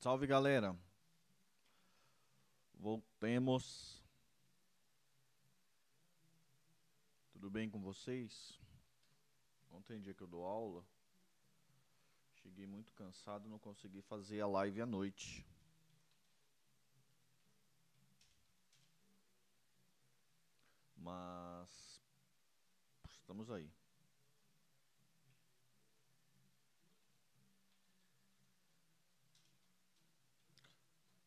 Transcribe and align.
Salve 0.00 0.28
galera! 0.28 0.78
Voltemos. 2.78 4.00
Tudo 7.32 7.50
bem 7.50 7.68
com 7.68 7.80
vocês? 7.80 8.56
Ontem 9.72 10.00
dia 10.00 10.14
que 10.14 10.22
eu 10.22 10.28
dou 10.28 10.44
aula, 10.44 10.84
cheguei 12.42 12.64
muito 12.64 12.92
cansado, 12.92 13.48
não 13.48 13.58
consegui 13.58 14.00
fazer 14.02 14.40
a 14.40 14.46
live 14.46 14.80
à 14.80 14.86
noite. 14.86 15.44
Mas 20.96 22.00
estamos 23.10 23.50
aí. 23.50 23.77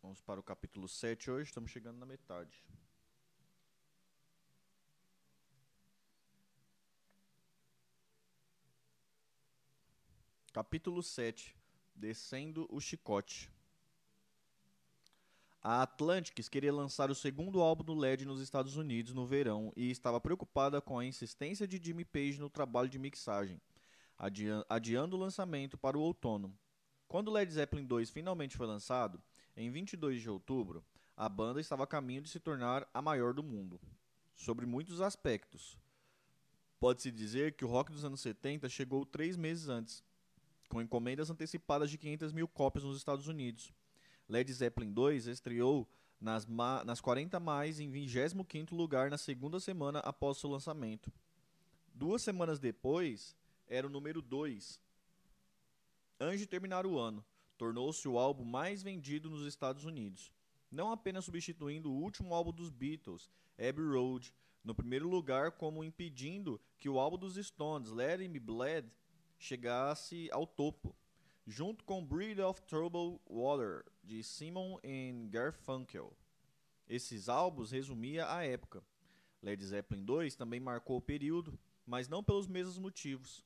Vamos 0.01 0.19
para 0.19 0.39
o 0.39 0.43
capítulo 0.43 0.87
7 0.87 1.29
hoje, 1.29 1.49
estamos 1.49 1.69
chegando 1.69 1.99
na 1.99 2.07
metade. 2.07 2.65
Capítulo 10.51 11.03
7 11.03 11.55
Descendo 11.93 12.67
o 12.71 12.81
Chicote. 12.81 13.51
A 15.61 15.83
Atlantics 15.83 16.49
queria 16.49 16.73
lançar 16.73 17.11
o 17.11 17.15
segundo 17.15 17.61
álbum 17.61 17.83
do 17.83 17.93
LED 17.93 18.25
nos 18.25 18.41
Estados 18.41 18.77
Unidos 18.77 19.13
no 19.13 19.27
verão 19.27 19.71
e 19.75 19.91
estava 19.91 20.19
preocupada 20.19 20.81
com 20.81 20.97
a 20.97 21.05
insistência 21.05 21.67
de 21.67 21.79
Jimmy 21.81 22.03
Page 22.03 22.39
no 22.39 22.49
trabalho 22.49 22.89
de 22.89 22.97
mixagem, 22.97 23.61
adiando 24.67 25.15
o 25.15 25.19
lançamento 25.19 25.77
para 25.77 25.95
o 25.95 26.01
outono. 26.01 26.57
Quando 27.07 27.29
Led 27.29 27.53
Zeppelin 27.53 27.85
2 27.85 28.09
finalmente 28.09 28.57
foi 28.57 28.65
lançado, 28.65 29.21
em 29.55 29.69
22 29.69 30.21
de 30.21 30.29
outubro, 30.29 30.83
a 31.15 31.27
banda 31.29 31.59
estava 31.59 31.83
a 31.83 31.87
caminho 31.87 32.21
de 32.21 32.29
se 32.29 32.39
tornar 32.39 32.87
a 32.93 33.01
maior 33.01 33.33
do 33.33 33.43
mundo, 33.43 33.79
sobre 34.35 34.65
muitos 34.65 35.01
aspectos. 35.01 35.77
Pode-se 36.79 37.11
dizer 37.11 37.53
que 37.53 37.63
o 37.63 37.67
rock 37.67 37.91
dos 37.91 38.03
anos 38.03 38.21
70 38.21 38.67
chegou 38.69 39.05
três 39.05 39.37
meses 39.37 39.69
antes, 39.69 40.03
com 40.67 40.81
encomendas 40.81 41.29
antecipadas 41.29 41.91
de 41.91 41.97
500 41.97 42.33
mil 42.33 42.47
cópias 42.47 42.83
nos 42.83 42.97
Estados 42.97 43.27
Unidos. 43.27 43.71
Led 44.27 44.51
Zeppelin 44.51 44.91
2 44.91 45.27
estreou 45.27 45.87
nas, 46.19 46.47
nas 46.85 47.01
40 47.01 47.39
mais 47.39 47.79
em 47.79 47.91
25º 47.91 48.71
lugar 48.71 49.09
na 49.09 49.17
segunda 49.17 49.59
semana 49.59 49.99
após 49.99 50.37
seu 50.37 50.49
lançamento. 50.49 51.11
Duas 51.93 52.21
semanas 52.21 52.59
depois, 52.59 53.35
era 53.67 53.85
o 53.85 53.89
número 53.89 54.21
2. 54.21 54.79
Antes 56.19 56.39
de 56.39 56.47
terminar 56.47 56.85
o 56.85 56.97
ano, 56.97 57.23
tornou-se 57.61 58.07
o 58.07 58.17
álbum 58.17 58.43
mais 58.43 58.81
vendido 58.81 59.29
nos 59.29 59.45
Estados 59.45 59.85
Unidos, 59.85 60.33
não 60.71 60.91
apenas 60.91 61.25
substituindo 61.25 61.91
o 61.91 61.95
último 61.95 62.33
álbum 62.33 62.51
dos 62.51 62.71
Beatles, 62.71 63.29
Abbey 63.55 63.85
Road, 63.85 64.33
no 64.63 64.73
primeiro 64.73 65.07
lugar, 65.07 65.51
como 65.51 65.83
impedindo 65.83 66.59
que 66.79 66.89
o 66.89 66.99
álbum 66.99 67.19
dos 67.19 67.35
Stones, 67.35 67.91
Let 67.91 68.27
Me 68.27 68.39
Bleed, 68.39 68.89
chegasse 69.37 70.27
ao 70.31 70.47
topo, 70.47 70.95
junto 71.45 71.85
com 71.85 72.03
Breed 72.03 72.39
of 72.39 72.63
Troubled 72.63 73.21
Water, 73.29 73.85
de 74.03 74.23
Simon 74.23 74.79
e 74.83 75.13
Garfunkel. 75.29 76.17
Esses 76.89 77.29
álbuns 77.29 77.69
resumia 77.69 78.27
a 78.33 78.43
época. 78.43 78.83
Led 79.39 79.63
Zeppelin 79.63 80.03
2 80.03 80.35
também 80.35 80.59
marcou 80.59 80.97
o 80.97 81.01
período, 81.01 81.59
mas 81.85 82.07
não 82.07 82.23
pelos 82.23 82.47
mesmos 82.47 82.79
motivos. 82.79 83.45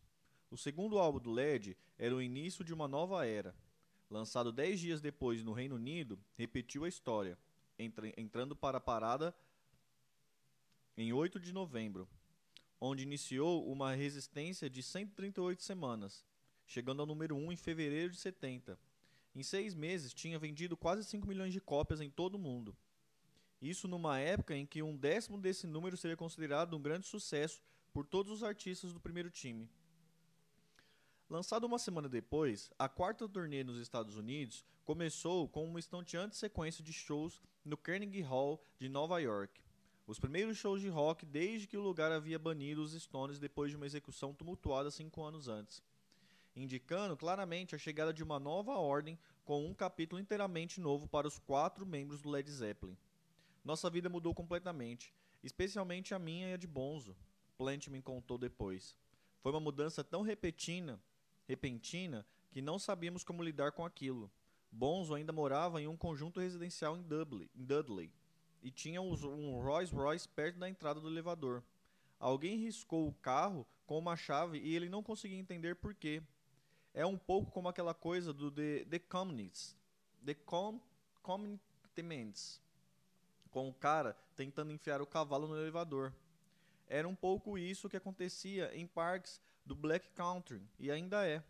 O 0.49 0.55
segundo 0.55 0.99
álbum 0.99 1.19
do 1.19 1.31
Led 1.33 1.77
era 1.97 2.15
o 2.15 2.21
início 2.21 2.63
de 2.63 2.73
uma 2.73 2.87
nova 2.87 3.25
era, 3.27 3.53
lançado 4.09 4.51
dez 4.51 4.79
dias 4.79 5.01
depois 5.01 5.43
no 5.43 5.53
Reino 5.53 5.75
Unido, 5.75 6.19
repetiu 6.37 6.83
a 6.83 6.89
história, 6.89 7.37
entrando 8.17 8.55
para 8.55 8.77
a 8.77 8.81
parada 8.81 9.35
em 10.97 11.11
8 11.11 11.39
de 11.39 11.51
novembro, 11.51 12.07
onde 12.79 13.03
iniciou 13.03 13.69
uma 13.69 13.93
resistência 13.93 14.69
de 14.69 14.81
138 14.81 15.61
semanas, 15.63 16.25
chegando 16.65 17.01
ao 17.01 17.05
número 17.05 17.35
1 17.35 17.51
em 17.51 17.57
fevereiro 17.57 18.11
de 18.11 18.17
70. 18.17 18.79
Em 19.35 19.43
seis 19.43 19.73
meses, 19.73 20.13
tinha 20.13 20.39
vendido 20.39 20.77
quase 20.77 21.03
5 21.03 21.27
milhões 21.27 21.51
de 21.51 21.59
cópias 21.59 21.99
em 21.99 22.09
todo 22.09 22.35
o 22.35 22.39
mundo. 22.39 22.75
Isso 23.61 23.87
numa 23.87 24.19
época 24.19 24.55
em 24.55 24.65
que 24.65 24.81
um 24.81 24.95
décimo 24.95 25.37
desse 25.37 25.67
número 25.67 25.97
seria 25.97 26.15
considerado 26.15 26.75
um 26.77 26.81
grande 26.81 27.05
sucesso 27.05 27.61
por 27.91 28.05
todos 28.05 28.31
os 28.31 28.43
artistas 28.43 28.93
do 28.93 28.99
primeiro 28.99 29.29
time. 29.29 29.69
Lançado 31.35 31.65
uma 31.65 31.77
semana 31.77 32.07
depois, 32.07 32.71
a 32.79 32.87
quarta 32.87 33.27
turnê 33.27 33.61
nos 33.61 33.77
Estados 33.77 34.15
Unidos 34.15 34.63
começou 34.85 35.49
com 35.49 35.65
uma 35.65 35.81
estonteante 35.81 36.37
sequência 36.37 36.81
de 36.81 36.93
shows 36.93 37.41
no 37.65 37.75
Carnegie 37.75 38.21
Hall 38.21 38.63
de 38.79 38.87
Nova 38.87 39.19
York. 39.19 39.61
Os 40.07 40.17
primeiros 40.17 40.57
shows 40.57 40.79
de 40.79 40.87
rock 40.87 41.25
desde 41.25 41.67
que 41.67 41.75
o 41.75 41.81
lugar 41.81 42.09
havia 42.09 42.39
banido 42.39 42.81
os 42.81 42.93
Stones 42.93 43.37
depois 43.37 43.69
de 43.69 43.75
uma 43.75 43.85
execução 43.85 44.33
tumultuada 44.33 44.89
cinco 44.89 45.23
anos 45.23 45.49
antes, 45.49 45.83
indicando 46.55 47.17
claramente 47.17 47.75
a 47.75 47.77
chegada 47.77 48.13
de 48.13 48.23
uma 48.23 48.39
nova 48.39 48.77
ordem 48.77 49.19
com 49.43 49.65
um 49.65 49.73
capítulo 49.73 50.21
inteiramente 50.21 50.79
novo 50.79 51.05
para 51.05 51.27
os 51.27 51.37
quatro 51.37 51.85
membros 51.85 52.21
do 52.21 52.29
Led 52.29 52.49
Zeppelin. 52.49 52.95
Nossa 53.61 53.89
vida 53.89 54.07
mudou 54.07 54.33
completamente, 54.33 55.11
especialmente 55.43 56.13
a 56.13 56.17
minha 56.17 56.51
e 56.51 56.53
a 56.53 56.57
de 56.57 56.65
Bonzo, 56.65 57.13
Plant 57.57 57.89
me 57.89 58.01
contou 58.01 58.37
depois. 58.37 58.95
Foi 59.41 59.51
uma 59.51 59.59
mudança 59.59 60.01
tão 60.01 60.21
repentina 60.21 60.97
repentina 61.47 62.25
que 62.51 62.61
não 62.61 62.79
sabíamos 62.79 63.23
como 63.23 63.43
lidar 63.43 63.71
com 63.71 63.85
aquilo. 63.85 64.31
Bonzo 64.71 65.13
ainda 65.13 65.31
morava 65.31 65.81
em 65.81 65.87
um 65.87 65.97
conjunto 65.97 66.39
residencial 66.39 66.97
em 66.97 67.01
Dudley, 67.01 67.49
em 67.55 67.63
Dudley 67.63 68.11
e 68.65 68.71
tinha 68.71 68.99
um 68.99 69.61
Rolls 69.61 69.93
Royce 69.93 70.27
perto 70.27 70.57
da 70.57 70.67
entrada 70.67 70.99
do 70.99 71.07
elevador. 71.07 71.61
Alguém 72.19 72.57
riscou 72.57 73.07
o 73.07 73.13
carro 73.13 73.63
com 73.85 73.99
uma 73.99 74.17
chave 74.17 74.57
e 74.57 74.75
ele 74.75 74.89
não 74.89 75.03
conseguia 75.03 75.37
entender 75.37 75.75
por 75.75 75.93
quê. 75.93 76.23
É 76.91 77.05
um 77.05 77.15
pouco 77.15 77.51
como 77.51 77.69
aquela 77.69 77.93
coisa 77.93 78.33
do 78.33 78.49
The, 78.49 78.85
the 78.85 78.97
Communists. 78.97 79.75
The 80.25 80.33
com. 80.33 80.81
Com 83.51 83.69
o 83.69 83.73
cara 83.73 84.17
tentando 84.35 84.71
enfiar 84.71 84.99
o 84.99 85.05
cavalo 85.05 85.47
no 85.47 85.55
elevador. 85.55 86.11
Era 86.87 87.07
um 87.07 87.15
pouco 87.15 87.57
isso 87.57 87.89
que 87.89 87.97
acontecia 87.97 88.75
em 88.75 88.85
parques 88.85 89.41
do 89.65 89.75
Black 89.75 90.09
Country 90.09 90.61
e 90.79 90.91
ainda 90.91 91.25
é. 91.25 91.43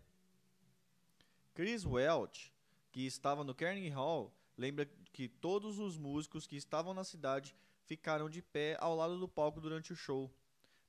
Chris 1.53 1.85
Welch, 1.85 2.53
que 2.91 3.06
estava 3.06 3.44
no 3.44 3.53
Carnegie 3.53 3.90
Hall, 3.90 4.34
lembra 4.57 4.90
que 5.12 5.28
todos 5.28 5.79
os 5.79 5.97
músicos 5.97 6.47
que 6.47 6.56
estavam 6.56 6.94
na 6.94 7.03
cidade 7.03 7.56
ficaram 7.85 8.29
de 8.29 8.41
pé 8.41 8.78
ao 8.79 8.95
lado 8.95 9.19
do 9.19 9.28
palco 9.28 9.62
durante 9.62 9.94
o 9.94 9.95
show. 9.95 10.31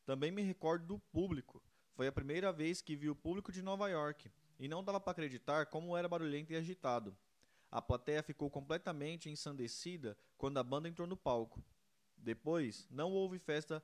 Também 0.05 0.31
me 0.31 0.43
recordo 0.43 0.87
do 0.87 0.99
público. 0.99 1.63
Foi 1.95 2.07
a 2.07 2.13
primeira 2.13 2.53
vez 2.53 2.81
que 2.81 2.97
vi 2.97 3.09
o 3.09 3.17
público 3.17 3.51
de 3.51 3.63
Nova 3.63 3.89
York 3.89 4.31
e 4.59 4.69
não 4.69 4.85
dava 4.85 5.01
para 5.01 5.13
acreditar 5.13 5.67
como 5.67 5.97
era 5.97 6.09
barulhento 6.09 6.53
e 6.53 6.57
agitado. 6.57 7.17
A 7.71 7.83
plateia 7.83 8.23
ficou 8.23 8.49
completamente 8.49 9.29
ensandecida 9.29 10.17
quando 10.39 10.59
a 10.59 10.63
banda 10.63 10.89
entrou 10.89 11.07
no 11.07 11.17
palco. 11.17 11.63
Depois, 12.17 12.87
não 12.91 13.13
houve 13.13 13.39
festa 13.39 13.83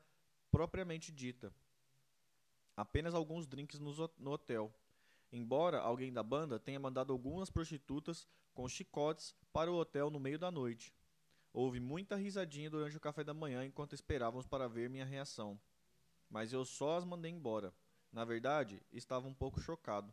propriamente 0.52 1.10
dita. 1.10 1.52
Apenas 2.76 3.14
alguns 3.14 3.46
drinks 3.46 3.80
no 3.80 4.30
hotel. 4.30 4.72
Embora 5.32 5.80
alguém 5.80 6.12
da 6.12 6.22
banda 6.22 6.60
tenha 6.60 6.78
mandado 6.78 7.12
algumas 7.12 7.48
prostitutas 7.48 8.28
com 8.52 8.68
chicotes 8.68 9.34
para 9.50 9.72
o 9.72 9.76
hotel 9.76 10.10
no 10.10 10.20
meio 10.20 10.38
da 10.38 10.50
noite. 10.50 10.94
Houve 11.54 11.80
muita 11.80 12.16
risadinha 12.16 12.68
durante 12.68 12.96
o 12.96 13.00
café 13.00 13.24
da 13.24 13.32
manhã 13.32 13.64
enquanto 13.64 13.94
esperávamos 13.94 14.46
para 14.46 14.68
ver 14.68 14.90
minha 14.90 15.06
reação. 15.06 15.58
Mas 16.28 16.52
eu 16.52 16.64
só 16.64 16.96
as 16.96 17.04
mandei 17.04 17.31
embora. 17.31 17.72
Na 18.12 18.25
verdade, 18.25 18.82
estava 18.93 19.26
um 19.26 19.34
pouco 19.34 19.58
chocado. 19.58 20.12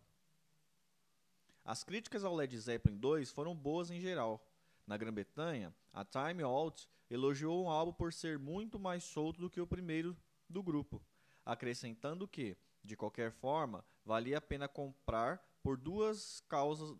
As 1.66 1.84
críticas 1.84 2.24
ao 2.24 2.34
Led 2.34 2.58
Zeppelin 2.58 2.98
2 2.98 3.30
foram 3.30 3.54
boas 3.54 3.92
em 3.92 4.00
geral. 4.00 4.46
Na 4.88 4.98
Grã-Bretanha, 4.98 5.74
a 5.94 6.04
Time 6.04 6.44
Out 6.44 6.90
elogiou 7.10 7.66
o 7.66 7.70
álbum 7.70 7.94
por 7.94 8.14
ser 8.14 8.40
muito 8.40 8.80
mais 8.80 9.04
solto 9.04 9.40
do 9.40 9.50
que 9.50 9.62
o 9.62 9.68
primeiro 9.68 10.16
do 10.50 10.64
grupo, 10.64 11.02
acrescentando 11.46 12.28
que, 12.28 12.58
de 12.84 12.96
qualquer 12.96 13.32
forma, 13.32 13.86
valia 14.04 14.38
a 14.40 14.42
pena 14.42 14.68
comprar 14.68 15.38
por 15.62 15.78
duas 15.78 16.44
causas 16.48 16.96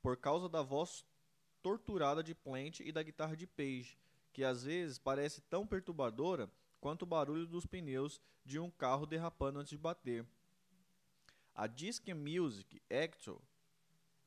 por 0.00 0.16
causa 0.16 0.48
da 0.48 0.62
voz 0.62 1.04
torturada 1.62 2.22
de 2.22 2.32
Plant 2.32 2.78
e 2.80 2.92
da 2.92 3.02
guitarra 3.02 3.36
de 3.36 3.44
Page, 3.44 3.98
que 4.32 4.44
às 4.44 4.62
vezes 4.62 4.98
parece 4.98 5.40
tão 5.40 5.66
perturbadora 5.66 6.48
quanto 6.80 7.02
o 7.02 7.06
barulho 7.06 7.44
dos 7.44 7.66
pneus 7.66 8.20
de 8.44 8.60
um 8.60 8.70
carro 8.70 9.04
derrapando 9.04 9.58
antes 9.58 9.70
de 9.70 9.78
bater. 9.78 10.24
A 11.52 11.66
Disc 11.66 12.06
Music 12.08 12.80
Actual 12.88 13.42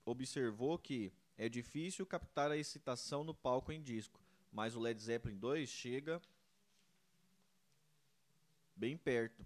observou 0.04 0.78
que 0.78 1.14
é 1.38 1.48
difícil 1.48 2.06
captar 2.06 2.52
a 2.52 2.58
excitação 2.58 3.24
no 3.24 3.34
palco 3.34 3.72
em 3.72 3.82
disco, 3.82 4.20
mas 4.52 4.76
o 4.76 4.80
Led 4.80 5.02
Zeppelin 5.02 5.38
2 5.38 5.70
chega 5.70 6.22
bem 8.80 8.96
perto. 8.98 9.46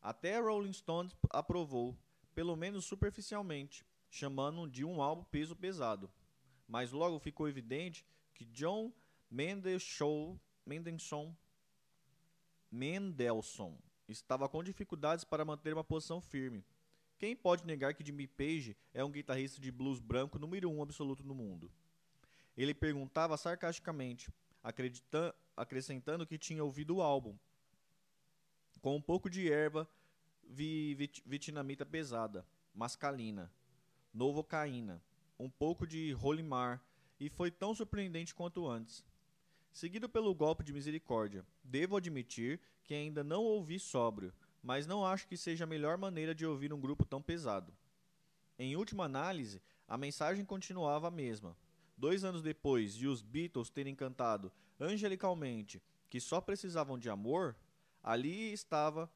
Até 0.00 0.36
a 0.36 0.40
Rolling 0.40 0.72
Stones 0.72 1.14
aprovou, 1.30 1.98
pelo 2.34 2.54
menos 2.54 2.84
superficialmente, 2.84 3.84
chamando 4.08 4.70
de 4.70 4.84
um 4.84 5.02
álbum 5.02 5.24
peso 5.24 5.56
pesado. 5.56 6.08
mas 6.70 6.92
logo 6.92 7.18
ficou 7.18 7.48
evidente 7.48 8.06
que 8.32 8.44
John 8.44 8.92
Mendelssohn, 9.28 10.38
Mendelssohn, 10.64 11.34
Mendelssohn 12.70 13.76
estava 14.08 14.48
com 14.48 14.62
dificuldades 14.62 15.24
para 15.24 15.44
manter 15.44 15.72
uma 15.74 15.82
posição 15.82 16.20
firme. 16.20 16.64
Quem 17.18 17.34
pode 17.34 17.66
negar 17.66 17.92
que 17.92 18.06
Jimmy 18.06 18.28
Page 18.28 18.76
é 18.94 19.04
um 19.04 19.10
guitarrista 19.10 19.60
de 19.60 19.72
blues 19.72 19.98
branco 19.98 20.38
número 20.38 20.70
um 20.70 20.80
absoluto 20.80 21.24
no 21.24 21.34
mundo? 21.34 21.70
Ele 22.56 22.72
perguntava 22.72 23.36
sarcasticamente, 23.36 24.32
acrescentando 25.56 26.24
que 26.24 26.38
tinha 26.38 26.62
ouvido 26.62 26.96
o 26.96 27.02
álbum, 27.02 27.36
com 28.80 28.96
um 28.96 29.00
pouco 29.00 29.28
de 29.28 29.50
erva 29.50 29.88
vi, 30.42 30.94
vit, 30.94 31.22
vietnamita 31.26 31.86
pesada, 31.86 32.46
mascalina, 32.74 33.52
novocaína, 34.12 35.02
um 35.38 35.48
pouco 35.48 35.86
de 35.86 36.12
rolimar, 36.12 36.82
e 37.18 37.28
foi 37.28 37.50
tão 37.50 37.74
surpreendente 37.74 38.34
quanto 38.34 38.66
antes. 38.66 39.04
Seguido 39.72 40.08
pelo 40.08 40.34
golpe 40.34 40.64
de 40.64 40.72
misericórdia, 40.72 41.44
devo 41.62 41.96
admitir 41.96 42.60
que 42.82 42.94
ainda 42.94 43.22
não 43.22 43.42
ouvi 43.42 43.78
sóbrio, 43.78 44.32
mas 44.62 44.86
não 44.86 45.04
acho 45.04 45.28
que 45.28 45.36
seja 45.36 45.64
a 45.64 45.66
melhor 45.66 45.96
maneira 45.96 46.34
de 46.34 46.46
ouvir 46.46 46.72
um 46.72 46.80
grupo 46.80 47.04
tão 47.04 47.22
pesado. 47.22 47.72
Em 48.58 48.74
última 48.74 49.04
análise, 49.04 49.62
a 49.86 49.96
mensagem 49.96 50.44
continuava 50.44 51.08
a 51.08 51.10
mesma. 51.10 51.56
Dois 51.96 52.24
anos 52.24 52.42
depois 52.42 52.94
de 52.94 53.06
os 53.06 53.22
Beatles 53.22 53.70
terem 53.70 53.94
cantado 53.94 54.50
angelicalmente 54.78 55.82
que 56.08 56.20
só 56.20 56.40
precisavam 56.40 56.98
de 56.98 57.08
amor, 57.08 57.54
ali 58.02 58.52
estava 58.52 59.10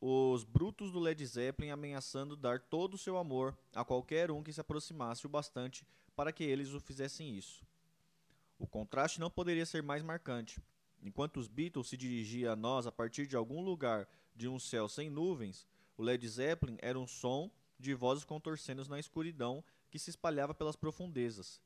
os 0.00 0.44
brutos 0.44 0.92
do 0.92 1.00
Led 1.00 1.24
Zeppelin 1.26 1.70
ameaçando 1.70 2.36
dar 2.36 2.60
todo 2.60 2.94
o 2.94 2.98
seu 2.98 3.18
amor 3.18 3.56
a 3.74 3.84
qualquer 3.84 4.30
um 4.30 4.42
que 4.42 4.52
se 4.52 4.60
aproximasse 4.60 5.26
o 5.26 5.28
bastante 5.28 5.84
para 6.14 6.32
que 6.32 6.44
eles 6.44 6.72
o 6.72 6.80
fizessem 6.80 7.36
isso. 7.36 7.64
O 8.58 8.66
contraste 8.66 9.20
não 9.20 9.30
poderia 9.30 9.66
ser 9.66 9.82
mais 9.82 10.02
marcante. 10.02 10.60
Enquanto 11.02 11.38
os 11.38 11.48
Beatles 11.48 11.88
se 11.88 11.96
dirigiam 11.96 12.52
a 12.52 12.56
nós 12.56 12.86
a 12.86 12.92
partir 12.92 13.26
de 13.26 13.36
algum 13.36 13.60
lugar 13.60 14.08
de 14.34 14.48
um 14.48 14.58
céu 14.58 14.88
sem 14.88 15.10
nuvens, 15.10 15.66
o 15.96 16.02
Led 16.02 16.26
Zeppelin 16.28 16.76
era 16.80 16.98
um 16.98 17.06
som 17.06 17.50
de 17.78 17.94
vozes 17.94 18.24
contorcendo 18.24 18.84
na 18.88 18.98
escuridão 18.98 19.62
que 19.90 19.98
se 19.98 20.10
espalhava 20.10 20.54
pelas 20.54 20.76
profundezas. 20.76 21.60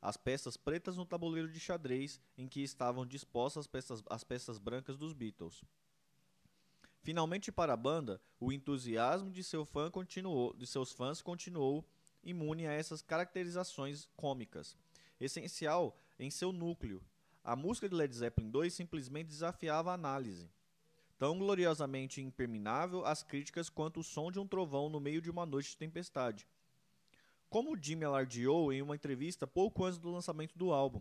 As 0.00 0.16
peças 0.16 0.56
pretas 0.56 0.96
no 0.96 1.04
tabuleiro 1.04 1.50
de 1.50 1.58
xadrez 1.58 2.20
em 2.36 2.46
que 2.46 2.62
estavam 2.62 3.06
dispostas 3.06 3.62
as 3.62 3.66
peças, 3.66 4.02
as 4.08 4.24
peças 4.24 4.58
brancas 4.58 4.96
dos 4.96 5.12
Beatles. 5.12 5.64
Finalmente, 7.02 7.50
para 7.50 7.72
a 7.72 7.76
banda, 7.76 8.20
o 8.38 8.52
entusiasmo 8.52 9.30
de, 9.30 9.42
seu 9.42 9.64
fã 9.64 9.90
continuou, 9.90 10.54
de 10.54 10.66
seus 10.66 10.92
fãs 10.92 11.22
continuou 11.22 11.84
imune 12.22 12.66
a 12.66 12.72
essas 12.72 13.02
caracterizações 13.02 14.08
cômicas. 14.16 14.76
Essencial 15.20 15.96
em 16.18 16.30
seu 16.30 16.52
núcleo, 16.52 17.02
a 17.42 17.56
música 17.56 17.88
de 17.88 17.94
Led 17.94 18.14
Zeppelin 18.14 18.52
II 18.54 18.70
simplesmente 18.70 19.28
desafiava 19.28 19.90
a 19.90 19.94
análise. 19.94 20.50
Tão 21.18 21.38
gloriosamente 21.38 22.20
imperminável 22.20 23.04
às 23.04 23.22
críticas 23.22 23.68
quanto 23.68 24.00
o 24.00 24.04
som 24.04 24.30
de 24.30 24.38
um 24.38 24.46
trovão 24.46 24.88
no 24.88 25.00
meio 25.00 25.22
de 25.22 25.30
uma 25.30 25.46
noite 25.46 25.70
de 25.70 25.76
tempestade. 25.76 26.46
Como 27.50 27.76
Jimmy 27.80 28.04
alardeou 28.04 28.72
em 28.72 28.82
uma 28.82 28.94
entrevista 28.94 29.46
pouco 29.46 29.84
antes 29.84 29.98
do 29.98 30.10
lançamento 30.10 30.56
do 30.58 30.70
álbum, 30.70 31.00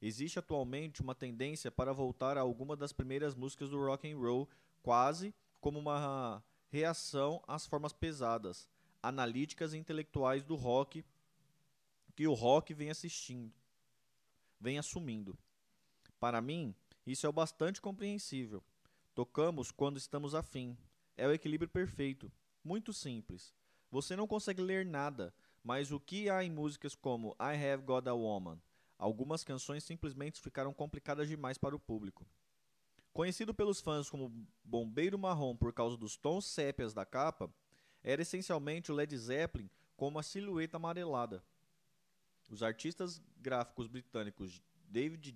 existe 0.00 0.38
atualmente 0.38 1.02
uma 1.02 1.14
tendência 1.14 1.72
para 1.72 1.92
voltar 1.92 2.38
a 2.38 2.40
alguma 2.40 2.76
das 2.76 2.92
primeiras 2.92 3.34
músicas 3.34 3.70
do 3.70 3.78
rock 3.84 4.10
and 4.10 4.16
roll 4.16 4.48
quase 4.82 5.34
como 5.60 5.78
uma 5.78 6.42
reação 6.70 7.42
às 7.48 7.66
formas 7.66 7.92
pesadas, 7.92 8.68
analíticas 9.02 9.74
e 9.74 9.78
intelectuais 9.78 10.44
do 10.44 10.54
rock 10.54 11.04
que 12.14 12.28
o 12.28 12.34
rock 12.34 12.72
vem 12.72 12.90
assistindo, 12.90 13.52
vem 14.60 14.78
assumindo. 14.78 15.36
Para 16.20 16.40
mim, 16.40 16.74
isso 17.04 17.26
é 17.26 17.28
o 17.28 17.32
bastante 17.32 17.80
compreensível. 17.80 18.62
Tocamos 19.14 19.72
quando 19.72 19.96
estamos 19.96 20.34
afim. 20.34 20.76
É 21.16 21.26
o 21.26 21.32
equilíbrio 21.32 21.68
perfeito. 21.68 22.30
Muito 22.62 22.92
simples. 22.92 23.52
Você 23.90 24.14
não 24.14 24.26
consegue 24.26 24.62
ler 24.62 24.86
nada, 24.86 25.34
mas 25.62 25.92
o 25.92 26.00
que 26.00 26.28
há 26.28 26.42
em 26.42 26.50
músicas 26.50 26.94
como 26.94 27.36
I 27.40 27.54
Have 27.54 27.84
Got 27.84 28.08
a 28.08 28.14
Woman? 28.14 28.60
Algumas 28.98 29.44
canções 29.44 29.84
simplesmente 29.84 30.40
ficaram 30.40 30.72
complicadas 30.72 31.28
demais 31.28 31.58
para 31.58 31.74
o 31.74 31.80
público. 31.80 32.26
Conhecido 33.12 33.52
pelos 33.52 33.80
fãs 33.80 34.08
como 34.08 34.32
Bombeiro 34.64 35.18
Marrom 35.18 35.56
por 35.56 35.72
causa 35.72 35.96
dos 35.96 36.16
tons 36.16 36.46
sépias 36.46 36.94
da 36.94 37.04
capa, 37.04 37.52
era 38.02 38.22
essencialmente 38.22 38.90
o 38.90 38.94
Led 38.94 39.16
Zeppelin 39.16 39.68
com 39.96 40.08
uma 40.08 40.22
silhueta 40.22 40.76
amarelada. 40.76 41.44
Os 42.50 42.62
artistas 42.62 43.22
gráficos 43.40 43.86
britânicos 43.86 44.62
David 44.88 45.34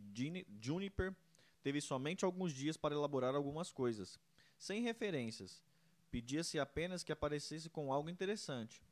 Juniper 0.60 1.14
teve 1.62 1.80
somente 1.80 2.24
alguns 2.24 2.52
dias 2.52 2.76
para 2.76 2.94
elaborar 2.94 3.34
algumas 3.34 3.72
coisas, 3.72 4.18
sem 4.58 4.82
referências. 4.82 5.62
Pedia-se 6.10 6.58
apenas 6.58 7.02
que 7.02 7.12
aparecesse 7.12 7.68
com 7.68 7.92
algo 7.92 8.08
interessante. 8.08 8.82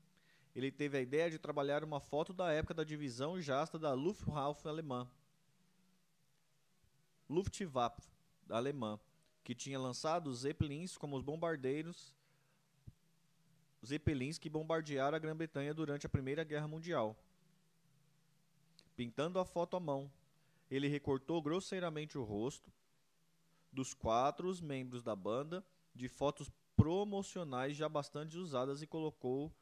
Ele 0.55 0.71
teve 0.71 0.97
a 0.97 1.01
ideia 1.01 1.31
de 1.31 1.39
trabalhar 1.39 1.83
uma 1.83 2.01
foto 2.01 2.33
da 2.33 2.53
época 2.53 2.75
da 2.75 2.85
divisão 2.85 3.41
jasta 3.41 3.79
da 3.79 3.93
Luftwaffe 3.93 4.69
alemã. 4.69 5.09
Luftwaffe 7.29 8.09
alemã, 8.49 9.01
que 9.43 9.55
tinha 9.55 9.79
lançado 9.79 10.29
os 10.29 10.41
Zeppelins 10.41 10.97
como 10.97 11.17
os 11.17 11.23
bombardeiros 11.23 12.15
Zeppelins 13.85 14.39
que 14.39 14.49
bombardearam 14.49 15.17
a 15.17 15.19
Grã-Bretanha 15.19 15.75
durante 15.75 16.07
a 16.07 16.09
Primeira 16.09 16.43
Guerra 16.43 16.67
Mundial. 16.67 17.17
Pintando 18.97 19.39
a 19.39 19.45
foto 19.45 19.77
à 19.77 19.81
mão, 19.81 20.11
ele 20.71 20.89
recortou 20.89 21.43
grosseiramente 21.43 22.17
o 22.17 22.25
rosto 22.25 22.73
dos 23.71 23.93
quatro 23.93 24.51
membros 24.63 25.03
da 25.03 25.15
banda 25.15 25.65
de 25.95 26.09
fotos 26.09 26.51
promocionais 26.77 27.77
já 27.77 27.89
bastante 27.89 28.39
usadas 28.39 28.83
e 28.83 28.87
colocou 28.87 29.53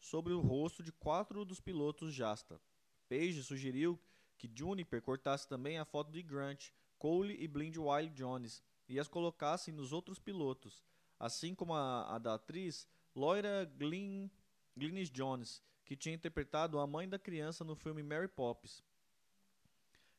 sobre 0.00 0.32
o 0.32 0.40
rosto 0.40 0.82
de 0.82 0.92
quatro 0.92 1.44
dos 1.44 1.60
pilotos 1.60 2.14
Jasta. 2.14 2.60
Page 3.08 3.42
sugeriu 3.42 3.98
que 4.36 4.50
Juniper 4.54 5.02
cortasse 5.02 5.48
também 5.48 5.78
a 5.78 5.84
foto 5.84 6.12
de 6.12 6.22
Grant, 6.22 6.70
Cole 6.98 7.36
e 7.38 7.48
Blind 7.48 7.76
Wild 7.76 8.14
Jones 8.14 8.62
e 8.88 8.98
as 8.98 9.08
colocassem 9.08 9.74
nos 9.74 9.92
outros 9.92 10.18
pilotos, 10.18 10.84
assim 11.18 11.54
como 11.54 11.74
a, 11.74 12.14
a 12.14 12.18
da 12.18 12.34
atriz 12.34 12.88
Loira 13.14 13.64
Glyn, 13.76 14.30
Glynis 14.76 15.10
Jones, 15.10 15.62
que 15.84 15.96
tinha 15.96 16.14
interpretado 16.14 16.78
a 16.78 16.86
mãe 16.86 17.08
da 17.08 17.18
criança 17.18 17.64
no 17.64 17.74
filme 17.74 18.02
Mary 18.02 18.28
Poppins. 18.28 18.82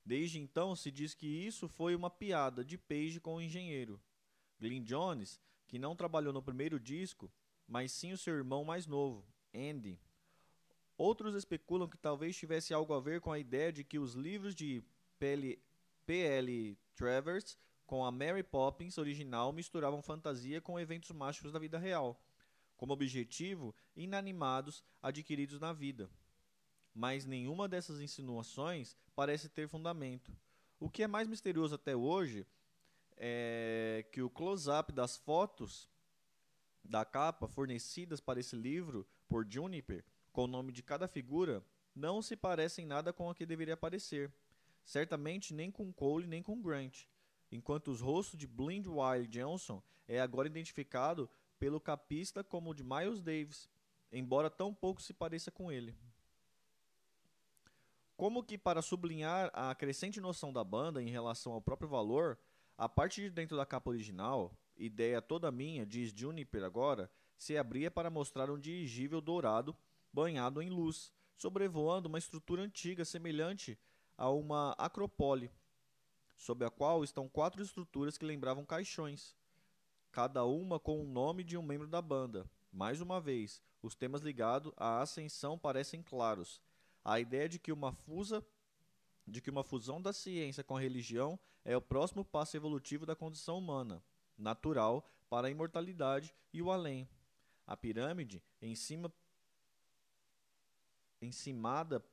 Desde 0.03 0.39
então 0.39 0.75
se 0.75 0.91
diz 0.91 1.13
que 1.13 1.27
isso 1.27 1.67
foi 1.67 1.95
uma 1.95 2.09
piada 2.09 2.63
de 2.63 2.77
Page 2.77 3.19
com 3.19 3.35
o 3.35 3.41
engenheiro. 3.41 4.01
Glyn 4.59 4.83
Jones, 4.83 5.39
que 5.67 5.79
não 5.79 5.95
trabalhou 5.95 6.33
no 6.33 6.41
primeiro 6.41 6.79
disco, 6.79 7.31
mas 7.67 7.91
sim 7.91 8.11
o 8.11 8.17
seu 8.17 8.35
irmão 8.35 8.65
mais 8.65 8.87
novo, 8.87 9.25
Andy. 9.53 9.99
Outros 10.97 11.35
especulam 11.35 11.87
que 11.87 11.97
talvez 11.97 12.35
tivesse 12.35 12.73
algo 12.73 12.93
a 12.93 12.99
ver 12.99 13.21
com 13.21 13.31
a 13.31 13.39
ideia 13.39 13.71
de 13.71 13.83
que 13.83 13.97
os 13.97 14.13
livros 14.13 14.53
de 14.53 14.83
PL 15.17 15.57
P.L. 16.09 16.75
Travers 16.95 17.55
com 17.85 18.03
a 18.03 18.11
Mary 18.11 18.41
Poppins 18.41 18.97
original 18.97 19.53
misturavam 19.53 20.01
fantasia 20.01 20.59
com 20.59 20.79
eventos 20.79 21.11
mágicos 21.11 21.51
da 21.51 21.59
vida 21.59 21.77
real, 21.77 22.19
como 22.75 22.93
objetivo 22.93 23.75
inanimados 23.95 24.83
adquiridos 25.03 25.59
na 25.59 25.71
vida. 25.71 26.09
Mas 26.95 27.25
nenhuma 27.25 27.67
dessas 27.67 28.01
insinuações 28.01 28.97
parece 29.15 29.49
ter 29.49 29.67
fundamento. 29.67 30.35
O 30.79 30.89
que 30.89 31.03
é 31.03 31.07
mais 31.07 31.27
misterioso 31.27 31.75
até 31.75 31.95
hoje 31.95 32.43
é 33.15 34.03
que 34.11 34.23
o 34.23 34.31
close-up 34.31 34.91
das 34.91 35.15
fotos 35.15 35.87
da 36.83 37.05
capa 37.05 37.47
fornecidas 37.47 38.19
para 38.19 38.39
esse 38.39 38.55
livro 38.55 39.07
por 39.29 39.45
Juniper, 39.49 40.03
com 40.33 40.43
o 40.43 40.47
nome 40.47 40.73
de 40.73 40.83
cada 40.83 41.07
figura, 41.07 41.63
não 41.95 42.21
se 42.21 42.35
parecem 42.35 42.85
nada 42.85 43.13
com 43.13 43.29
o 43.29 43.33
que 43.33 43.45
deveria 43.45 43.77
parecer 43.77 44.33
certamente 44.89 45.53
nem 45.53 45.69
com 45.69 45.93
Cole 45.93 46.25
nem 46.25 46.41
com 46.41 46.59
Grant, 46.59 47.03
enquanto 47.51 47.91
os 47.91 48.01
rostos 48.01 48.39
de 48.39 48.47
Blind 48.47 48.87
Wild 48.87 49.27
Johnson 49.27 49.83
é 50.07 50.19
agora 50.19 50.47
identificado 50.47 51.29
pelo 51.59 51.79
capista 51.79 52.43
como 52.43 52.71
o 52.71 52.73
de 52.73 52.83
Miles 52.83 53.21
Davis, 53.21 53.69
embora 54.11 54.49
tão 54.49 54.73
pouco 54.73 54.99
se 54.99 55.13
pareça 55.13 55.51
com 55.51 55.71
ele. 55.71 55.95
Como 58.17 58.43
que 58.43 58.57
para 58.57 58.81
sublinhar 58.81 59.51
a 59.53 59.75
crescente 59.75 60.19
noção 60.19 60.51
da 60.51 60.63
banda 60.63 61.03
em 61.03 61.09
relação 61.09 61.53
ao 61.53 61.61
próprio 61.61 61.87
valor, 61.87 62.39
a 62.75 62.89
parte 62.89 63.21
de 63.21 63.29
dentro 63.29 63.55
da 63.55 63.67
capa 63.67 63.91
original, 63.91 64.57
ideia 64.75 65.21
toda 65.21 65.51
minha, 65.51 65.85
diz 65.85 66.11
Juniper 66.11 66.63
agora, 66.63 67.11
se 67.39 67.57
abria 67.57 67.89
para 67.89 68.11
mostrar 68.11 68.51
um 68.51 68.59
dirigível 68.59 69.19
dourado 69.21 69.75
banhado 70.11 70.61
em 70.61 70.69
luz, 70.69 71.11
sobrevoando 71.37 72.09
uma 72.09 72.17
estrutura 72.17 72.61
antiga 72.61 73.05
semelhante 73.05 73.79
a 74.17 74.29
uma 74.29 74.73
acropole, 74.73 75.49
sob 76.35 76.65
a 76.65 76.69
qual 76.69 77.03
estão 77.03 77.29
quatro 77.29 77.63
estruturas 77.63 78.17
que 78.17 78.25
lembravam 78.25 78.65
caixões, 78.65 79.35
cada 80.11 80.43
uma 80.43 80.79
com 80.79 80.99
o 80.99 81.07
nome 81.07 81.43
de 81.43 81.57
um 81.57 81.63
membro 81.63 81.87
da 81.87 82.01
banda. 82.01 82.49
Mais 82.71 82.99
uma 82.99 83.21
vez, 83.21 83.61
os 83.81 83.95
temas 83.95 84.21
ligados 84.21 84.73
à 84.75 85.01
ascensão 85.01 85.57
parecem 85.57 86.03
claros. 86.03 86.61
A 87.03 87.19
ideia 87.19 87.47
de 87.47 87.57
que 87.57 87.71
uma 87.71 87.93
fusa 87.93 88.45
de 89.25 89.41
que 89.41 89.49
uma 89.49 89.63
fusão 89.63 90.01
da 90.01 90.11
ciência 90.11 90.63
com 90.63 90.75
a 90.75 90.81
religião 90.81 91.39
é 91.63 91.77
o 91.77 91.81
próximo 91.81 92.25
passo 92.25 92.57
evolutivo 92.57 93.05
da 93.05 93.15
condição 93.15 93.59
humana, 93.59 94.03
natural 94.35 95.05
para 95.29 95.47
a 95.47 95.51
imortalidade 95.51 96.33
e 96.51 96.63
o 96.63 96.71
além. 96.71 97.07
A 97.69 97.77
pirâmide, 97.77 98.41
em 98.59 98.73
cima 98.73 99.13
encimada 101.21 102.03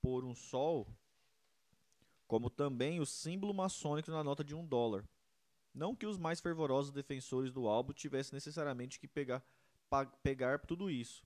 por 0.00 0.24
um 0.24 0.32
sol, 0.32 0.86
como 2.28 2.48
também 2.48 3.00
o 3.00 3.04
símbolo 3.04 3.52
maçônico 3.52 4.12
na 4.12 4.22
nota 4.22 4.44
de 4.44 4.54
um 4.54 4.64
dólar. 4.64 5.04
Não 5.74 5.96
que 5.96 6.06
os 6.06 6.16
mais 6.16 6.38
fervorosos 6.38 6.92
defensores 6.92 7.50
do 7.50 7.66
álbum 7.66 7.92
tivessem 7.92 8.32
necessariamente 8.32 9.00
que 9.00 9.08
pegar, 9.08 9.44
pegar 10.22 10.60
tudo 10.60 10.88
isso. 10.88 11.24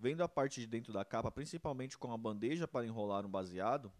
Vendo 0.00 0.24
a 0.24 0.28
parte 0.28 0.60
de 0.60 0.66
dentro 0.66 0.92
da 0.92 1.04
capa, 1.04 1.30
principalmente 1.30 1.96
com 1.96 2.12
a 2.12 2.18
bandeja 2.18 2.66
para 2.66 2.84
enrolar 2.84 3.24
um 3.24 3.30
baseado, 3.30 3.92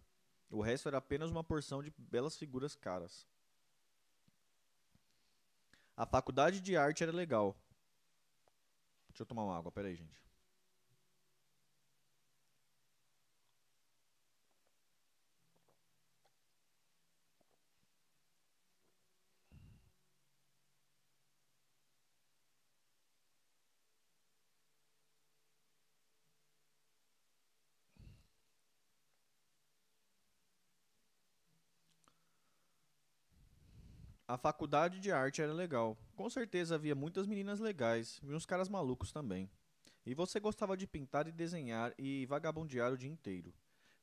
o 0.49 0.59
resto 0.59 0.89
era 0.89 0.97
apenas 0.97 1.31
uma 1.31 1.45
porção 1.45 1.81
de 1.81 1.93
belas 1.97 2.35
figuras 2.35 2.75
caras. 2.75 3.25
A 5.95 6.05
faculdade 6.05 6.59
de 6.59 6.75
arte 6.75 7.03
era 7.03 7.11
legal. 7.13 7.55
Deixa 9.13 9.21
eu 9.23 9.27
tomar 9.27 9.43
uma 9.45 9.55
água, 9.57 9.71
peraí, 9.71 9.95
gente. 9.95 10.32
A 34.33 34.37
faculdade 34.39 34.99
de 34.99 35.11
arte 35.11 35.43
era 35.43 35.53
legal. 35.53 35.95
Com 36.15 36.27
certeza 36.27 36.73
havia 36.73 36.95
muitas 36.95 37.27
meninas 37.27 37.59
legais 37.59 38.19
e 38.23 38.33
uns 38.33 38.47
caras 38.47 38.67
malucos 38.67 39.11
também. 39.11 39.47
E 40.07 40.15
você 40.15 40.39
gostava 40.39 40.75
de 40.75 40.87
pintar 40.87 41.27
e 41.27 41.31
desenhar 41.31 41.93
e 41.99 42.25
vagabundear 42.25 42.91
o 42.91 42.97
dia 42.97 43.11
inteiro. 43.11 43.53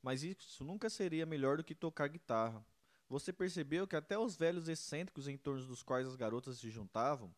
Mas 0.01 0.23
isso 0.23 0.63
nunca 0.63 0.89
seria 0.89 1.27
melhor 1.27 1.57
do 1.57 1.65
que 1.65 1.75
tocar 1.75 2.07
guitarra. 2.07 2.65
Você 3.09 3.33
percebeu 3.33 3.89
que 3.89 3.97
até 3.97 4.17
os 4.17 4.37
velhos 4.37 4.69
excêntricos 4.69 5.27
em 5.27 5.37
torno 5.37 5.67
dos 5.67 5.83
quais 5.83 6.07
as 6.07 6.15
garotas 6.15 6.59
se 6.59 6.71
juntavam, 6.71 7.35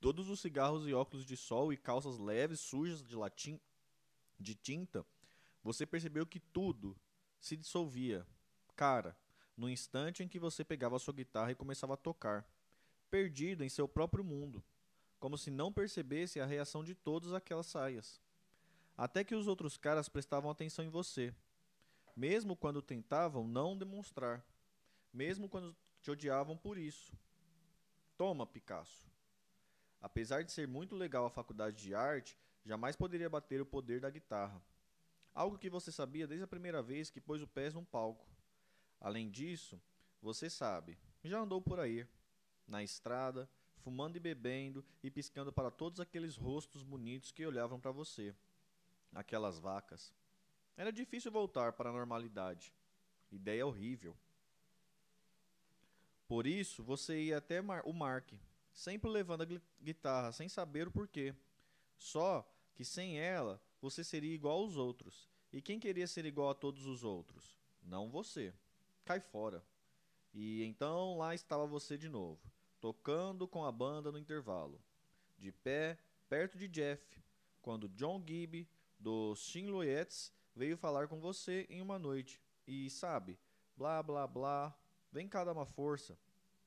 todos 0.00 0.30
os 0.30 0.40
cigarros 0.40 0.88
e 0.88 0.94
óculos 0.94 1.26
de 1.26 1.36
sol 1.36 1.74
e 1.74 1.76
calças 1.76 2.18
leves, 2.18 2.58
sujas 2.58 3.04
de 3.04 3.14
latim, 3.14 3.60
de 4.40 4.54
tinta, 4.54 5.04
você 5.62 5.84
percebeu 5.84 6.24
que 6.24 6.40
tudo 6.40 6.96
se 7.38 7.54
dissolvia. 7.54 8.26
Cara, 8.74 9.14
no 9.62 9.70
instante 9.70 10.24
em 10.24 10.28
que 10.28 10.40
você 10.40 10.64
pegava 10.64 10.98
sua 10.98 11.14
guitarra 11.14 11.52
e 11.52 11.54
começava 11.54 11.94
a 11.94 11.96
tocar, 11.96 12.44
perdido 13.08 13.62
em 13.62 13.68
seu 13.68 13.86
próprio 13.86 14.24
mundo, 14.24 14.60
como 15.20 15.38
se 15.38 15.52
não 15.52 15.72
percebesse 15.72 16.40
a 16.40 16.46
reação 16.46 16.82
de 16.82 16.96
todas 16.96 17.32
aquelas 17.32 17.66
saias. 17.66 18.20
Até 18.96 19.22
que 19.22 19.36
os 19.36 19.46
outros 19.46 19.76
caras 19.76 20.08
prestavam 20.08 20.50
atenção 20.50 20.84
em 20.84 20.88
você, 20.88 21.32
mesmo 22.16 22.56
quando 22.56 22.82
tentavam 22.82 23.46
não 23.46 23.78
demonstrar, 23.78 24.44
mesmo 25.12 25.48
quando 25.48 25.76
te 26.00 26.10
odiavam 26.10 26.56
por 26.56 26.76
isso. 26.76 27.16
Toma, 28.18 28.44
Picasso. 28.44 29.08
Apesar 30.00 30.42
de 30.42 30.50
ser 30.50 30.66
muito 30.66 30.96
legal 30.96 31.24
a 31.24 31.30
faculdade 31.30 31.76
de 31.76 31.94
arte, 31.94 32.36
jamais 32.64 32.96
poderia 32.96 33.30
bater 33.30 33.60
o 33.60 33.66
poder 33.66 34.00
da 34.00 34.10
guitarra. 34.10 34.60
Algo 35.32 35.56
que 35.56 35.70
você 35.70 35.92
sabia 35.92 36.26
desde 36.26 36.42
a 36.42 36.48
primeira 36.48 36.82
vez 36.82 37.10
que 37.10 37.20
pôs 37.20 37.40
o 37.40 37.46
pé 37.46 37.70
num 37.70 37.84
palco. 37.84 38.31
Além 39.02 39.28
disso, 39.28 39.82
você 40.22 40.48
sabe, 40.48 40.96
já 41.24 41.40
andou 41.40 41.60
por 41.60 41.80
aí, 41.80 42.06
na 42.68 42.84
estrada, 42.84 43.50
fumando 43.78 44.14
e 44.14 44.20
bebendo 44.20 44.84
e 45.02 45.10
piscando 45.10 45.52
para 45.52 45.72
todos 45.72 45.98
aqueles 45.98 46.36
rostos 46.36 46.84
bonitos 46.84 47.32
que 47.32 47.44
olhavam 47.44 47.80
para 47.80 47.90
você. 47.90 48.32
Aquelas 49.12 49.58
vacas. 49.58 50.14
Era 50.76 50.92
difícil 50.92 51.32
voltar 51.32 51.72
para 51.72 51.90
a 51.90 51.92
normalidade. 51.92 52.72
Ideia 53.32 53.66
horrível. 53.66 54.16
Por 56.28 56.46
isso, 56.46 56.84
você 56.84 57.24
ia 57.24 57.38
até 57.38 57.60
o 57.60 57.92
Mark, 57.92 58.32
sempre 58.72 59.10
levando 59.10 59.42
a 59.42 59.82
guitarra, 59.82 60.30
sem 60.30 60.48
saber 60.48 60.86
o 60.86 60.92
porquê. 60.92 61.34
Só 61.96 62.48
que 62.72 62.84
sem 62.84 63.18
ela, 63.18 63.60
você 63.80 64.04
seria 64.04 64.32
igual 64.32 64.60
aos 64.60 64.76
outros. 64.76 65.28
E 65.52 65.60
quem 65.60 65.80
queria 65.80 66.06
ser 66.06 66.24
igual 66.24 66.50
a 66.50 66.54
todos 66.54 66.86
os 66.86 67.02
outros? 67.02 67.58
Não 67.82 68.08
você 68.08 68.54
cai 69.04 69.20
fora. 69.20 69.64
E 70.34 70.64
então 70.64 71.18
lá 71.18 71.34
estava 71.34 71.66
você 71.66 71.98
de 71.98 72.08
novo, 72.08 72.40
tocando 72.80 73.46
com 73.46 73.64
a 73.64 73.72
banda 73.72 74.10
no 74.10 74.18
intervalo, 74.18 74.80
de 75.38 75.52
pé, 75.52 75.98
perto 76.28 76.56
de 76.56 76.68
Jeff, 76.68 77.22
quando 77.60 77.88
John 77.90 78.22
Gibb, 78.26 78.68
dos 78.98 79.40
Chinloyettes, 79.40 80.32
veio 80.54 80.76
falar 80.76 81.08
com 81.08 81.20
você 81.20 81.66
em 81.68 81.82
uma 81.82 81.98
noite. 81.98 82.40
E 82.66 82.88
sabe, 82.88 83.38
blá 83.76 84.02
blá 84.02 84.26
blá, 84.26 84.74
vem 85.10 85.28
cá 85.28 85.44
dar 85.44 85.52
uma 85.52 85.66
força. 85.66 86.18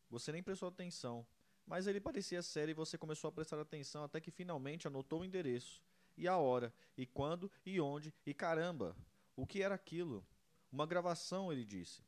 Você 0.09 0.31
nem 0.31 0.43
prestou 0.43 0.69
atenção, 0.69 1.25
mas 1.65 1.87
ele 1.87 1.99
parecia 1.99 2.41
sério 2.43 2.71
e 2.71 2.75
você 2.75 2.97
começou 2.97 3.29
a 3.29 3.31
prestar 3.31 3.59
atenção 3.59 4.03
até 4.03 4.21
que 4.21 4.29
finalmente 4.29 4.87
anotou 4.87 5.21
o 5.21 5.25
endereço, 5.25 5.81
e 6.17 6.27
a 6.27 6.37
hora, 6.37 6.73
e 6.97 7.05
quando, 7.05 7.51
e 7.65 7.81
onde, 7.81 8.13
e 8.25 8.33
caramba, 8.33 8.95
o 9.35 9.45
que 9.45 9.61
era 9.61 9.75
aquilo? 9.75 10.25
Uma 10.71 10.85
gravação, 10.85 11.51
ele 11.51 11.65
disse. 11.65 12.01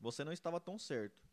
Você 0.00 0.24
não 0.24 0.32
estava 0.32 0.58
tão 0.58 0.78
certo. 0.78 1.28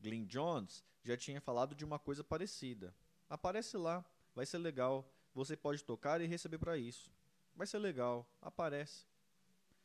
Glenn 0.00 0.24
Jones 0.24 0.84
já 1.02 1.16
tinha 1.16 1.40
falado 1.40 1.74
de 1.74 1.84
uma 1.84 1.98
coisa 1.98 2.22
parecida. 2.22 2.94
Aparece 3.28 3.76
lá, 3.76 4.04
vai 4.34 4.46
ser 4.46 4.58
legal. 4.58 5.10
Você 5.34 5.56
pode 5.56 5.82
tocar 5.82 6.20
e 6.20 6.26
receber 6.26 6.58
para 6.58 6.78
isso. 6.78 7.12
Vai 7.54 7.66
ser 7.66 7.78
legal, 7.78 8.30
aparece. 8.40 9.06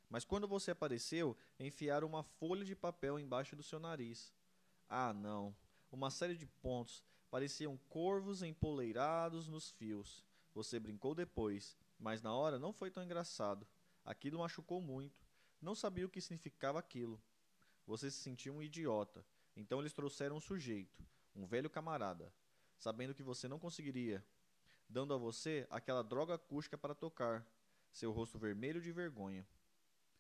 Mas 0.10 0.24
quando 0.24 0.48
você 0.48 0.72
apareceu, 0.72 1.36
enfiaram 1.60 2.08
uma 2.08 2.24
folha 2.24 2.64
de 2.64 2.76
papel 2.76 3.18
embaixo 3.18 3.56
do 3.56 3.64
seu 3.64 3.80
nariz. 3.80 4.32
Ah, 4.88 5.12
não. 5.12 5.56
Uma 5.92 6.12
série 6.12 6.36
de 6.36 6.46
pontos. 6.46 7.04
Pareciam 7.32 7.76
corvos 7.90 8.44
empoleirados 8.44 9.48
nos 9.48 9.72
fios. 9.72 10.24
Você 10.54 10.80
brincou 10.80 11.16
depois, 11.16 11.76
mas 11.98 12.22
na 12.22 12.32
hora 12.32 12.60
não 12.60 12.72
foi 12.72 12.92
tão 12.92 13.04
engraçado. 13.04 13.66
Aquilo 14.06 14.38
machucou 14.38 14.80
muito. 14.80 15.26
Não 15.60 15.74
sabia 15.74 16.06
o 16.06 16.10
que 16.10 16.22
significava 16.22 16.78
aquilo. 16.78 17.20
Você 17.86 18.10
se 18.10 18.18
sentiu 18.18 18.54
um 18.54 18.62
idiota. 18.62 19.26
Então 19.56 19.80
eles 19.80 19.94
trouxeram 19.94 20.38
um 20.38 20.42
sujeito, 20.42 21.06
um 21.36 21.46
velho 21.46 21.70
camarada, 21.70 22.34
sabendo 22.78 23.14
que 23.14 23.22
você 23.22 23.48
não 23.48 23.60
conseguiria, 23.60 24.26
dando 24.90 25.14
a 25.14 25.18
você 25.18 25.68
aquela 25.70 26.04
droga 26.04 26.36
acústica 26.36 26.78
para 26.78 26.96
tocar, 26.96 27.46
seu 27.92 28.12
rosto 28.12 28.40
vermelho 28.40 28.82
de 28.82 28.92
vergonha. 28.92 29.48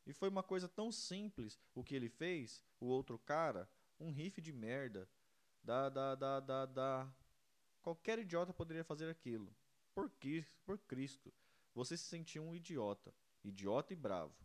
E 0.06 0.14
foi 0.14 0.30
uma 0.30 0.44
coisa 0.44 0.68
tão 0.68 0.92
simples 0.92 1.60
o 1.74 1.84
que 1.84 1.96
ele 1.96 2.10
fez, 2.10 2.64
o 2.80 2.86
outro 2.86 3.18
cara, 3.18 3.70
um 4.00 4.12
riff 4.12 4.42
de 4.42 4.52
merda. 4.52 5.10
Da, 5.64 5.88
da, 5.88 6.14
da, 6.14 6.40
da, 6.42 6.66
da. 6.66 7.14
Qualquer 7.82 8.20
idiota 8.20 8.54
poderia 8.54 8.84
fazer 8.84 9.10
aquilo. 9.10 9.56
Por, 9.96 10.12
por 10.66 10.78
Cristo, 10.80 11.34
você 11.74 11.96
se 11.96 12.04
sentiu 12.04 12.44
um 12.44 12.54
idiota. 12.54 13.14
Idiota 13.44 13.94
e 13.94 13.96
bravo. 13.96 14.36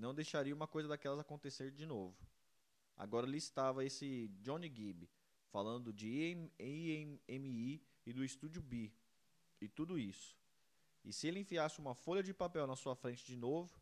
Não 0.00 0.14
deixaria 0.14 0.54
uma 0.54 0.66
coisa 0.66 0.88
daquelas 0.88 1.20
acontecer 1.20 1.70
de 1.70 1.84
novo. 1.84 2.16
Agora 2.96 3.26
ali 3.26 3.36
estava 3.36 3.84
esse 3.84 4.28
Johnny 4.40 4.72
Gibb 4.74 5.06
falando 5.50 5.92
de 5.92 6.48
AMI 6.58 7.82
e 8.06 8.12
do 8.14 8.24
Estúdio 8.24 8.62
B 8.62 8.90
e 9.60 9.68
tudo 9.68 9.98
isso. 9.98 10.34
E 11.04 11.12
se 11.12 11.28
ele 11.28 11.40
enfiasse 11.40 11.80
uma 11.80 11.94
folha 11.94 12.22
de 12.22 12.32
papel 12.32 12.66
na 12.66 12.76
sua 12.76 12.96
frente 12.96 13.26
de 13.26 13.36
novo, 13.36 13.78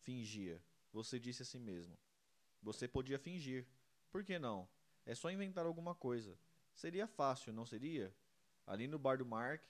fingia. 0.00 0.62
Você 0.92 1.18
disse 1.18 1.40
a 1.40 1.46
si 1.46 1.58
mesmo. 1.58 1.96
Você 2.62 2.86
podia 2.86 3.18
fingir. 3.18 3.66
Por 4.10 4.22
que 4.22 4.38
não? 4.38 4.68
É 5.06 5.14
só 5.14 5.30
inventar 5.30 5.64
alguma 5.64 5.94
coisa. 5.94 6.38
Seria 6.74 7.06
fácil, 7.06 7.54
não 7.54 7.64
seria? 7.64 8.14
Ali 8.66 8.86
no 8.86 8.98
bar 8.98 9.16
do 9.16 9.24
Mark, 9.24 9.62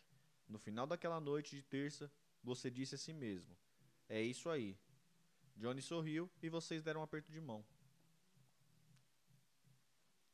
no 0.49 0.59
final 0.59 0.89
daquela 0.89 1.21
noite 1.21 1.55
de 1.55 1.63
terça, 1.63 2.11
você 2.43 2.69
disse 2.69 2.97
a 2.97 2.99
si 2.99 3.13
mesmo: 3.13 3.57
É 4.09 4.21
isso 4.21 4.51
aí. 4.51 4.77
Johnny 5.57 5.81
sorriu 5.81 6.31
e 6.43 6.49
vocês 6.49 6.83
deram 6.83 7.01
um 7.01 7.05
aperto 7.05 7.31
de 7.31 7.41
mão. 7.41 7.65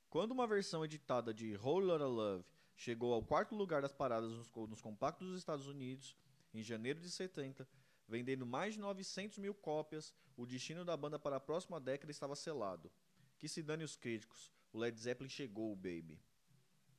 Quando 0.08 0.32
uma 0.32 0.46
versão 0.46 0.84
editada 0.84 1.32
de 1.32 1.56
Whole 1.56 1.86
Lotta 1.86 2.06
Love 2.06 2.44
chegou 2.74 3.12
ao 3.12 3.22
quarto 3.22 3.54
lugar 3.54 3.82
das 3.82 3.92
paradas 3.92 4.30
nos, 4.30 4.50
nos 4.68 4.80
compactos 4.80 5.28
dos 5.28 5.38
Estados 5.38 5.66
Unidos, 5.66 6.16
em 6.52 6.62
janeiro 6.62 6.98
de 6.98 7.10
70, 7.10 7.68
vendendo 8.08 8.44
mais 8.44 8.74
de 8.74 8.80
900 8.80 9.38
mil 9.38 9.54
cópias, 9.54 10.12
o 10.36 10.44
destino 10.44 10.84
da 10.84 10.96
banda 10.96 11.18
para 11.18 11.36
a 11.36 11.40
próxima 11.40 11.78
década 11.78 12.10
estava 12.10 12.34
selado. 12.34 12.90
Que 13.38 13.48
se 13.48 13.62
dane 13.62 13.84
os 13.84 13.96
críticos, 13.96 14.50
o 14.72 14.78
Led 14.78 14.98
Zeppelin 14.98 15.30
chegou, 15.30 15.74
baby. 15.76 16.18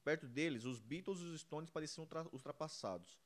Perto 0.04 0.28
deles, 0.28 0.66
os 0.66 0.80
Beatles 0.80 1.20
e 1.20 1.26
os 1.26 1.42
Stones 1.42 1.70
pareciam 1.70 2.08
ultrapassados. 2.32 3.20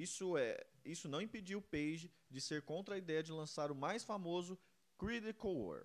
Isso, 0.00 0.38
é, 0.38 0.58
isso 0.82 1.10
não 1.10 1.20
impediu 1.20 1.60
Page 1.60 2.10
de 2.30 2.40
ser 2.40 2.62
contra 2.62 2.94
a 2.94 2.98
ideia 2.98 3.22
de 3.22 3.32
lançar 3.32 3.70
o 3.70 3.74
mais 3.74 4.02
famoso 4.02 4.58
Critical 4.96 5.54
War 5.54 5.84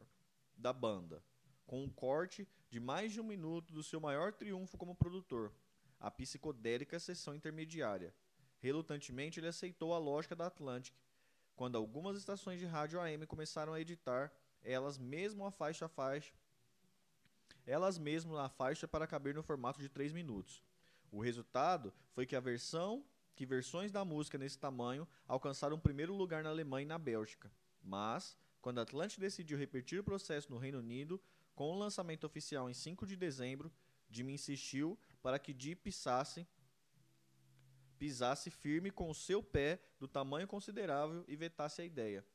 da 0.55 0.71
banda, 0.71 1.21
com 1.67 1.83
um 1.83 1.89
corte 1.89 2.47
de 2.69 2.79
mais 2.79 3.11
de 3.11 3.19
um 3.19 3.25
minuto 3.25 3.73
do 3.73 3.83
seu 3.83 3.99
maior 3.99 4.31
triunfo 4.31 4.77
como 4.77 4.95
produtor, 4.95 5.53
a 5.99 6.09
psicodélica 6.09 6.97
sessão 6.97 7.35
intermediária. 7.35 8.15
Relutantemente, 8.59 9.41
ele 9.41 9.49
aceitou 9.49 9.93
a 9.93 9.97
lógica 9.97 10.33
da 10.33 10.47
Atlantic, 10.47 10.95
quando 11.53 11.77
algumas 11.77 12.17
estações 12.17 12.57
de 12.57 12.65
rádio 12.65 13.01
AM 13.01 13.27
começaram 13.27 13.73
a 13.73 13.81
editar 13.81 14.31
elas 14.63 14.97
mesmo 14.97 15.45
a 15.45 15.51
faixa 15.51 15.87
a 15.87 15.89
faixa, 15.89 16.33
elas 17.65 17.97
mesmo 17.97 18.37
a 18.37 18.47
faixa 18.47 18.87
para 18.87 19.07
caber 19.07 19.35
no 19.35 19.43
formato 19.43 19.81
de 19.81 19.89
3 19.89 20.13
minutos. 20.13 20.63
O 21.11 21.21
resultado 21.21 21.93
foi 22.13 22.25
que 22.25 22.35
a 22.37 22.39
versão 22.39 23.05
que 23.35 23.45
versões 23.45 23.91
da 23.91 24.05
música 24.05 24.37
nesse 24.37 24.57
tamanho 24.57 25.07
alcançaram 25.27 25.75
o 25.75 25.81
primeiro 25.81 26.13
lugar 26.13 26.43
na 26.43 26.49
Alemanha 26.49 26.83
e 26.83 26.87
na 26.87 26.97
Bélgica. 26.97 27.51
Mas, 27.83 28.35
quando 28.61 28.79
a 28.79 28.83
Atlantic 28.83 29.19
decidiu 29.19 29.57
repetir 29.57 29.99
o 29.99 30.03
processo 30.03 30.51
no 30.51 30.57
Reino 30.57 30.79
Unido, 30.79 31.21
com 31.53 31.71
o 31.71 31.77
lançamento 31.77 32.25
oficial 32.25 32.69
em 32.69 32.73
5 32.73 33.05
de 33.05 33.15
dezembro, 33.15 33.71
Jimmy 34.09 34.33
insistiu 34.33 34.97
para 35.21 35.37
que 35.37 35.53
Dee 35.53 35.75
pisasse, 35.75 36.47
pisasse 37.99 38.49
firme 38.49 38.89
com 38.89 39.09
o 39.09 39.15
seu 39.15 39.43
pé 39.43 39.79
do 39.99 40.07
tamanho 40.07 40.47
considerável 40.47 41.23
e 41.27 41.35
vetasse 41.35 41.81
a 41.81 41.85
ideia. 41.85 42.25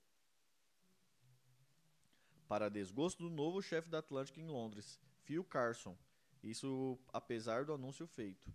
Para 2.47 2.69
desgosto 2.69 3.23
do 3.23 3.30
novo 3.30 3.62
chefe 3.62 3.88
da 3.88 3.99
Atlantic 3.99 4.37
em 4.38 4.47
Londres, 4.47 4.99
Phil 5.23 5.45
Carson, 5.45 5.97
isso 6.42 6.99
apesar 7.12 7.64
do 7.64 7.73
anúncio 7.73 8.07
feito 8.07 8.52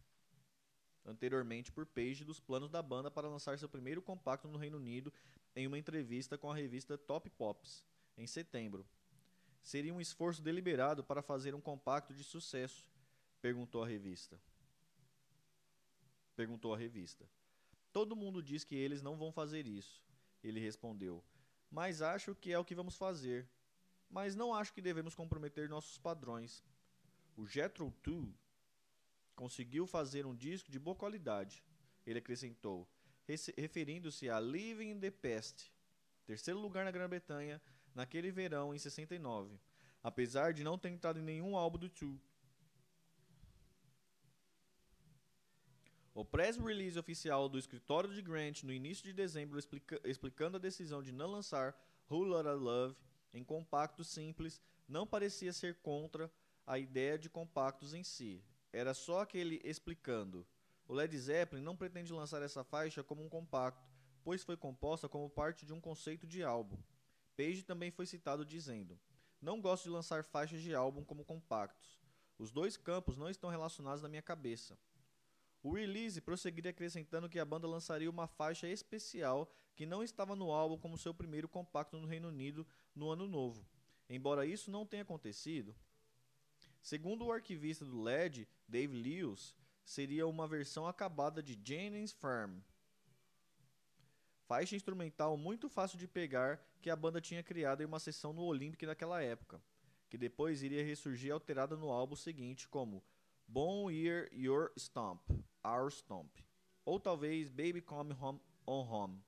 anteriormente 1.05 1.71
por 1.71 1.85
Page 1.85 2.23
dos 2.23 2.39
planos 2.39 2.69
da 2.69 2.81
banda 2.81 3.11
para 3.11 3.29
lançar 3.29 3.57
seu 3.59 3.69
primeiro 3.69 4.01
compacto 4.01 4.47
no 4.47 4.57
Reino 4.57 4.77
Unido 4.77 5.13
em 5.55 5.67
uma 5.67 5.77
entrevista 5.77 6.37
com 6.37 6.51
a 6.51 6.55
revista 6.55 6.97
Top 6.97 7.29
Pops, 7.29 7.83
em 8.17 8.27
setembro. 8.27 8.85
Seria 9.61 9.93
um 9.93 10.01
esforço 10.01 10.41
deliberado 10.41 11.03
para 11.03 11.21
fazer 11.21 11.55
um 11.55 11.61
compacto 11.61 12.13
de 12.13 12.23
sucesso? 12.23 12.89
perguntou 13.41 13.83
a 13.83 13.87
revista. 13.87 14.39
Perguntou 16.35 16.73
a 16.73 16.77
revista. 16.77 17.29
Todo 17.93 18.15
mundo 18.15 18.41
diz 18.41 18.63
que 18.63 18.75
eles 18.75 19.01
não 19.01 19.15
vão 19.15 19.31
fazer 19.31 19.67
isso. 19.67 20.03
Ele 20.43 20.59
respondeu. 20.59 21.23
Mas 21.69 22.01
acho 22.01 22.35
que 22.35 22.51
é 22.51 22.59
o 22.59 22.65
que 22.65 22.75
vamos 22.75 22.97
fazer. 22.97 23.47
Mas 24.09 24.35
não 24.35 24.53
acho 24.53 24.73
que 24.73 24.81
devemos 24.81 25.15
comprometer 25.15 25.69
nossos 25.69 25.97
padrões. 25.97 26.63
O 27.37 27.45
Jethro 27.45 27.91
Tull 28.01 28.33
conseguiu 29.35 29.85
fazer 29.85 30.25
um 30.25 30.35
disco 30.35 30.71
de 30.71 30.79
boa 30.79 30.95
qualidade. 30.95 31.63
Ele 32.05 32.19
acrescentou, 32.19 32.87
referindo-se 33.57 34.29
a 34.29 34.39
Living 34.39 34.91
in 34.91 34.99
the 34.99 35.11
Past, 35.11 35.71
terceiro 36.25 36.59
lugar 36.59 36.85
na 36.85 36.91
Grã-Bretanha 36.91 37.61
naquele 37.93 38.31
verão 38.31 38.73
em 38.73 38.77
69, 38.77 39.59
apesar 40.03 40.53
de 40.53 40.63
não 40.63 40.77
ter 40.77 40.89
entrado 40.89 41.19
em 41.19 41.23
nenhum 41.23 41.55
álbum 41.55 41.77
do 41.77 41.89
Two. 41.89 42.19
O 46.13 46.23
press 46.23 46.55
release 46.57 46.97
oficial 46.97 47.49
do 47.49 47.59
escritório 47.59 48.13
de 48.13 48.21
Grant 48.21 48.63
no 48.63 48.71
início 48.71 49.03
de 49.03 49.11
dezembro 49.11 49.59
explica 49.59 49.99
explicando 50.05 50.55
a 50.55 50.59
decisão 50.59 51.03
de 51.03 51.11
não 51.11 51.29
lançar 51.29 51.75
Who 52.09 52.23
Lotta 52.23 52.53
Love 52.53 52.95
em 53.33 53.43
compacto 53.43 54.01
simples 54.01 54.61
não 54.87 55.05
parecia 55.05 55.51
ser 55.51 55.75
contra 55.81 56.31
a 56.65 56.79
ideia 56.79 57.17
de 57.17 57.29
compactos 57.29 57.93
em 57.93 58.01
si. 58.01 58.41
Era 58.75 58.93
só 58.93 59.21
aquele 59.21 59.61
explicando. 59.63 60.45
O 60.85 60.93
Led 60.93 61.17
Zeppelin 61.17 61.63
não 61.63 61.77
pretende 61.77 62.11
lançar 62.11 62.41
essa 62.41 62.61
faixa 62.61 63.01
como 63.01 63.23
um 63.23 63.29
compacto, 63.29 63.89
pois 64.21 64.43
foi 64.43 64.57
composta 64.57 65.07
como 65.07 65.29
parte 65.29 65.65
de 65.65 65.71
um 65.71 65.79
conceito 65.79 66.27
de 66.27 66.43
álbum. 66.43 66.77
Page 67.37 67.63
também 67.63 67.89
foi 67.89 68.05
citado 68.05 68.43
dizendo: 68.43 68.99
Não 69.41 69.61
gosto 69.61 69.85
de 69.85 69.91
lançar 69.91 70.25
faixas 70.25 70.61
de 70.61 70.75
álbum 70.75 71.05
como 71.05 71.23
compactos. 71.23 72.01
Os 72.37 72.51
dois 72.51 72.75
campos 72.75 73.15
não 73.15 73.29
estão 73.29 73.49
relacionados 73.49 74.01
na 74.01 74.09
minha 74.09 74.21
cabeça. 74.21 74.77
O 75.63 75.71
release 75.71 76.19
prosseguiria 76.19 76.71
acrescentando 76.71 77.29
que 77.29 77.39
a 77.39 77.45
banda 77.45 77.69
lançaria 77.69 78.09
uma 78.09 78.27
faixa 78.27 78.67
especial 78.67 79.49
que 79.73 79.85
não 79.85 80.03
estava 80.03 80.35
no 80.35 80.51
álbum 80.51 80.77
como 80.77 80.97
seu 80.97 81.13
primeiro 81.13 81.47
compacto 81.47 81.97
no 81.97 82.05
Reino 82.05 82.27
Unido 82.27 82.67
no 82.93 83.09
ano 83.09 83.25
novo. 83.25 83.65
Embora 84.09 84.45
isso 84.45 84.69
não 84.69 84.85
tenha 84.85 85.03
acontecido, 85.03 85.73
segundo 86.81 87.25
o 87.25 87.31
arquivista 87.31 87.85
do 87.85 88.01
LED, 88.01 88.45
Dave 88.67 88.93
Lewis, 88.93 89.55
seria 89.83 90.25
uma 90.27 90.47
versão 90.47 90.87
acabada 90.87 91.41
de 91.41 91.59
Jennings 91.63 92.11
Farm, 92.11 92.59
faixa 94.47 94.75
instrumental 94.75 95.37
muito 95.37 95.69
fácil 95.69 95.97
de 95.97 96.07
pegar 96.07 96.59
que 96.81 96.89
a 96.89 96.95
banda 96.95 97.19
tinha 97.19 97.43
criado 97.43 97.81
em 97.81 97.85
uma 97.85 97.99
sessão 97.99 98.31
no 98.31 98.43
Olympic 98.43 98.83
naquela 98.83 99.21
época, 99.21 99.61
que 100.09 100.17
depois 100.17 100.63
iria 100.63 100.83
ressurgir 100.83 101.33
alterada 101.33 101.75
no 101.75 101.89
álbum 101.89 102.15
seguinte 102.15 102.67
como 102.67 103.03
Bon 103.47 103.89
Year 103.89 104.29
Your 104.33 104.71
Stomp, 104.77 105.21
Our 105.65 105.91
Stomp, 105.91 106.31
ou 106.83 106.99
talvez 106.99 107.49
Baby 107.49 107.81
Come 107.81 108.13
Home 108.13 108.39
on 108.67 108.87
Home, 108.87 109.23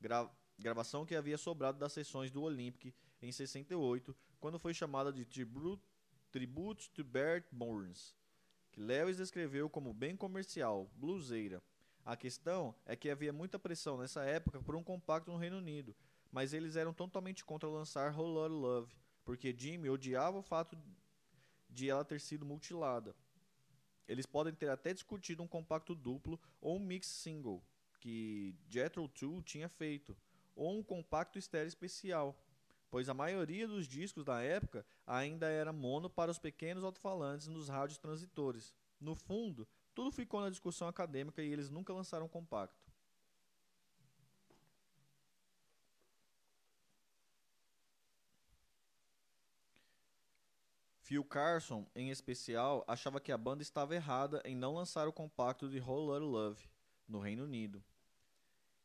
gra 0.00 0.30
gravação 0.58 1.04
que 1.04 1.14
havia 1.14 1.36
sobrado 1.36 1.78
das 1.78 1.92
sessões 1.92 2.30
do 2.30 2.42
Olympic 2.42 2.94
em 3.20 3.30
68, 3.30 4.16
quando 4.40 4.58
foi 4.58 4.72
chamada 4.72 5.12
de 5.12 5.24
Tribute, 5.24 5.82
Tribute 6.30 6.90
to 6.90 7.04
Bert 7.04 7.44
Burns, 7.52 8.16
que 8.76 8.82
Lewis 8.82 9.16
descreveu 9.16 9.70
como 9.70 9.94
bem 9.94 10.14
comercial, 10.14 10.88
bluseira. 10.96 11.62
A 12.04 12.14
questão 12.14 12.74
é 12.84 12.94
que 12.94 13.10
havia 13.10 13.32
muita 13.32 13.58
pressão 13.58 13.96
nessa 13.96 14.22
época 14.22 14.60
por 14.60 14.76
um 14.76 14.84
compacto 14.84 15.32
no 15.32 15.38
Reino 15.38 15.56
Unido, 15.56 15.96
mas 16.30 16.52
eles 16.52 16.76
eram 16.76 16.92
totalmente 16.92 17.44
contra 17.44 17.68
lançar 17.68 18.16
Whole 18.16 18.34
Lotta 18.34 18.54
Love, 18.54 18.94
porque 19.24 19.54
Jimmy 19.56 19.88
odiava 19.88 20.38
o 20.38 20.42
fato 20.42 20.78
de 21.68 21.88
ela 21.88 22.04
ter 22.04 22.20
sido 22.20 22.44
mutilada. 22.44 23.16
Eles 24.06 24.26
podem 24.26 24.54
ter 24.54 24.68
até 24.68 24.92
discutido 24.92 25.42
um 25.42 25.48
compacto 25.48 25.94
duplo 25.94 26.38
ou 26.60 26.76
um 26.76 26.80
mix 26.80 27.08
single, 27.08 27.64
que 27.98 28.54
Jethro 28.68 29.08
Tull 29.08 29.42
tinha 29.42 29.68
feito, 29.68 30.16
ou 30.54 30.78
um 30.78 30.82
compacto 30.82 31.38
estéreo 31.38 31.66
especial, 31.66 32.38
pois 32.96 33.10
a 33.10 33.12
maioria 33.12 33.68
dos 33.68 33.86
discos 33.86 34.24
da 34.24 34.40
época 34.40 34.82
ainda 35.06 35.46
era 35.50 35.70
mono 35.70 36.08
para 36.08 36.30
os 36.30 36.38
pequenos 36.38 36.82
alto-falantes 36.82 37.46
nos 37.46 37.68
rádios 37.68 37.98
transitores. 37.98 38.72
No 38.98 39.14
fundo, 39.14 39.68
tudo 39.94 40.10
ficou 40.10 40.40
na 40.40 40.48
discussão 40.48 40.88
acadêmica 40.88 41.42
e 41.42 41.52
eles 41.52 41.68
nunca 41.68 41.92
lançaram 41.92 42.26
compacto. 42.26 42.90
Phil 51.02 51.22
Carson, 51.22 51.86
em 51.94 52.08
especial, 52.08 52.82
achava 52.88 53.20
que 53.20 53.30
a 53.30 53.36
banda 53.36 53.60
estava 53.60 53.94
errada 53.94 54.40
em 54.42 54.56
não 54.56 54.74
lançar 54.74 55.06
o 55.06 55.12
compacto 55.12 55.68
de 55.68 55.78
Whole 55.78 56.06
Lotta 56.06 56.24
Love 56.24 56.68
no 57.06 57.20
Reino 57.20 57.44
Unido. 57.44 57.84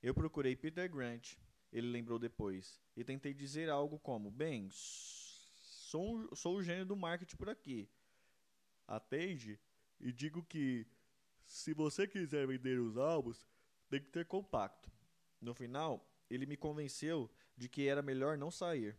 Eu 0.03 0.13
procurei 0.13 0.53
Peter 0.53 0.91
Grant, 0.91 1.37
ele 1.71 1.87
lembrou 1.87 2.19
depois, 2.19 2.79
e 2.95 3.03
tentei 3.03 3.33
dizer 3.33 3.69
algo 3.69 3.97
como: 3.99 4.29
Bem, 4.29 4.69
sou, 4.71 6.35
sou 6.35 6.57
o 6.57 6.63
gênio 6.63 6.85
do 6.85 6.95
marketing 6.95 7.37
por 7.37 7.49
aqui. 7.49 7.89
Atende 8.87 9.59
e 9.99 10.11
digo 10.11 10.43
que 10.43 10.85
se 11.45 11.73
você 11.73 12.07
quiser 12.07 12.47
vender 12.47 12.79
os 12.79 12.97
álbuns, 12.97 13.45
tem 13.89 14.01
que 14.01 14.09
ter 14.09 14.25
compacto. 14.25 14.91
No 15.39 15.53
final, 15.53 16.05
ele 16.29 16.45
me 16.45 16.55
convenceu 16.55 17.29
de 17.57 17.67
que 17.67 17.87
era 17.87 18.01
melhor 18.01 18.37
não 18.37 18.49
sair, 18.49 18.97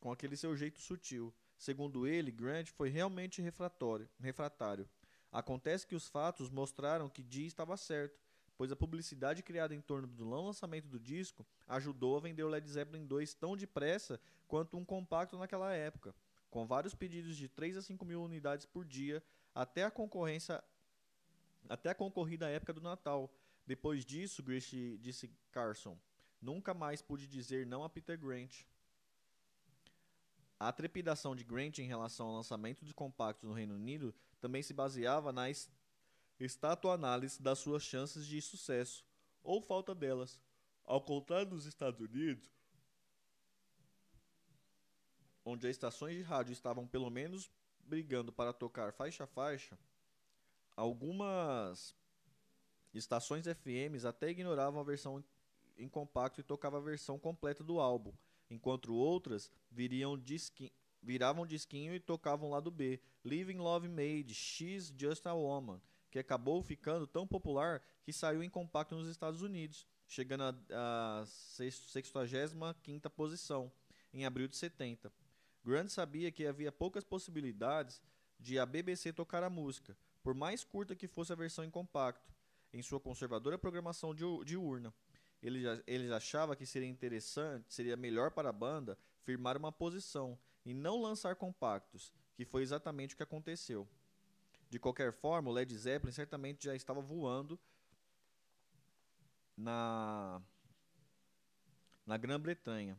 com 0.00 0.10
aquele 0.10 0.36
seu 0.36 0.56
jeito 0.56 0.80
sutil. 0.80 1.34
Segundo 1.58 2.06
ele, 2.06 2.30
Grant 2.30 2.68
foi 2.68 2.88
realmente 2.88 3.42
refratário. 3.42 4.88
Acontece 5.30 5.86
que 5.86 5.94
os 5.94 6.08
fatos 6.08 6.50
mostraram 6.50 7.08
que 7.08 7.22
Dee 7.22 7.46
estava 7.46 7.76
certo, 7.76 8.25
pois 8.56 8.72
a 8.72 8.76
publicidade 8.76 9.42
criada 9.42 9.74
em 9.74 9.80
torno 9.80 10.06
do 10.06 10.24
não 10.24 10.46
lançamento 10.46 10.88
do 10.88 10.98
disco 10.98 11.46
ajudou 11.66 12.16
a 12.16 12.20
vender 12.20 12.42
o 12.42 12.48
Led 12.48 12.68
Zeppelin 12.68 13.06
2 13.06 13.34
tão 13.34 13.56
depressa 13.56 14.20
quanto 14.48 14.76
um 14.76 14.84
compacto 14.84 15.36
naquela 15.38 15.72
época, 15.72 16.14
com 16.50 16.66
vários 16.66 16.94
pedidos 16.94 17.36
de 17.36 17.48
3 17.48 17.76
a 17.76 17.82
5 17.82 18.04
mil 18.04 18.22
unidades 18.22 18.64
por 18.64 18.84
dia, 18.84 19.22
até 19.54 19.84
a 19.84 19.90
concorrência 19.90 20.62
até 21.68 21.90
a 21.90 21.94
concorrida 21.94 22.48
época 22.48 22.72
do 22.72 22.80
Natal. 22.80 23.32
Depois 23.66 24.04
disso, 24.04 24.42
Grish 24.42 24.70
disse 25.00 25.30
Carson, 25.50 25.98
nunca 26.40 26.72
mais 26.72 27.02
pude 27.02 27.26
dizer 27.26 27.66
não 27.66 27.82
a 27.82 27.90
Peter 27.90 28.18
Grant. 28.18 28.62
A 30.58 30.72
trepidação 30.72 31.34
de 31.34 31.44
Grant 31.44 31.78
em 31.78 31.86
relação 31.86 32.28
ao 32.28 32.34
lançamento 32.34 32.84
de 32.84 32.94
compactos 32.94 33.48
no 33.48 33.54
Reino 33.54 33.74
Unido 33.74 34.14
também 34.40 34.62
se 34.62 34.72
baseava 34.72 35.32
na 35.32 35.50
análise 36.92 37.42
das 37.42 37.58
suas 37.58 37.82
chances 37.82 38.26
de 38.26 38.40
sucesso, 38.40 39.04
ou 39.42 39.60
falta 39.60 39.94
delas. 39.94 40.40
Ao 40.84 41.00
contrário 41.00 41.50
dos 41.50 41.66
Estados 41.66 42.00
Unidos, 42.00 42.48
onde 45.44 45.66
as 45.66 45.70
estações 45.72 46.16
de 46.16 46.22
rádio 46.22 46.52
estavam 46.52 46.86
pelo 46.86 47.10
menos 47.10 47.50
brigando 47.80 48.32
para 48.32 48.52
tocar 48.52 48.92
faixa 48.92 49.24
a 49.24 49.26
faixa, 49.26 49.78
algumas 50.76 51.94
Estações 52.96 53.44
FMs 53.46 54.06
até 54.06 54.30
ignoravam 54.30 54.80
a 54.80 54.84
versão 54.84 55.22
em 55.76 55.88
compacto 55.88 56.40
e 56.40 56.44
tocavam 56.44 56.80
a 56.80 56.82
versão 56.82 57.18
completa 57.18 57.62
do 57.62 57.78
álbum, 57.78 58.12
enquanto 58.48 58.94
outras 58.94 59.50
viriam 59.70 60.18
disqui 60.18 60.72
viravam 61.02 61.46
disquinho 61.46 61.94
e 61.94 62.00
tocavam 62.00 62.50
lado 62.50 62.68
B, 62.68 63.00
Living 63.24 63.58
Love 63.58 63.86
Made, 63.86 64.34
She's 64.34 64.92
Just 64.96 65.26
a 65.26 65.34
Woman, 65.34 65.80
que 66.16 66.20
acabou 66.20 66.62
ficando 66.62 67.06
tão 67.06 67.26
popular 67.26 67.82
que 68.02 68.10
saiu 68.10 68.42
em 68.42 68.48
compacto 68.48 68.94
nos 68.94 69.06
Estados 69.06 69.42
Unidos, 69.42 69.86
chegando 70.08 70.44
à 70.70 71.22
65ª 71.26 73.10
posição, 73.10 73.70
em 74.14 74.24
abril 74.24 74.48
de 74.48 74.56
70. 74.56 75.12
Grant 75.62 75.90
sabia 75.90 76.32
que 76.32 76.46
havia 76.46 76.72
poucas 76.72 77.04
possibilidades 77.04 78.00
de 78.40 78.58
a 78.58 78.64
BBC 78.64 79.12
tocar 79.12 79.42
a 79.42 79.50
música, 79.50 79.94
por 80.22 80.32
mais 80.32 80.64
curta 80.64 80.96
que 80.96 81.06
fosse 81.06 81.34
a 81.34 81.36
versão 81.36 81.62
em 81.62 81.70
compacto, 81.70 82.32
em 82.72 82.80
sua 82.80 82.98
conservadora 82.98 83.58
programação 83.58 84.14
diurna. 84.14 84.94
Ele, 85.42 85.64
ele 85.86 86.10
achava 86.14 86.56
que 86.56 86.64
seria 86.64 86.88
interessante, 86.88 87.74
seria 87.74 87.94
melhor 87.94 88.30
para 88.30 88.48
a 88.48 88.54
banda 88.54 88.96
firmar 89.20 89.58
uma 89.58 89.70
posição 89.70 90.38
e 90.64 90.72
não 90.72 90.98
lançar 90.98 91.36
compactos, 91.36 92.10
que 92.34 92.46
foi 92.46 92.62
exatamente 92.62 93.12
o 93.12 93.18
que 93.18 93.22
aconteceu. 93.22 93.86
De 94.68 94.78
qualquer 94.78 95.12
forma, 95.12 95.50
o 95.50 95.52
Led 95.52 95.76
Zeppelin 95.76 96.12
certamente 96.12 96.64
já 96.64 96.74
estava 96.74 97.00
voando 97.00 97.58
na, 99.56 100.42
na 102.04 102.16
Grã-Bretanha. 102.16 102.98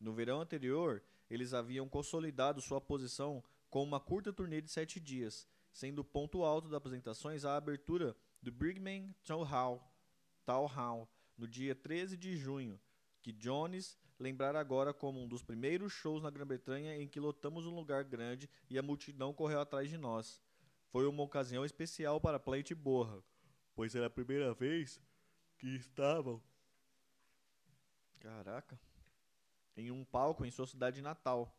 No 0.00 0.12
verão 0.12 0.40
anterior, 0.40 1.02
eles 1.30 1.54
haviam 1.54 1.88
consolidado 1.88 2.60
sua 2.60 2.80
posição 2.80 3.42
com 3.70 3.82
uma 3.82 3.98
curta 3.98 4.32
turnê 4.32 4.60
de 4.60 4.70
sete 4.70 5.00
dias, 5.00 5.48
sendo 5.72 6.00
o 6.00 6.04
ponto 6.04 6.42
alto 6.44 6.68
das 6.68 6.76
apresentações 6.76 7.44
a 7.44 7.56
abertura 7.56 8.16
do 8.42 8.52
Brigham 8.52 9.14
Town 9.24 9.42
Hall, 9.42 9.92
Town 10.44 10.66
Hall 10.66 11.08
no 11.36 11.48
dia 11.48 11.74
13 11.74 12.16
de 12.16 12.36
junho, 12.36 12.78
que 13.22 13.32
Jones 13.32 13.98
lembrar 14.18 14.54
agora 14.54 14.92
como 14.92 15.20
um 15.20 15.26
dos 15.26 15.42
primeiros 15.42 15.92
shows 15.92 16.22
na 16.22 16.30
Grã-Bretanha 16.30 16.96
em 16.96 17.08
que 17.08 17.18
lotamos 17.18 17.66
um 17.66 17.74
lugar 17.74 18.04
grande 18.04 18.48
e 18.70 18.78
a 18.78 18.82
multidão 18.82 19.32
correu 19.32 19.60
atrás 19.60 19.88
de 19.88 19.96
nós. 19.96 20.40
Foi 20.94 21.08
uma 21.08 21.24
ocasião 21.24 21.64
especial 21.64 22.20
para 22.20 22.38
Plate 22.38 22.72
Borra, 22.72 23.20
pois 23.74 23.96
era 23.96 24.06
a 24.06 24.10
primeira 24.10 24.54
vez 24.54 25.02
que 25.58 25.66
estavam. 25.74 26.40
Caraca. 28.20 28.78
Em 29.76 29.90
um 29.90 30.04
palco 30.04 30.44
em 30.46 30.52
sua 30.52 30.68
cidade 30.68 31.02
natal. 31.02 31.52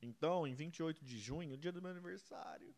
Então, 0.00 0.46
em 0.46 0.54
28 0.54 1.04
de 1.04 1.18
junho, 1.18 1.56
dia 1.56 1.72
do 1.72 1.82
meu 1.82 1.90
aniversário, 1.90 2.72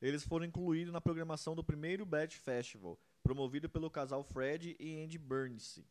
eles 0.00 0.24
foram 0.24 0.46
incluídos 0.46 0.90
na 0.90 0.98
programação 0.98 1.54
do 1.54 1.62
primeiro 1.62 2.06
Bad 2.06 2.34
Festival, 2.38 2.98
promovido 3.22 3.68
pelo 3.68 3.90
casal 3.90 4.24
Fred 4.24 4.74
e 4.80 5.04
Andy 5.04 5.18
Burns, 5.18 5.84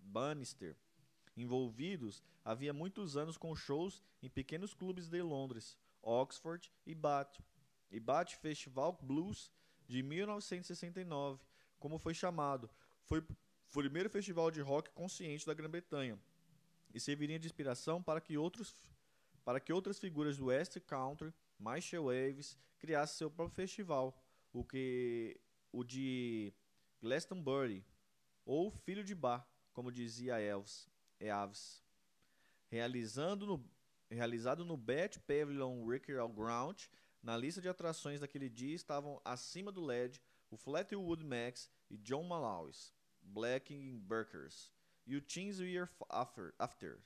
Bannister, 0.00 0.76
envolvidos 1.36 2.24
havia 2.44 2.72
muitos 2.72 3.16
anos 3.16 3.36
com 3.36 3.54
shows 3.54 4.02
em 4.20 4.28
pequenos 4.28 4.74
clubes 4.74 5.08
de 5.08 5.22
Londres, 5.22 5.78
Oxford 6.02 6.72
e 6.84 6.94
Bath, 6.94 7.38
e 7.90 8.00
Bath 8.00 8.32
Festival 8.32 8.98
Blues 9.00 9.52
de 9.86 10.02
1969, 10.02 11.40
como 11.78 11.98
foi 11.98 12.14
chamado, 12.14 12.68
foi 13.04 13.20
o 13.20 13.26
primeiro 13.72 14.10
festival 14.10 14.50
de 14.50 14.60
rock 14.60 14.90
consciente 14.90 15.46
da 15.46 15.54
Grã-Bretanha 15.54 16.18
e 16.94 17.00
serviria 17.00 17.38
de 17.38 17.46
inspiração 17.46 18.02
para 18.02 18.20
que 18.20 18.36
outros 18.36 18.74
para 19.44 19.58
que 19.58 19.72
outras 19.72 19.98
figuras 19.98 20.36
do 20.36 20.46
West 20.46 20.78
Country, 20.86 21.34
Michael 21.58 22.04
Waves, 22.04 22.56
criassem 22.78 23.18
seu 23.18 23.30
próprio 23.30 23.56
festival, 23.56 24.16
o 24.52 24.62
que 24.62 25.36
o 25.72 25.82
de 25.82 26.52
Glastonbury 27.00 27.84
ou 28.44 28.70
Filho 28.70 29.02
de 29.02 29.14
Bar, 29.16 29.44
como 29.72 29.90
dizia 29.90 30.40
Elves, 30.40 30.88
Eaves, 31.18 31.82
realizando 32.68 33.46
no, 33.46 33.64
realizado 34.12 34.64
no 34.64 34.76
Bet 34.76 35.18
Pavilion 35.20 35.82
Wicker 35.82 36.26
Ground. 36.28 36.82
Na 37.22 37.36
lista 37.36 37.60
de 37.60 37.68
atrações 37.68 38.20
daquele 38.20 38.48
dia 38.48 38.74
estavam 38.74 39.20
acima 39.24 39.70
do 39.70 39.84
LED 39.84 40.20
o 40.50 40.56
Fleetwood 40.56 41.24
Max 41.24 41.70
e 41.88 41.96
John 41.96 42.24
Malawis, 42.24 42.92
Black 43.22 43.74
Burkers 44.00 44.70
e 45.06 45.16
o 45.16 45.22
Teens 45.22 45.58
Year 45.58 45.88
After. 46.08 46.52
After. 46.58 46.98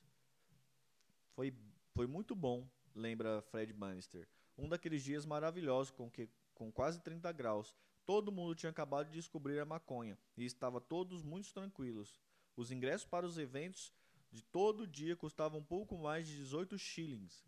Foi, 1.35 1.55
foi 1.95 2.07
muito 2.07 2.35
bom, 2.35 2.69
lembra 2.95 3.43
Fred 3.43 3.73
Bannister. 3.73 4.29
Um 4.59 4.69
daqueles 4.69 5.03
dias 5.03 5.27
maravilhosos 5.27 5.91
com, 5.91 6.11
que, 6.11 6.29
com 6.55 6.73
quase 6.73 7.01
30 7.01 7.31
graus. 7.33 7.75
Todo 8.05 8.33
mundo 8.33 8.55
tinha 8.55 8.71
acabado 8.71 9.09
de 9.09 9.15
descobrir 9.15 9.59
a 9.59 9.65
maconha 9.65 10.19
e 10.37 10.45
estava 10.45 10.81
todos 10.81 11.23
muito 11.23 11.53
tranquilos. 11.53 12.19
Os 12.57 12.71
ingressos 12.71 13.07
para 13.07 13.27
os 13.27 13.37
eventos 13.37 13.93
de 14.31 14.43
todo 14.43 14.87
dia 14.87 15.17
custavam 15.17 15.61
um 15.61 15.65
pouco 15.65 15.97
mais 15.97 16.27
de 16.27 16.37
18 16.37 16.79
shillings 16.79 17.45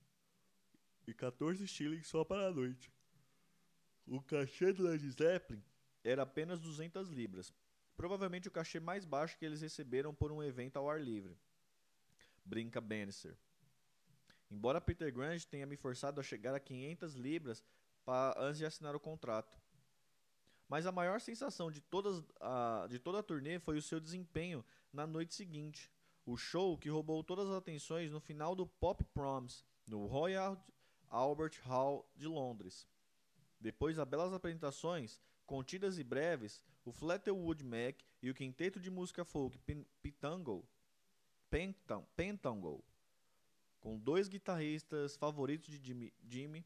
e 1.06 1.14
14 1.14 1.66
shillings 1.66 2.06
só 2.06 2.24
para 2.24 2.48
a 2.48 2.52
noite. 2.52 2.92
O 4.06 4.22
cachê 4.22 4.72
do 4.72 4.84
Led 4.84 5.10
Zeppelin 5.10 5.62
era 6.04 6.22
apenas 6.22 6.60
200 6.60 7.08
libras, 7.08 7.52
provavelmente 7.96 8.48
o 8.48 8.50
cachê 8.50 8.80
mais 8.80 9.04
baixo 9.04 9.36
que 9.38 9.44
eles 9.44 9.60
receberam 9.60 10.14
por 10.14 10.32
um 10.32 10.42
evento 10.42 10.76
ao 10.76 10.88
ar 10.88 11.00
livre. 11.00 11.36
Brinca 12.44 12.80
Bannister. 12.80 13.36
Embora 14.50 14.80
Peter 14.80 15.12
Grant 15.12 15.44
tenha 15.44 15.66
me 15.66 15.76
forçado 15.76 16.20
a 16.20 16.24
chegar 16.24 16.54
a 16.54 16.60
500 16.60 17.14
libras 17.14 17.62
antes 18.36 18.58
de 18.58 18.64
assinar 18.64 18.96
o 18.96 19.00
contrato. 19.00 19.58
Mas 20.68 20.86
a 20.86 20.92
maior 20.92 21.20
sensação 21.20 21.70
de, 21.70 21.80
todas, 21.80 22.22
a, 22.40 22.86
de 22.88 22.98
toda 22.98 23.18
a 23.20 23.22
turnê 23.22 23.58
foi 23.58 23.76
o 23.76 23.82
seu 23.82 23.98
desempenho 24.00 24.64
na 24.92 25.06
noite 25.06 25.34
seguinte. 25.34 25.90
O 26.28 26.36
show 26.36 26.76
que 26.76 26.90
roubou 26.90 27.24
todas 27.24 27.48
as 27.48 27.54
atenções 27.54 28.10
no 28.10 28.20
final 28.20 28.54
do 28.54 28.66
Pop 28.66 29.02
Proms, 29.14 29.64
no 29.86 30.04
Royal 30.04 30.62
Albert 31.08 31.58
Hall 31.64 32.06
de 32.14 32.26
Londres. 32.26 32.86
Depois 33.58 33.96
das 33.96 34.06
belas 34.06 34.34
apresentações, 34.34 35.18
contidas 35.46 35.98
e 35.98 36.04
breves, 36.04 36.62
o 36.84 36.92
Fleetwood 36.92 37.64
Mac 37.64 38.02
e 38.20 38.28
o 38.28 38.34
quinteto 38.34 38.78
de 38.78 38.90
música 38.90 39.24
folk 39.24 39.58
Pitango, 40.02 40.68
Pentangle, 42.14 42.84
com 43.80 43.98
dois 43.98 44.28
guitarristas 44.28 45.16
favoritos 45.16 45.70
de 45.70 45.82
Jimmy, 45.82 46.12
Jimmy, 46.28 46.62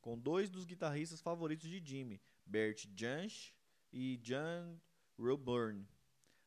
com 0.00 0.16
dois 0.16 0.48
dos 0.48 0.64
guitarristas 0.64 1.20
favoritos 1.20 1.68
de 1.68 1.84
Jimmy, 1.84 2.22
Bert 2.46 2.86
Jansch 2.94 3.52
e 3.92 4.16
John 4.18 4.78
Roburn. 5.18 5.84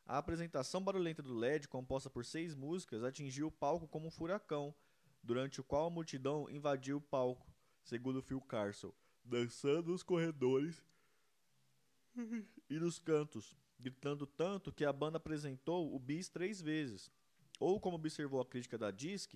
A 0.07 0.19
apresentação 0.19 0.81
barulhenta 0.81 1.21
do 1.21 1.33
LED, 1.33 1.67
composta 1.67 2.09
por 2.09 2.23
seis 2.23 2.55
músicas, 2.55 3.03
atingiu 3.03 3.47
o 3.47 3.51
palco 3.51 3.89
como 3.89 4.07
um 4.07 4.11
furacão, 4.11 4.73
durante 5.21 5.59
o 5.59 5.63
qual 5.65 5.87
a 5.87 5.89
multidão 5.89 6.49
invadiu 6.49 6.95
o 6.95 7.01
palco, 7.01 7.45
segundo 7.83 8.21
Phil 8.21 8.39
Carson, 8.39 8.93
dançando 9.21 9.91
nos 9.91 10.03
corredores 10.03 10.81
e 12.69 12.79
nos 12.79 12.99
cantos, 12.99 13.53
gritando 13.77 14.25
tanto 14.25 14.71
que 14.71 14.85
a 14.85 14.93
banda 14.93 15.17
apresentou 15.17 15.93
o 15.93 15.99
bis 15.99 16.29
três 16.29 16.61
vezes. 16.61 17.11
Ou 17.59 17.77
como 17.77 17.97
observou 17.97 18.39
a 18.39 18.45
crítica 18.45 18.77
da 18.77 18.91
Disc, 18.91 19.33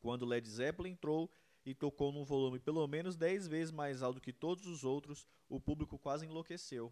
quando 0.00 0.24
Led 0.24 0.48
Zeppelin 0.48 0.92
entrou 0.92 1.30
e 1.66 1.74
tocou 1.74 2.10
num 2.10 2.24
volume 2.24 2.58
pelo 2.58 2.86
menos 2.86 3.16
10 3.16 3.48
vezes 3.48 3.70
mais 3.70 4.02
alto 4.02 4.20
que 4.20 4.32
todos 4.32 4.66
os 4.66 4.82
outros, 4.82 5.26
o 5.48 5.60
público 5.60 5.98
quase 5.98 6.24
enlouqueceu. 6.24 6.90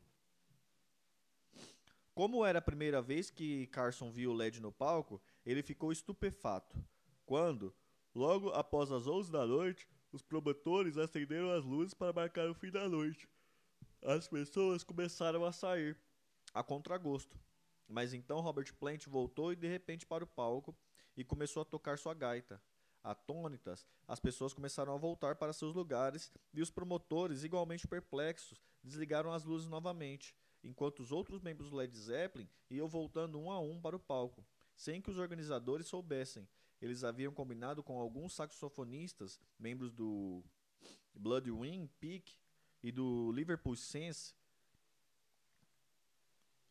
Como 2.14 2.44
era 2.44 2.58
a 2.58 2.62
primeira 2.62 3.00
vez 3.00 3.30
que 3.30 3.66
Carson 3.68 4.10
viu 4.10 4.30
o 4.32 4.34
LED 4.34 4.60
no 4.60 4.70
palco, 4.70 5.20
ele 5.46 5.62
ficou 5.62 5.90
estupefato. 5.90 6.76
Quando, 7.24 7.74
logo 8.14 8.50
após 8.50 8.92
as 8.92 9.06
11 9.06 9.32
da 9.32 9.46
noite, 9.46 9.88
os 10.12 10.22
promotores 10.22 10.98
acenderam 10.98 11.50
as 11.50 11.64
luzes 11.64 11.94
para 11.94 12.12
marcar 12.12 12.50
o 12.50 12.54
fim 12.54 12.70
da 12.70 12.86
noite. 12.86 13.26
As 14.02 14.28
pessoas 14.28 14.84
começaram 14.84 15.42
a 15.44 15.52
sair, 15.52 15.96
a 16.52 16.62
contragosto. 16.62 17.40
Mas 17.88 18.12
então 18.12 18.40
Robert 18.40 18.74
Plant 18.74 19.06
voltou 19.06 19.50
e 19.50 19.56
de 19.56 19.66
repente 19.66 20.04
para 20.04 20.24
o 20.24 20.26
palco 20.26 20.76
e 21.16 21.24
começou 21.24 21.62
a 21.62 21.64
tocar 21.64 21.98
sua 21.98 22.12
gaita. 22.12 22.60
Atônitas, 23.02 23.86
as 24.06 24.20
pessoas 24.20 24.52
começaram 24.52 24.94
a 24.94 24.98
voltar 24.98 25.36
para 25.36 25.52
seus 25.52 25.74
lugares 25.74 26.30
e 26.52 26.60
os 26.60 26.70
promotores, 26.70 27.42
igualmente 27.42 27.88
perplexos, 27.88 28.60
desligaram 28.84 29.32
as 29.32 29.44
luzes 29.44 29.66
novamente, 29.66 30.36
enquanto 30.62 31.00
os 31.00 31.12
outros 31.12 31.40
membros 31.40 31.70
do 31.70 31.76
Led 31.76 31.96
Zeppelin 31.96 32.48
iam 32.70 32.88
voltando 32.88 33.38
um 33.38 33.50
a 33.50 33.58
um 33.60 33.80
para 33.80 33.96
o 33.96 34.00
palco, 34.00 34.44
sem 34.76 35.00
que 35.00 35.10
os 35.10 35.18
organizadores 35.18 35.86
soubessem. 35.86 36.48
Eles 36.80 37.04
haviam 37.04 37.32
combinado 37.32 37.82
com 37.82 37.98
alguns 37.98 38.32
saxofonistas, 38.34 39.40
membros 39.58 39.92
do 39.92 40.42
Blood 41.14 41.50
Wing 41.50 41.88
Peak 42.00 42.34
e 42.82 42.90
do 42.90 43.30
Liverpool 43.32 43.76
Sense, 43.76 44.34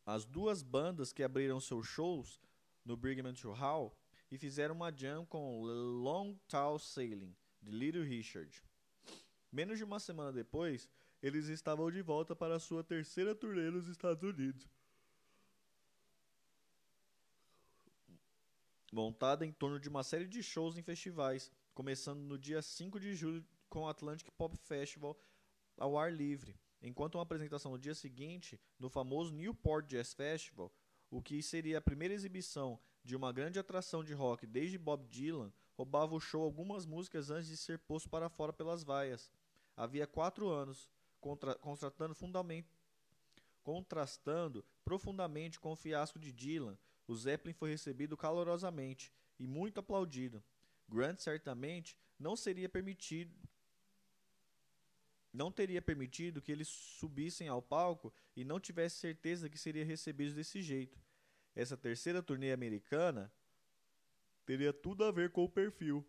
as 0.06 0.26
duas 0.26 0.62
bandas 0.64 1.14
que 1.14 1.24
abriram 1.24 1.60
seus 1.60 1.88
shows 1.88 2.42
no 2.84 2.98
Brigham 2.98 3.32
Hall 3.54 3.96
e 4.32 4.38
fizeram 4.38 4.76
uma 4.76 4.92
jam 4.92 5.26
com 5.26 5.62
Long 5.64 6.36
Tall 6.48 6.80
Sailing, 6.80 7.36
de 7.62 7.72
Little 7.72 8.04
Richard. 8.04 8.64
Menos 9.52 9.78
de 9.78 9.84
uma 9.84 10.00
semana 10.00 10.32
depois, 10.32 10.90
eles 11.22 11.48
estavam 11.48 11.92
de 11.92 12.02
volta 12.02 12.36
para 12.36 12.60
sua 12.60 12.84
terceira 12.84 13.36
turnê 13.36 13.70
nos 13.70 13.88
Estados 13.88 14.24
Unidos. 14.24 14.68
Montada 18.92 19.46
em 19.46 19.52
torno 19.52 19.80
de 19.80 19.88
uma 19.88 20.04
série 20.04 20.28
de 20.28 20.44
shows 20.44 20.78
em 20.78 20.84
festivais, 20.84 21.52
começando 21.74 22.20
no 22.20 22.38
dia 22.38 22.62
5 22.62 23.00
de 23.00 23.14
julho 23.14 23.46
com 23.70 23.84
o 23.84 23.88
Atlantic 23.88 24.30
Pop 24.32 24.58
Festival 24.58 25.18
ao 25.78 25.98
ar 25.98 26.12
livre, 26.12 26.60
enquanto 26.82 27.16
uma 27.16 27.24
apresentação 27.24 27.72
no 27.72 27.80
dia 27.80 27.96
seguinte 27.96 28.60
no 28.78 28.90
famoso 28.90 29.34
Newport 29.34 29.86
Jazz 29.88 30.14
Festival, 30.14 30.74
o 31.10 31.22
que 31.22 31.42
seria 31.42 31.78
a 31.78 31.82
primeira 31.82 32.14
exibição 32.14 32.80
de 33.04 33.16
uma 33.16 33.32
grande 33.32 33.60
atração 33.60 34.04
de 34.04 34.14
rock 34.14 34.46
desde 34.46 34.78
Bob 34.78 35.08
Dylan, 35.08 35.54
roubava 35.74 36.14
o 36.14 36.20
show 36.20 36.44
algumas 36.44 36.86
músicas 36.86 37.30
antes 37.30 37.48
de 37.48 37.58
ser 37.58 37.80
posto 37.80 38.10
para 38.10 38.30
fora 38.30 38.52
pelas 38.52 38.84
vaias. 38.84 39.32
Havia 39.76 40.06
quatro 40.06 40.50
anos, 40.50 40.90
contra, 41.22 41.56
contrastando, 41.56 42.16
contrastando 43.64 44.66
profundamente 44.84 45.60
com 45.60 45.72
o 45.72 45.76
fiasco 45.76 46.20
de 46.20 46.34
Dylan, 46.34 46.78
o 47.08 47.16
Zeppelin 47.16 47.54
foi 47.54 47.70
recebido 47.70 48.18
calorosamente 48.18 49.14
e 49.40 49.48
muito 49.48 49.80
aplaudido. 49.80 50.44
Grant 50.90 51.20
certamente 51.20 51.96
não 52.20 52.36
seria 52.36 52.68
permitido 52.68 53.34
não 55.34 55.50
teria 55.50 55.82
permitido 55.82 56.42
que 56.42 56.52
eles 56.52 56.68
subissem 56.68 57.48
ao 57.48 57.62
palco 57.62 58.14
e 58.36 58.44
não 58.44 58.60
tivesse 58.60 58.98
certeza 58.98 59.50
que 59.50 59.58
seria 59.58 59.86
recebidos 59.86 60.34
desse 60.34 60.62
jeito. 60.62 61.00
Essa 61.56 61.78
terceira 61.78 62.22
turnê 62.22 62.52
americana 62.52 63.32
teria 64.46 64.74
tudo 64.74 65.06
a 65.06 65.12
ver 65.12 65.32
com 65.32 65.46
o 65.46 65.50
perfil. 65.50 66.06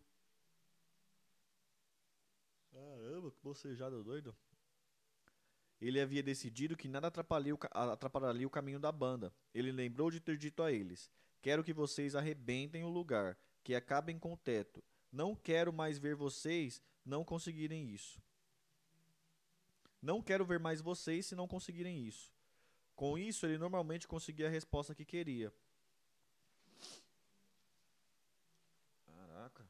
Caramba, 2.73 3.31
que 3.31 3.39
bocejada 3.41 4.03
doido. 4.03 4.35
Ele 5.83 5.99
havia 5.99 6.23
decidido 6.23 6.77
que 6.77 6.87
nada 6.87 7.07
atrapalharia 7.07 8.47
o, 8.47 8.49
caminho 8.49 8.79
da 8.79 8.89
banda. 8.89 9.33
Ele 9.53 9.69
lembrou 9.69 10.09
de 10.09 10.21
ter 10.21 10.37
dito 10.37 10.63
a 10.63 10.71
eles: 10.71 11.11
Quero 11.41 11.61
que 11.61 11.73
vocês 11.73 12.15
arrebentem 12.15 12.85
o 12.85 12.89
lugar, 12.89 13.37
que 13.61 13.75
acabem 13.75 14.17
com 14.17 14.31
o 14.31 14.37
teto. 14.37 14.81
Não 15.11 15.35
quero 15.35 15.73
mais 15.73 15.99
ver 15.99 16.15
vocês 16.15 16.81
não 17.05 17.25
conseguirem 17.25 17.89
isso. 17.89 18.23
Não 20.01 20.21
quero 20.21 20.45
ver 20.45 20.57
mais 20.57 20.79
vocês 20.79 21.25
se 21.25 21.35
não 21.35 21.49
conseguirem 21.49 22.07
isso. 22.07 22.31
Com 22.95 23.17
isso, 23.17 23.45
ele 23.45 23.57
normalmente 23.57 24.07
conseguia 24.07 24.47
a 24.47 24.49
resposta 24.49 24.95
que 24.95 25.03
queria. 25.03 25.51
Caraca. 29.05 29.67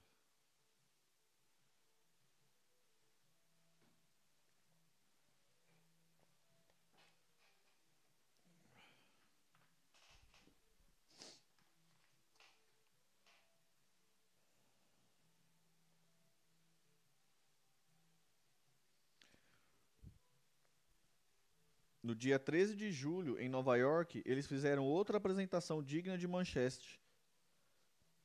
No 22.14 22.20
dia 22.20 22.38
13 22.38 22.76
de 22.76 22.92
julho, 22.92 23.40
em 23.40 23.50
Nova 23.50 23.76
York, 23.76 24.22
eles 24.24 24.46
fizeram 24.46 24.86
outra 24.86 25.18
apresentação 25.18 25.82
digna 25.82 26.16
de 26.16 26.28
manchete, 26.28 27.02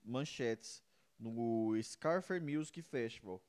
manchetes 0.04 0.82
no 1.18 1.72
Scarfer 1.82 2.38
Music 2.38 2.82
Festival, 2.82 3.42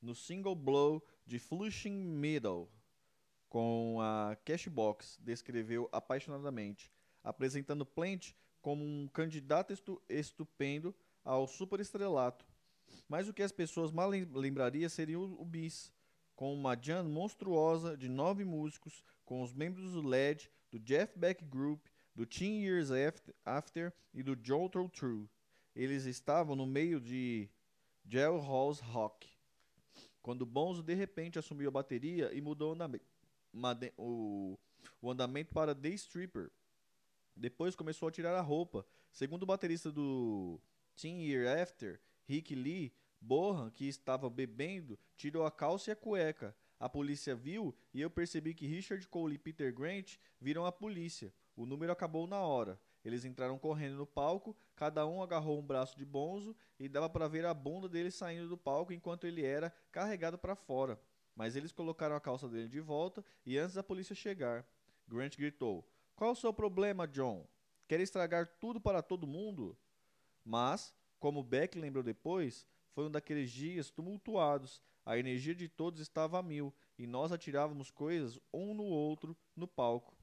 no 0.00 0.14
Single 0.14 0.54
Blow 0.54 1.04
de 1.26 1.40
Flushing 1.40 1.90
Meadow, 1.90 2.70
com 3.48 3.98
a 4.00 4.36
Cashbox, 4.44 5.18
descreveu 5.20 5.88
apaixonadamente, 5.90 6.88
apresentando 7.24 7.84
Plant 7.84 8.30
como 8.62 8.84
um 8.84 9.08
candidato 9.08 9.72
estu 9.72 10.00
estupendo 10.08 10.94
ao 11.24 11.48
superestrelato. 11.48 12.46
Mas 13.08 13.28
o 13.28 13.34
que 13.34 13.42
as 13.42 13.50
pessoas 13.50 13.90
mal 13.90 14.08
lembrariam 14.08 14.88
seria 14.88 15.18
o, 15.18 15.42
o 15.42 15.44
bis, 15.44 15.92
com 16.40 16.54
uma 16.54 16.74
jam 16.74 17.04
monstruosa 17.04 17.98
de 17.98 18.08
nove 18.08 18.46
músicos 18.46 19.04
com 19.26 19.42
os 19.42 19.52
membros 19.52 19.92
do 19.92 20.00
LED, 20.00 20.50
do 20.70 20.78
Jeff 20.78 21.18
Beck 21.18 21.44
Group, 21.44 21.84
do 22.14 22.24
Teen 22.24 22.62
Years 22.62 22.88
After 23.44 23.92
e 24.14 24.22
do 24.22 24.34
Jolter 24.42 24.88
True. 24.88 25.28
Eles 25.76 26.06
estavam 26.06 26.56
no 26.56 26.64
meio 26.64 26.98
de 26.98 27.46
Jailhouse 28.08 28.80
Rock. 28.82 29.28
Quando 30.22 30.46
Bonzo 30.46 30.82
de 30.82 30.94
repente 30.94 31.38
assumiu 31.38 31.68
a 31.68 31.72
bateria 31.72 32.32
e 32.32 32.40
mudou 32.40 32.74
o, 33.98 34.58
o 35.02 35.10
andamento 35.10 35.52
para 35.52 35.74
The 35.74 35.90
Stripper. 35.90 36.50
Depois 37.36 37.76
começou 37.76 38.08
a 38.08 38.12
tirar 38.12 38.34
a 38.34 38.40
roupa. 38.40 38.86
Segundo 39.12 39.42
o 39.42 39.46
baterista 39.46 39.92
do 39.92 40.58
Teen 40.96 41.22
Year 41.22 41.60
After, 41.60 42.00
Rick 42.26 42.54
Lee, 42.54 42.94
Bohan, 43.20 43.70
que 43.70 43.86
estava 43.86 44.30
bebendo, 44.30 44.98
tirou 45.16 45.44
a 45.44 45.50
calça 45.50 45.90
e 45.90 45.92
a 45.92 45.96
cueca. 45.96 46.56
A 46.78 46.88
polícia 46.88 47.34
viu 47.34 47.74
e 47.92 48.00
eu 48.00 48.08
percebi 48.08 48.54
que 48.54 48.66
Richard 48.66 49.06
Cole 49.08 49.34
e 49.34 49.38
Peter 49.38 49.74
Grant 49.74 50.16
viram 50.40 50.64
a 50.64 50.72
polícia. 50.72 51.32
O 51.54 51.66
número 51.66 51.92
acabou 51.92 52.26
na 52.26 52.40
hora. 52.40 52.80
Eles 53.04 53.24
entraram 53.24 53.58
correndo 53.58 53.96
no 53.96 54.06
palco, 54.06 54.56
cada 54.74 55.06
um 55.06 55.22
agarrou 55.22 55.58
um 55.58 55.66
braço 55.66 55.96
de 55.96 56.04
Bonzo 56.04 56.56
e 56.78 56.88
dava 56.88 57.08
para 57.08 57.28
ver 57.28 57.44
a 57.46 57.54
bunda 57.54 57.88
dele 57.88 58.10
saindo 58.10 58.48
do 58.48 58.56
palco 58.56 58.92
enquanto 58.92 59.26
ele 59.26 59.44
era 59.44 59.70
carregado 59.90 60.38
para 60.38 60.54
fora. 60.54 61.00
Mas 61.34 61.56
eles 61.56 61.72
colocaram 61.72 62.14
a 62.14 62.20
calça 62.20 62.48
dele 62.48 62.68
de 62.68 62.80
volta 62.80 63.24
e 63.44 63.56
antes 63.56 63.74
da 63.74 63.82
polícia 63.82 64.14
chegar, 64.14 64.66
Grant 65.08 65.36
gritou: 65.36 65.86
Qual 66.14 66.32
o 66.32 66.36
seu 66.36 66.52
problema, 66.52 67.06
John? 67.06 67.46
Quer 67.88 68.00
estragar 68.00 68.46
tudo 68.60 68.80
para 68.80 69.02
todo 69.02 69.26
mundo? 69.26 69.76
Mas, 70.44 70.94
como 71.18 71.42
Beck 71.42 71.78
lembrou 71.78 72.02
depois, 72.02 72.66
foi 72.92 73.06
um 73.06 73.10
daqueles 73.10 73.50
dias 73.50 73.90
tumultuados 73.90 74.82
a 75.04 75.18
energia 75.18 75.54
de 75.54 75.68
todos 75.68 76.00
estava 76.00 76.38
a 76.38 76.42
mil 76.42 76.72
e 76.98 77.06
nós 77.06 77.32
atirávamos 77.32 77.90
coisas 77.90 78.38
um 78.52 78.74
no 78.74 78.84
outro 78.84 79.36
no 79.56 79.66
palco. 79.66 80.16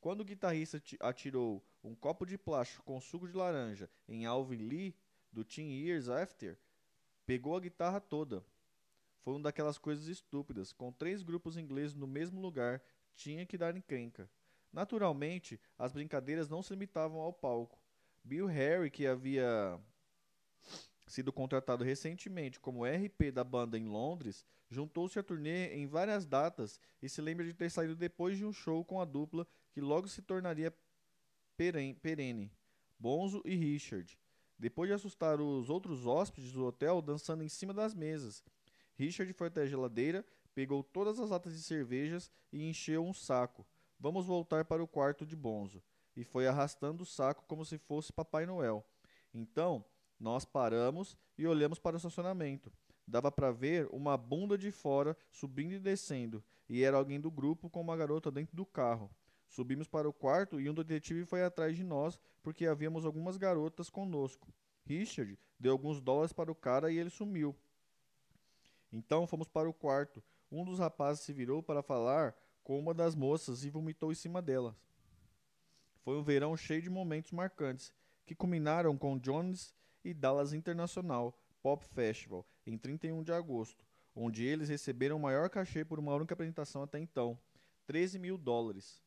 Quando 0.00 0.20
o 0.20 0.24
guitarrista 0.24 0.80
atirou 1.00 1.64
um 1.82 1.94
copo 1.94 2.24
de 2.24 2.38
plástico 2.38 2.84
com 2.84 3.00
suco 3.00 3.26
de 3.26 3.36
laranja 3.36 3.90
em 4.06 4.26
Alvin 4.26 4.68
Lee, 4.68 4.94
do 5.32 5.44
Teen 5.44 5.72
Years 5.72 6.08
After, 6.08 6.56
pegou 7.26 7.56
a 7.56 7.60
guitarra 7.60 8.00
toda. 8.00 8.44
Foi 9.22 9.34
uma 9.34 9.42
daquelas 9.42 9.76
coisas 9.76 10.06
estúpidas. 10.06 10.72
Com 10.72 10.92
três 10.92 11.22
grupos 11.22 11.56
ingleses 11.56 11.94
no 11.96 12.06
mesmo 12.06 12.40
lugar, 12.40 12.80
tinha 13.14 13.44
que 13.44 13.58
dar 13.58 13.76
encrenca. 13.76 14.30
Naturalmente, 14.72 15.60
as 15.76 15.92
brincadeiras 15.92 16.48
não 16.48 16.62
se 16.62 16.72
limitavam 16.72 17.20
ao 17.20 17.32
palco. 17.32 17.78
Bill 18.22 18.46
Harry, 18.46 18.90
que 18.90 19.06
havia 19.06 19.80
sido 21.08 21.32
contratado 21.32 21.82
recentemente 21.82 22.60
como 22.60 22.84
RP 22.84 23.32
da 23.32 23.42
banda 23.42 23.78
em 23.78 23.86
Londres, 23.86 24.44
juntou-se 24.70 25.18
à 25.18 25.22
turnê 25.22 25.74
em 25.74 25.86
várias 25.86 26.26
datas 26.26 26.78
e 27.02 27.08
se 27.08 27.20
lembra 27.20 27.44
de 27.44 27.54
ter 27.54 27.70
saído 27.70 27.96
depois 27.96 28.36
de 28.36 28.44
um 28.44 28.52
show 28.52 28.84
com 28.84 29.00
a 29.00 29.04
dupla 29.04 29.46
que 29.72 29.80
logo 29.80 30.06
se 30.06 30.22
tornaria 30.22 30.72
perene, 31.56 32.52
Bonzo 32.98 33.42
e 33.44 33.56
Richard. 33.56 34.18
Depois 34.58 34.88
de 34.88 34.94
assustar 34.94 35.40
os 35.40 35.70
outros 35.70 36.06
hóspedes 36.06 36.52
do 36.52 36.66
hotel 36.66 37.00
dançando 37.00 37.42
em 37.42 37.48
cima 37.48 37.72
das 37.72 37.94
mesas, 37.94 38.44
Richard 38.96 39.32
foi 39.32 39.46
até 39.46 39.62
a 39.62 39.66
geladeira, 39.66 40.24
pegou 40.54 40.82
todas 40.82 41.20
as 41.20 41.30
latas 41.30 41.54
de 41.54 41.62
cervejas 41.62 42.30
e 42.52 42.68
encheu 42.68 43.04
um 43.04 43.14
saco. 43.14 43.64
Vamos 43.98 44.26
voltar 44.26 44.64
para 44.64 44.82
o 44.82 44.88
quarto 44.88 45.24
de 45.24 45.36
Bonzo. 45.36 45.82
E 46.16 46.24
foi 46.24 46.48
arrastando 46.48 47.04
o 47.04 47.06
saco 47.06 47.44
como 47.46 47.64
se 47.64 47.78
fosse 47.78 48.12
Papai 48.12 48.44
Noel. 48.44 48.84
Então, 49.32 49.84
nós 50.18 50.44
paramos 50.44 51.16
e 51.36 51.46
olhamos 51.46 51.78
para 51.78 51.94
o 51.94 51.96
estacionamento. 51.96 52.72
Dava 53.06 53.32
para 53.32 53.50
ver 53.50 53.88
uma 53.90 54.16
bunda 54.16 54.58
de 54.58 54.70
fora 54.70 55.16
subindo 55.30 55.72
e 55.72 55.78
descendo, 55.78 56.44
e 56.68 56.82
era 56.82 56.96
alguém 56.96 57.20
do 57.20 57.30
grupo 57.30 57.70
com 57.70 57.80
uma 57.80 57.96
garota 57.96 58.30
dentro 58.30 58.54
do 58.54 58.66
carro. 58.66 59.10
Subimos 59.48 59.88
para 59.88 60.08
o 60.08 60.12
quarto 60.12 60.60
e 60.60 60.68
um 60.68 60.74
detetive 60.74 61.24
foi 61.24 61.42
atrás 61.42 61.76
de 61.76 61.82
nós 61.82 62.20
porque 62.42 62.66
havíamos 62.66 63.06
algumas 63.06 63.36
garotas 63.36 63.88
conosco. 63.88 64.52
Richard 64.84 65.38
deu 65.58 65.72
alguns 65.72 66.00
dólares 66.00 66.32
para 66.32 66.52
o 66.52 66.54
cara 66.54 66.92
e 66.92 66.98
ele 66.98 67.10
sumiu. 67.10 67.56
Então 68.92 69.26
fomos 69.26 69.48
para 69.48 69.68
o 69.68 69.72
quarto. 69.72 70.22
Um 70.50 70.64
dos 70.64 70.78
rapazes 70.78 71.24
se 71.24 71.32
virou 71.32 71.62
para 71.62 71.82
falar 71.82 72.34
com 72.62 72.78
uma 72.78 72.92
das 72.92 73.14
moças 73.14 73.64
e 73.64 73.70
vomitou 73.70 74.12
em 74.12 74.14
cima 74.14 74.42
delas. 74.42 74.74
Foi 76.02 76.16
um 76.16 76.22
verão 76.22 76.56
cheio 76.56 76.82
de 76.82 76.90
momentos 76.90 77.32
marcantes, 77.32 77.92
que 78.24 78.34
culminaram 78.34 78.96
com 78.96 79.18
Jones 79.18 79.74
e 80.04 80.14
Dallas 80.14 80.52
International 80.52 81.36
Pop 81.62 81.84
Festival 81.84 82.46
em 82.66 82.76
31 82.76 83.22
de 83.22 83.32
agosto, 83.32 83.84
onde 84.14 84.44
eles 84.44 84.68
receberam 84.68 85.16
o 85.16 85.20
maior 85.20 85.48
cachê 85.48 85.84
por 85.84 85.98
uma 85.98 86.14
única 86.14 86.34
apresentação 86.34 86.82
até 86.82 86.98
então, 86.98 87.38
13 87.86 88.18
mil 88.18 88.36
dólares. 88.36 89.02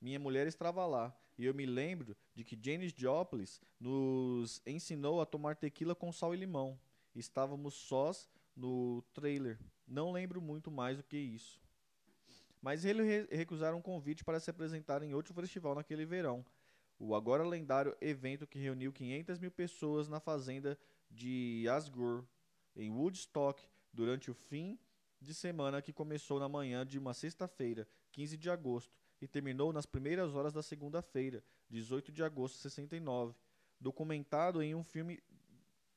Minha 0.00 0.18
mulher 0.18 0.46
estava 0.46 0.86
lá 0.86 1.14
e 1.36 1.44
eu 1.44 1.54
me 1.54 1.66
lembro 1.66 2.16
de 2.34 2.44
que 2.44 2.58
Janis 2.60 2.92
Joplin 2.96 3.44
nos 3.80 4.60
ensinou 4.66 5.20
a 5.20 5.26
tomar 5.26 5.56
tequila 5.56 5.94
com 5.94 6.12
sal 6.12 6.34
e 6.34 6.36
limão. 6.36 6.78
Estávamos 7.14 7.74
sós 7.74 8.28
no 8.54 9.02
trailer 9.14 9.58
Não 9.86 10.12
lembro 10.12 10.42
muito 10.42 10.70
mais 10.70 10.96
do 10.96 11.02
que 11.02 11.16
isso. 11.16 11.60
Mas 12.60 12.84
eles 12.84 13.06
re 13.06 13.36
recusaram 13.36 13.78
um 13.78 13.82
convite 13.82 14.24
para 14.24 14.40
se 14.40 14.50
apresentar 14.50 15.02
em 15.02 15.14
outro 15.14 15.32
festival 15.32 15.74
naquele 15.74 16.04
verão. 16.04 16.44
O 16.98 17.14
agora 17.14 17.46
lendário 17.46 17.96
evento 18.00 18.46
que 18.46 18.58
reuniu 18.58 18.92
500 18.92 19.38
mil 19.38 19.50
pessoas 19.50 20.08
na 20.08 20.18
fazenda 20.18 20.76
de 21.08 21.66
Asgur, 21.70 22.24
em 22.74 22.90
Woodstock, 22.90 23.62
durante 23.92 24.30
o 24.30 24.34
fim 24.34 24.78
de 25.20 25.32
semana 25.32 25.80
que 25.80 25.92
começou 25.92 26.40
na 26.40 26.48
manhã 26.48 26.84
de 26.84 26.98
uma 26.98 27.14
sexta-feira, 27.14 27.88
15 28.12 28.36
de 28.36 28.50
agosto, 28.50 28.98
e 29.20 29.26
terminou 29.26 29.72
nas 29.72 29.86
primeiras 29.86 30.34
horas 30.34 30.52
da 30.52 30.62
segunda-feira, 30.62 31.42
18 31.70 32.12
de 32.12 32.22
agosto 32.22 32.56
de 32.56 32.62
69, 32.62 33.34
documentado 33.80 34.62
em 34.62 34.74
um 34.74 34.84
filme 34.84 35.22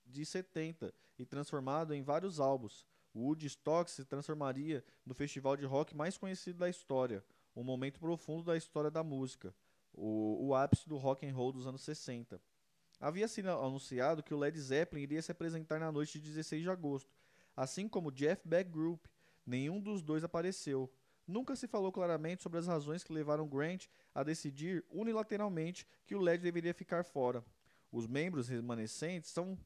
de 0.06 0.26
70 0.26 0.94
e 1.18 1.26
transformado 1.26 1.94
em 1.94 2.02
vários 2.02 2.40
álbuns. 2.40 2.86
Woodstock 3.16 3.90
se 3.90 4.06
transformaria 4.06 4.84
no 5.06 5.14
festival 5.14 5.58
de 5.58 5.66
rock 5.66 5.96
mais 5.96 6.18
conhecido 6.18 6.60
da 6.60 6.70
história, 6.70 7.24
um 7.56 7.64
momento 7.64 8.00
profundo 8.00 8.44
da 8.44 8.58
história 8.58 8.90
da 8.90 9.04
música, 9.04 9.54
o, 9.94 10.48
o 10.48 10.56
ápice 10.56 10.88
do 10.88 10.98
rock 10.98 11.26
and 11.26 11.34
roll 11.34 11.52
dos 11.52 11.68
anos 11.68 11.82
60. 11.82 12.42
Havia 13.00 13.28
sido 13.28 13.50
anunciado 13.50 14.22
que 14.22 14.34
o 14.34 14.38
Led 14.38 14.60
Zeppelin 14.60 15.02
iria 15.04 15.22
se 15.22 15.32
apresentar 15.32 15.80
na 15.80 15.92
noite 15.92 16.20
de 16.20 16.28
16 16.28 16.62
de 16.62 16.70
agosto, 16.70 17.12
assim 17.56 17.88
como 17.88 18.12
Jeff 18.12 18.48
Beck 18.48 18.70
Group. 18.70 19.06
Nenhum 19.46 19.80
dos 19.80 20.04
dois 20.04 20.24
apareceu. 20.24 20.92
Nunca 21.28 21.56
se 21.56 21.68
falou 21.68 21.92
claramente 21.92 22.44
sobre 22.44 22.60
as 22.60 22.68
razões 22.68 23.04
que 23.04 23.14
levaram 23.14 23.48
Grant 23.48 23.88
a 24.14 24.24
decidir 24.24 24.86
unilateralmente 24.90 25.88
que 26.06 26.16
o 26.16 26.20
LED 26.20 26.44
deveria 26.44 26.74
ficar 26.74 27.04
fora. 27.04 27.44
Os 27.92 28.06
membros 28.06 28.48
remanescentes 28.48 29.32
são, 29.32 29.58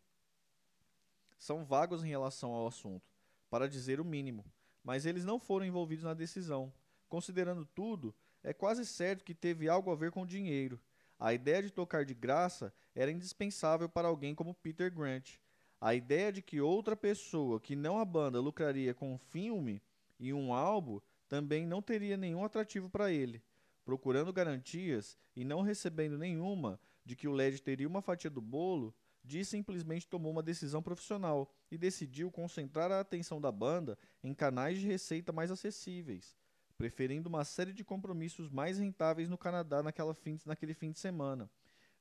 são 1.37 1.65
vagos 1.65 2.03
em 2.03 2.07
relação 2.07 2.51
ao 2.51 2.67
assunto, 2.67 3.11
para 3.49 3.67
dizer 3.67 3.99
o 3.99 4.05
mínimo, 4.05 4.45
mas 4.83 5.05
eles 5.05 5.25
não 5.25 5.39
foram 5.39 5.65
envolvidos 5.65 6.05
na 6.05 6.13
decisão. 6.13 6.73
Considerando 7.07 7.65
tudo, 7.65 8.15
é 8.45 8.53
quase 8.53 8.85
certo 8.85 9.25
que 9.25 9.33
teve 9.33 9.67
algo 9.67 9.91
a 9.91 9.95
ver 9.95 10.11
com 10.11 10.23
dinheiro. 10.23 10.79
A 11.19 11.33
ideia 11.33 11.63
de 11.63 11.71
tocar 11.71 12.05
de 12.05 12.13
graça 12.13 12.71
era 12.93 13.11
indispensável 13.11 13.89
para 13.89 14.07
alguém 14.07 14.35
como 14.35 14.53
Peter 14.53 14.93
Grant. 14.93 15.37
A 15.81 15.95
ideia 15.95 16.31
de 16.31 16.43
que 16.43 16.61
outra 16.61 16.95
pessoa 16.95 17.59
que 17.59 17.75
não 17.75 17.97
a 17.97 18.05
banda 18.05 18.39
lucraria 18.39 18.93
com 18.93 19.11
um 19.11 19.17
filme 19.17 19.81
e 20.19 20.31
um 20.31 20.53
álbum 20.53 21.01
também 21.27 21.65
não 21.65 21.81
teria 21.81 22.15
nenhum 22.15 22.45
atrativo 22.45 22.87
para 22.87 23.11
ele. 23.11 23.41
Procurando 23.83 24.31
garantias 24.31 25.17
e 25.35 25.43
não 25.43 25.61
recebendo 25.61 26.15
nenhuma 26.15 26.79
de 27.03 27.15
que 27.15 27.27
o 27.27 27.33
LED 27.33 27.63
teria 27.63 27.87
uma 27.87 28.01
fatia 28.01 28.29
do 28.29 28.41
bolo, 28.41 28.93
Dee 29.23 29.43
simplesmente 29.43 30.07
tomou 30.07 30.31
uma 30.31 30.43
decisão 30.43 30.83
profissional 30.83 31.51
e 31.71 31.79
decidiu 31.79 32.29
concentrar 32.29 32.91
a 32.91 32.99
atenção 32.99 33.41
da 33.41 33.51
banda 33.51 33.97
em 34.23 34.35
canais 34.35 34.77
de 34.77 34.85
receita 34.85 35.31
mais 35.31 35.49
acessíveis, 35.49 36.37
preferindo 36.77 37.29
uma 37.29 37.43
série 37.43 37.73
de 37.73 37.83
compromissos 37.83 38.49
mais 38.49 38.77
rentáveis 38.77 39.29
no 39.29 39.37
Canadá 39.37 39.81
fim, 40.13 40.39
naquele 40.45 40.73
fim 40.73 40.91
de 40.91 40.99
semana. 40.99 41.49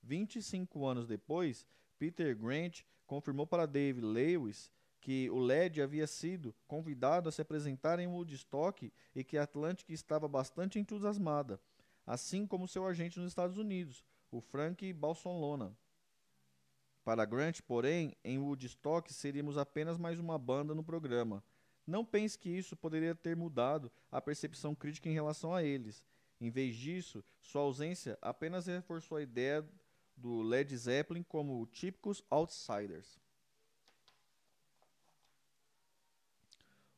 25 0.03 0.87
anos 0.87 1.07
depois, 1.07 1.67
Peter 1.99 2.37
Grant 2.37 2.83
confirmou 3.07 3.47
para 3.47 3.67
Dave 3.67 4.01
Lewis 4.01 4.71
que 5.01 5.29
o 5.29 5.39
LED 5.39 5.83
havia 5.83 6.07
sido 6.07 6.55
convidado 6.67 7.29
a 7.29 7.33
se 7.33 7.43
apresentar 7.43 7.99
em 7.99 8.07
Woodstock 8.07 8.91
e 9.15 9.23
que 9.23 9.37
a 9.37 9.43
Atlantic 9.43 9.91
estava 9.91 10.27
bastante 10.27 10.79
entusiasmada, 10.79 11.61
assim 12.07 12.47
como 12.47 12.67
seu 12.67 12.87
agente 12.87 13.19
nos 13.19 13.29
Estados 13.29 13.59
Unidos, 13.59 14.03
o 14.31 14.41
Frank 14.41 14.91
Balsolona. 14.95 15.77
Para 17.05 17.27
Grant, 17.27 17.61
porém, 17.67 18.17
em 18.25 18.39
Woodstock 18.39 19.13
seríamos 19.13 19.59
apenas 19.59 19.99
mais 19.99 20.19
uma 20.19 20.39
banda 20.39 20.75
no 20.75 20.83
programa. 20.83 21.45
Não 21.87 22.05
pense 22.05 22.39
que 22.39 22.49
isso 22.49 22.77
poderia 22.77 23.15
ter 23.15 23.37
mudado 23.37 23.93
a 24.11 24.21
percepção 24.21 24.75
crítica 24.75 25.09
em 25.09 25.13
relação 25.13 25.55
a 25.55 25.63
eles. 25.63 26.07
Em 26.41 26.51
vez 26.51 26.75
disso, 26.77 27.23
sua 27.41 27.63
ausência 27.63 28.19
apenas 28.23 28.67
reforçou 28.67 29.19
a 29.19 29.23
ideia 29.23 29.67
do 30.17 30.43
Led 30.43 30.75
Zeppelin 30.77 31.23
como 31.23 31.67
típicos 31.67 32.23
outsiders. 32.31 33.21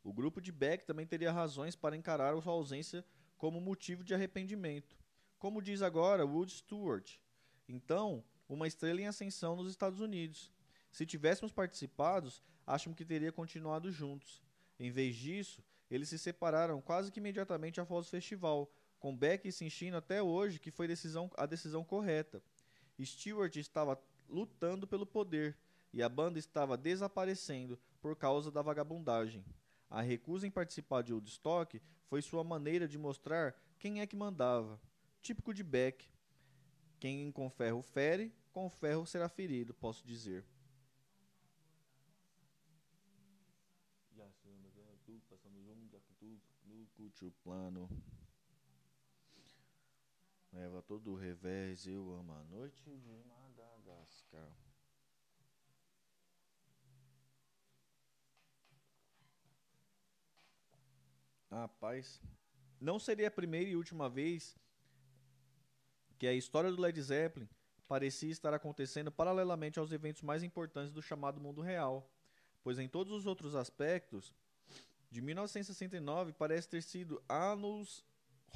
O 0.05 0.13
grupo 0.13 0.41
de 0.41 0.53
Beck 0.53 0.85
também 0.85 1.07
teria 1.07 1.33
razões 1.33 1.75
para 1.75 1.97
encarar 1.97 2.41
sua 2.41 2.53
ausência 2.53 3.05
como 3.37 3.61
motivo 3.61 4.05
de 4.05 4.15
arrependimento, 4.15 4.97
como 5.37 5.61
diz 5.61 5.83
agora 5.83 6.25
Wood 6.25 6.53
Stewart. 6.53 7.19
Então, 7.69 8.25
uma 8.49 8.69
estrela 8.69 9.01
em 9.01 9.09
ascensão 9.09 9.57
nos 9.57 9.69
Estados 9.69 10.01
Unidos. 10.01 10.53
Se 10.93 11.05
tivéssemos 11.05 11.53
participado, 11.53 12.33
acho 12.65 12.95
que 12.95 13.05
teria 13.05 13.33
continuado 13.33 13.91
juntos. 13.91 14.46
Em 14.79 14.91
vez 14.91 15.17
disso, 15.17 15.63
eles 15.91 16.09
se 16.09 16.19
separaram 16.19 16.81
quase 16.81 17.11
que 17.11 17.21
imediatamente 17.21 17.81
após 17.81 18.07
o 18.07 18.11
festival, 18.11 18.71
com 18.99 19.17
Beck 19.17 19.47
insistindo 19.47 19.97
até 19.97 20.23
hoje 20.23 20.59
que 20.59 20.71
foi 20.71 20.89
decisão, 20.89 21.31
a 21.37 21.47
decisão 21.47 21.85
correta. 21.85 22.43
Stewart 23.03 23.55
estava 23.57 24.01
lutando 24.29 24.87
pelo 24.87 25.07
poder 25.07 25.57
e 25.93 26.03
a 26.03 26.09
banda 26.09 26.39
estava 26.39 26.77
desaparecendo 26.77 27.79
por 28.01 28.17
causa 28.17 28.51
da 28.51 28.63
vagabundagem. 28.63 29.45
A 29.89 30.03
recusa 30.03 30.47
em 30.47 30.51
participar 30.51 31.03
de 31.03 31.13
Woodstock 31.13 31.81
foi 32.07 32.21
sua 32.21 32.43
maneira 32.43 32.89
de 32.89 32.99
mostrar 32.99 33.55
quem 33.79 34.01
é 34.01 34.07
que 34.07 34.17
mandava. 34.17 34.81
Típico 35.21 35.55
de 35.55 35.63
Beck. 35.63 36.09
Quem 36.99 37.31
com 37.31 37.49
ferro 37.51 37.83
fere, 37.83 38.33
com 38.53 38.69
ferro 38.71 39.07
será 39.07 39.29
ferido, 39.29 39.75
posso 39.75 40.05
dizer. 40.07 40.45
Plano. 47.43 47.89
Leva 50.53 50.83
todo 50.83 51.13
o 51.13 51.17
revés, 51.17 51.87
eu 51.87 52.13
amo 52.13 52.33
a 52.33 52.43
noite 52.45 52.83
de 52.99 53.23
Madagascar. 53.25 54.51
Rapaz, 61.51 62.21
não 62.81 62.99
seria 62.99 63.29
a 63.29 63.31
primeira 63.31 63.71
e 63.71 63.77
última 63.77 64.09
vez 64.09 64.57
que 66.19 66.27
a 66.27 66.35
história 66.35 66.71
do 66.71 66.81
Led 66.81 67.01
Zeppelin 67.01 67.49
parecia 67.87 68.31
estar 68.31 68.53
acontecendo 68.53 69.13
paralelamente 69.13 69.79
aos 69.79 69.93
eventos 69.93 70.23
mais 70.23 70.43
importantes 70.43 70.93
do 70.93 71.03
chamado 71.03 71.41
mundo 71.41 71.61
real, 71.61 72.11
pois 72.63 72.79
em 72.79 72.89
todos 72.89 73.13
os 73.13 73.27
outros 73.27 73.55
aspectos, 73.55 74.35
de 75.17 75.23
1969 75.23 76.35
parece 76.35 76.69
ter 76.69 76.83
sido 76.83 77.23
anos 77.27 78.05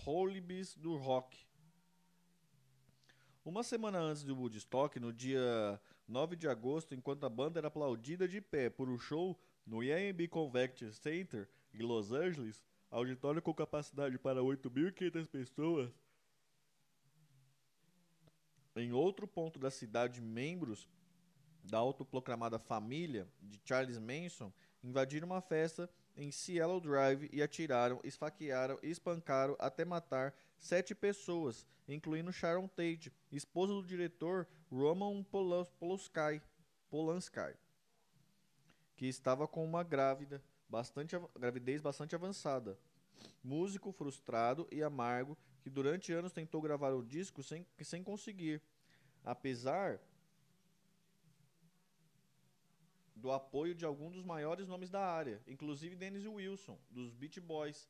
Holibis 0.05 0.77
do 0.77 0.94
rock. 0.99 1.49
Uma 3.42 3.62
semana 3.62 3.99
antes 3.99 4.23
do 4.23 4.37
Woodstock, 4.37 5.01
no 5.01 5.11
dia 5.11 5.81
9 6.07 6.37
de 6.37 6.46
agosto, 6.46 6.94
enquanto 6.94 7.25
a 7.25 7.31
banda 7.31 7.59
era 7.59 7.68
aplaudida 7.68 8.29
de 8.29 8.42
pé 8.42 8.68
por 8.68 8.90
um 8.90 8.99
show 8.99 9.40
no 9.66 9.83
IMB 9.83 10.29
Convention 10.29 10.92
Center 10.92 11.49
em 11.73 11.81
Los 11.81 12.12
Angeles, 12.12 12.62
auditório 12.90 13.40
com 13.40 13.55
capacidade 13.55 14.18
para 14.18 14.42
8.500 14.42 15.27
pessoas. 15.29 15.90
Em 18.77 18.92
outro 18.92 19.27
ponto 19.27 19.59
da 19.59 19.70
cidade, 19.70 20.20
membros 20.20 20.87
da 21.64 21.79
autoproclamada 21.79 22.59
família 22.59 23.27
de 23.40 23.59
Charles 23.64 23.99
Manson 23.99 24.53
invadiram 24.83 25.27
uma 25.27 25.40
festa 25.40 25.88
em 26.16 26.31
Cielo 26.31 26.81
Drive 26.81 27.29
e 27.33 27.42
atiraram, 27.42 28.01
esfaquearam 28.05 28.79
e 28.83 28.90
espancaram 28.90 29.57
até 29.59 29.85
matar 29.85 30.35
sete 30.59 30.94
pessoas, 30.94 31.66
incluindo 31.88 32.33
Sharon 32.33 32.68
Tate, 32.68 33.12
esposa 33.33 33.73
do 33.73 33.87
diretor 33.87 34.46
Roman 34.70 35.23
Polanski, 35.23 36.42
Polanski 36.88 37.57
que 39.01 39.07
estava 39.07 39.49
com 39.49 39.64
uma 39.64 39.82
grávida 39.82 40.43
bastante, 40.68 41.16
gravidez 41.39 41.80
bastante 41.80 42.14
avançada. 42.14 42.78
Músico 43.43 43.91
frustrado 43.93 44.68
e 44.70 44.82
amargo 44.82 45.39
que 45.62 45.70
durante 45.70 46.12
anos 46.12 46.34
tentou 46.34 46.61
gravar 46.61 46.91
o 46.91 47.03
disco 47.03 47.43
sem, 47.43 47.66
sem 47.80 48.05
conseguir. 48.05 48.61
Apesar 49.24 49.99
do 53.21 53.31
apoio 53.31 53.75
de 53.75 53.85
alguns 53.85 54.14
dos 54.14 54.25
maiores 54.25 54.66
nomes 54.66 54.91
da 54.91 55.05
área, 55.05 55.43
inclusive 55.47 55.95
Dennis 55.95 56.27
Wilson, 56.27 56.79
dos 56.91 57.12
Beach 57.12 57.39
Boys. 57.41 57.89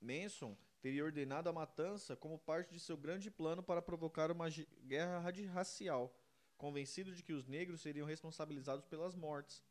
Manson 0.00 0.56
teria 0.80 1.04
ordenado 1.04 1.48
a 1.48 1.52
matança 1.52 2.14
como 2.14 2.38
parte 2.38 2.72
de 2.72 2.80
seu 2.80 2.96
grande 2.96 3.30
plano 3.30 3.62
para 3.62 3.80
provocar 3.80 4.30
uma 4.30 4.48
guerra 4.84 5.20
racial, 5.52 6.14
convencido 6.58 7.14
de 7.14 7.22
que 7.22 7.32
os 7.32 7.46
negros 7.46 7.80
seriam 7.80 8.06
responsabilizados 8.06 8.84
pelas 8.84 9.14
mortes. 9.14 9.62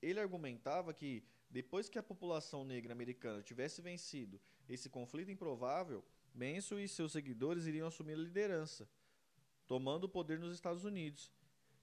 Ele 0.00 0.20
argumentava 0.20 0.94
que, 0.94 1.24
depois 1.50 1.88
que 1.88 1.98
a 1.98 2.02
população 2.02 2.64
negra 2.64 2.92
americana 2.92 3.42
tivesse 3.42 3.82
vencido 3.82 4.40
esse 4.68 4.88
conflito 4.88 5.30
improvável, 5.30 6.04
Manson 6.34 6.78
e 6.78 6.86
seus 6.86 7.12
seguidores 7.12 7.66
iriam 7.66 7.88
assumir 7.88 8.12
a 8.12 8.18
liderança, 8.18 8.88
tomando 9.66 10.04
o 10.04 10.08
poder 10.08 10.38
nos 10.38 10.54
Estados 10.54 10.84
Unidos. 10.84 11.32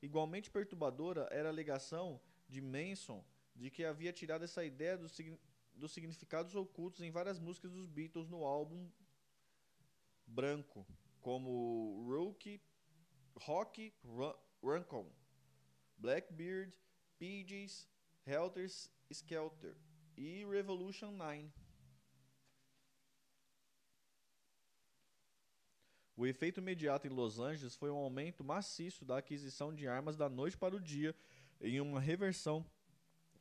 Igualmente 0.05 0.51
perturbadora 0.51 1.27
era 1.31 1.49
a 1.49 1.51
alegação 1.51 2.21
de 2.47 2.61
Manson 2.61 3.25
de 3.55 3.71
que 3.71 3.83
havia 3.83 4.13
tirado 4.13 4.45
essa 4.45 4.63
ideia 4.63 4.95
do, 4.95 5.07
dos 5.73 5.91
significados 5.91 6.53
ocultos 6.55 7.01
em 7.01 7.09
várias 7.09 7.39
músicas 7.39 7.71
dos 7.71 7.87
Beatles 7.87 8.29
no 8.29 8.45
álbum 8.45 8.87
branco, 10.27 10.85
como 11.19 12.05
Rocky, 12.07 12.61
Rocky 13.35 13.95
Runcon, 14.61 15.11
Blackbeard, 15.97 16.71
Peaches, 17.17 17.89
Helter 18.27 18.69
Skelter 19.11 19.75
e 20.15 20.45
Revolution 20.45 21.09
9. 21.13 21.51
O 26.17 26.25
efeito 26.25 26.61
imediato 26.61 27.07
em 27.07 27.09
Los 27.09 27.39
Angeles 27.39 27.75
foi 27.75 27.91
um 27.91 27.97
aumento 27.97 28.41
maciço 28.41 29.03
da 29.03 29.17
aquisição 29.17 29.73
de 29.73 29.85
armas 29.85 30.15
da 30.15 30.29
noite 30.29 30.57
para 30.57 30.73
o 30.73 30.79
dia 30.79 31.13
em 31.59 31.81
uma 31.81 31.99
reversão 31.99 32.65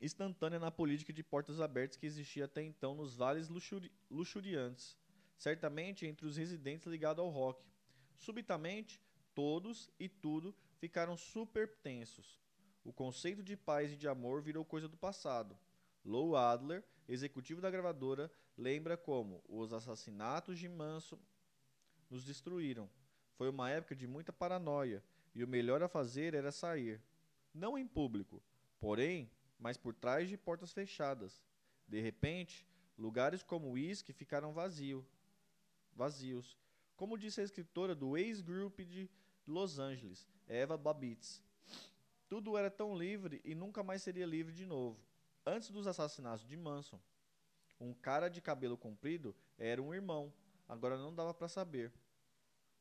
instantânea 0.01 0.59
na 0.59 0.73
política 0.73 1.13
de 1.13 1.23
portas 1.23 1.61
abertas 1.61 1.97
que 1.97 2.07
existia 2.07 2.47
até 2.47 2.63
então 2.63 2.97
nos 2.97 3.15
vales 3.15 3.49
luxuri 3.49 3.93
luxuriantes, 4.11 4.99
certamente 5.39 6.05
entre 6.05 6.27
os 6.27 6.37
residentes 6.37 6.89
ligados 6.89 7.23
ao 7.23 7.31
rock. 7.31 7.65
Subitamente, 8.19 9.01
todos 9.35 9.89
e 9.99 10.09
tudo 10.09 10.53
ficaram 10.79 11.17
super 11.17 11.69
tensos. 11.77 12.43
O 12.83 12.93
conceito 12.93 13.43
de 13.43 13.57
paz 13.57 13.93
e 13.93 13.97
de 13.97 14.09
amor 14.09 14.43
virou 14.43 14.65
coisa 14.65 14.89
do 14.89 14.97
passado. 14.97 15.57
Lou 16.05 16.37
Adler, 16.37 16.85
executivo 17.09 17.61
da 17.61 17.71
gravadora, 17.71 18.31
lembra 18.59 18.97
como 18.97 19.43
os 19.49 19.73
assassinatos 19.73 20.59
de 20.59 20.69
Manson 20.69 21.19
nos 22.15 22.25
destruíram. 22.25 22.89
Foi 23.35 23.49
uma 23.49 23.69
época 23.69 23.97
de 23.97 24.07
muita 24.07 24.33
paranoia 24.33 25.03
e 25.35 25.43
o 25.43 25.49
melhor 25.49 25.83
a 25.83 25.89
fazer 25.89 26.33
era 26.33 26.53
sair. 26.53 27.03
Não 27.53 27.77
em 27.77 27.87
público, 27.87 28.41
porém 28.79 29.31
mas 29.59 29.77
por 29.77 29.95
trás 29.95 30.29
de 30.29 30.37
portas 30.37 30.73
fechadas. 30.73 31.43
De 31.89 32.01
repente, 32.01 32.67
lugares 32.99 33.43
como 33.43 33.73
Whisky 33.73 34.13
ficaram 34.13 34.53
vazio, 34.53 35.07
vazios, 35.95 36.59
como 36.97 37.19
disse 37.19 37.41
a 37.41 37.45
escritora 37.45 37.95
do 37.95 38.17
ex-group 38.17 38.81
de 38.81 39.11
Los 39.47 39.79
Angeles, 39.79 40.29
Eva 40.47 40.77
Babitz. 40.77 41.43
Tudo 42.29 42.57
era 42.57 42.71
tão 42.71 42.97
livre 42.97 43.41
e 43.45 43.55
nunca 43.55 43.83
mais 43.83 44.03
seria 44.03 44.27
livre 44.27 44.53
de 44.53 44.65
novo. 44.65 45.01
Antes 45.47 45.71
dos 45.71 45.87
assassinatos 45.87 46.47
de 46.47 46.57
Manson, 46.57 47.01
um 47.81 47.93
cara 47.93 48.29
de 48.29 48.41
cabelo 48.41 48.77
comprido 48.77 49.35
era 49.59 49.83
um 49.83 49.93
irmão, 49.93 50.33
agora 50.69 50.97
não 50.97 51.15
dava 51.15 51.35
para 51.35 51.49
saber. 51.49 51.93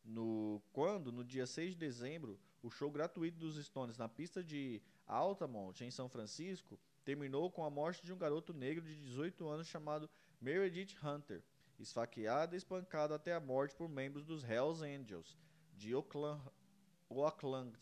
No 0.03 0.61
quando, 0.73 1.11
no 1.11 1.23
dia 1.23 1.45
6 1.45 1.71
de 1.71 1.77
dezembro, 1.77 2.39
o 2.61 2.69
show 2.69 2.91
gratuito 2.91 3.37
dos 3.37 3.55
Stones 3.63 3.97
na 3.97 4.09
pista 4.09 4.43
de 4.43 4.81
Altamont, 5.07 5.81
em 5.83 5.91
São 5.91 6.09
Francisco, 6.09 6.79
terminou 7.03 7.49
com 7.51 7.63
a 7.63 7.69
morte 7.69 8.05
de 8.05 8.11
um 8.11 8.17
garoto 8.17 8.53
negro 8.53 8.83
de 8.83 8.95
18 8.95 9.47
anos 9.47 9.67
chamado 9.67 10.09
Meredith 10.41 10.97
Hunter, 11.03 11.43
esfaqueado 11.79 12.55
e 12.55 12.57
espancado 12.57 13.13
até 13.13 13.33
a 13.33 13.39
morte 13.39 13.75
por 13.75 13.89
membros 13.89 14.25
dos 14.25 14.43
Hells 14.43 14.83
Angels 14.83 15.37
de 15.75 15.93
Oakland, 15.95 17.77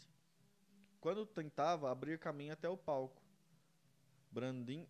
quando 0.99 1.25
tentava 1.25 1.91
abrir 1.91 2.19
caminho 2.19 2.53
até 2.53 2.69
o 2.69 2.77
palco. 2.77 3.21
Brandin, 4.31 4.87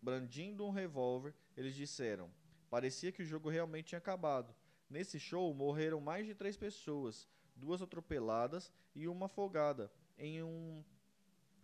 brandindo 0.00 0.64
um 0.64 0.70
revólver, 0.70 1.34
eles 1.56 1.74
disseram: 1.74 2.30
parecia 2.70 3.10
que 3.10 3.22
o 3.22 3.26
jogo 3.26 3.48
realmente 3.48 3.88
tinha 3.88 3.98
acabado. 3.98 4.54
Nesse 4.88 5.18
show 5.18 5.52
morreram 5.52 6.00
mais 6.00 6.26
de 6.26 6.34
três 6.34 6.56
pessoas, 6.56 7.28
duas 7.54 7.82
atropeladas 7.82 8.72
e 8.94 9.08
uma 9.08 9.26
afogada 9.26 9.90
em 10.16 10.42
um 10.42 10.84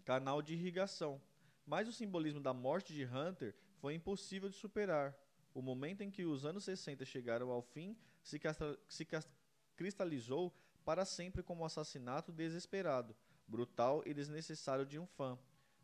canal 0.05 0.43
de 0.43 0.55
irrigação. 0.55 1.21
Mas 1.65 1.89
o 1.89 1.93
simbolismo 1.93 2.41
da 2.41 2.53
morte 2.53 2.93
de 2.93 3.05
Hunter 3.05 3.55
foi 3.79 3.95
impossível 3.95 4.49
de 4.49 4.57
superar. 4.57 5.17
O 5.55 5.63
momento 5.63 6.03
em 6.03 6.11
que 6.11 6.25
os 6.25 6.45
anos 6.45 6.65
60 6.65 7.05
chegaram 7.05 7.51
ao 7.51 7.63
fim 7.63 7.97
se, 8.23 8.41
se 8.89 9.07
cristalizou 9.77 10.53
para 10.85 11.05
sempre 11.05 11.43
como 11.43 11.65
assassinato 11.65 12.33
desesperado, 12.33 13.15
brutal 13.47 14.03
e 14.05 14.13
desnecessário 14.13 14.85
de 14.85 14.99
um 14.99 15.07
fã, 15.07 15.39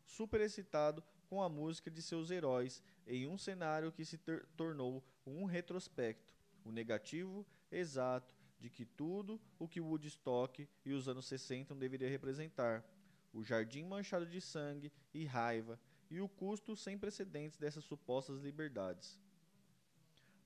super 0.05 0.41
excitado 0.41 1.05
com 1.29 1.43
a 1.43 1.49
música 1.49 1.91
de 1.91 2.03
seus 2.03 2.31
heróis 2.31 2.83
em 3.07 3.27
um 3.27 3.39
cenário 3.39 3.93
que 3.93 4.05
se 4.05 4.19
tornou 4.57 5.05
um 5.27 5.45
retrospecto, 5.45 6.33
o 6.65 6.71
negativo 6.71 7.47
exato 7.71 8.35
de 8.59 8.69
que 8.69 8.85
tudo 8.85 9.41
o 9.59 9.69
que 9.69 9.81
Woodstock 9.81 10.69
e 10.85 10.93
os 10.93 11.09
anos 11.09 11.27
60 11.27 11.75
deveria 11.75 12.09
representar, 12.09 12.85
o 13.33 13.43
jardim 13.45 13.85
manchado 13.85 14.27
de 14.27 14.41
sangue 14.41 14.93
e 15.15 15.25
raiva 15.25 15.79
e 16.11 16.21
o 16.21 16.29
custo 16.29 16.75
sem 16.75 16.99
precedentes 16.99 17.59
dessas 17.59 17.85
supostas 17.85 18.41
liberdades. 18.41 19.19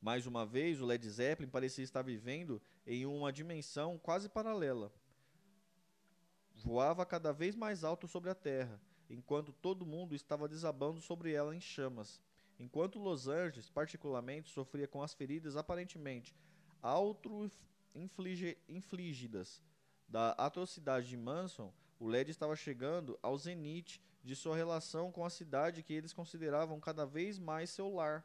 Mais 0.01 0.27
uma 0.27 0.45
vez, 0.45 0.81
o 0.81 0.85
Led 0.85 1.09
Zeppelin 1.09 1.49
parecia 1.49 1.85
estar 1.85 2.03
vivendo 2.03 2.61
em 2.85 3.07
uma 3.07 3.33
dimensão 3.33 3.97
quase 3.99 4.29
paralela. 4.29 4.93
Voava 6.57 7.07
cada 7.07 7.33
vez 7.33 7.55
mais 7.55 7.85
alto 7.85 8.09
sobre 8.09 8.29
a 8.29 8.35
terra, 8.35 8.81
enquanto 9.09 9.53
todo 9.53 9.87
mundo 9.87 10.15
estava 10.15 10.49
desabando 10.49 11.01
sobre 11.01 11.33
ela 11.33 11.55
em 11.55 11.61
chamas. 11.61 12.21
Enquanto 12.59 12.99
Los 12.99 13.29
Angeles, 13.29 13.69
particularmente, 13.69 14.51
sofria 14.51 14.87
com 14.87 15.03
as 15.03 15.15
feridas 15.15 15.57
aparentemente 15.57 16.35
auto-infligidas 16.81 19.63
da 20.09 20.31
atrocidade 20.33 21.09
de 21.09 21.17
Manson, 21.17 21.73
o 21.99 22.09
LED 22.09 22.31
estava 22.31 22.57
chegando 22.57 23.19
ao 23.23 23.39
zenite 23.39 24.03
de 24.23 24.37
sua 24.37 24.57
relação 24.57 25.11
com 25.11 25.25
a 25.25 25.31
cidade 25.31 25.83
que 25.83 25.93
eles 25.93 26.13
consideravam 26.13 26.79
cada 26.81 27.07
vez 27.07 27.39
mais 27.39 27.71
seu 27.71 27.93
lar. 27.93 28.25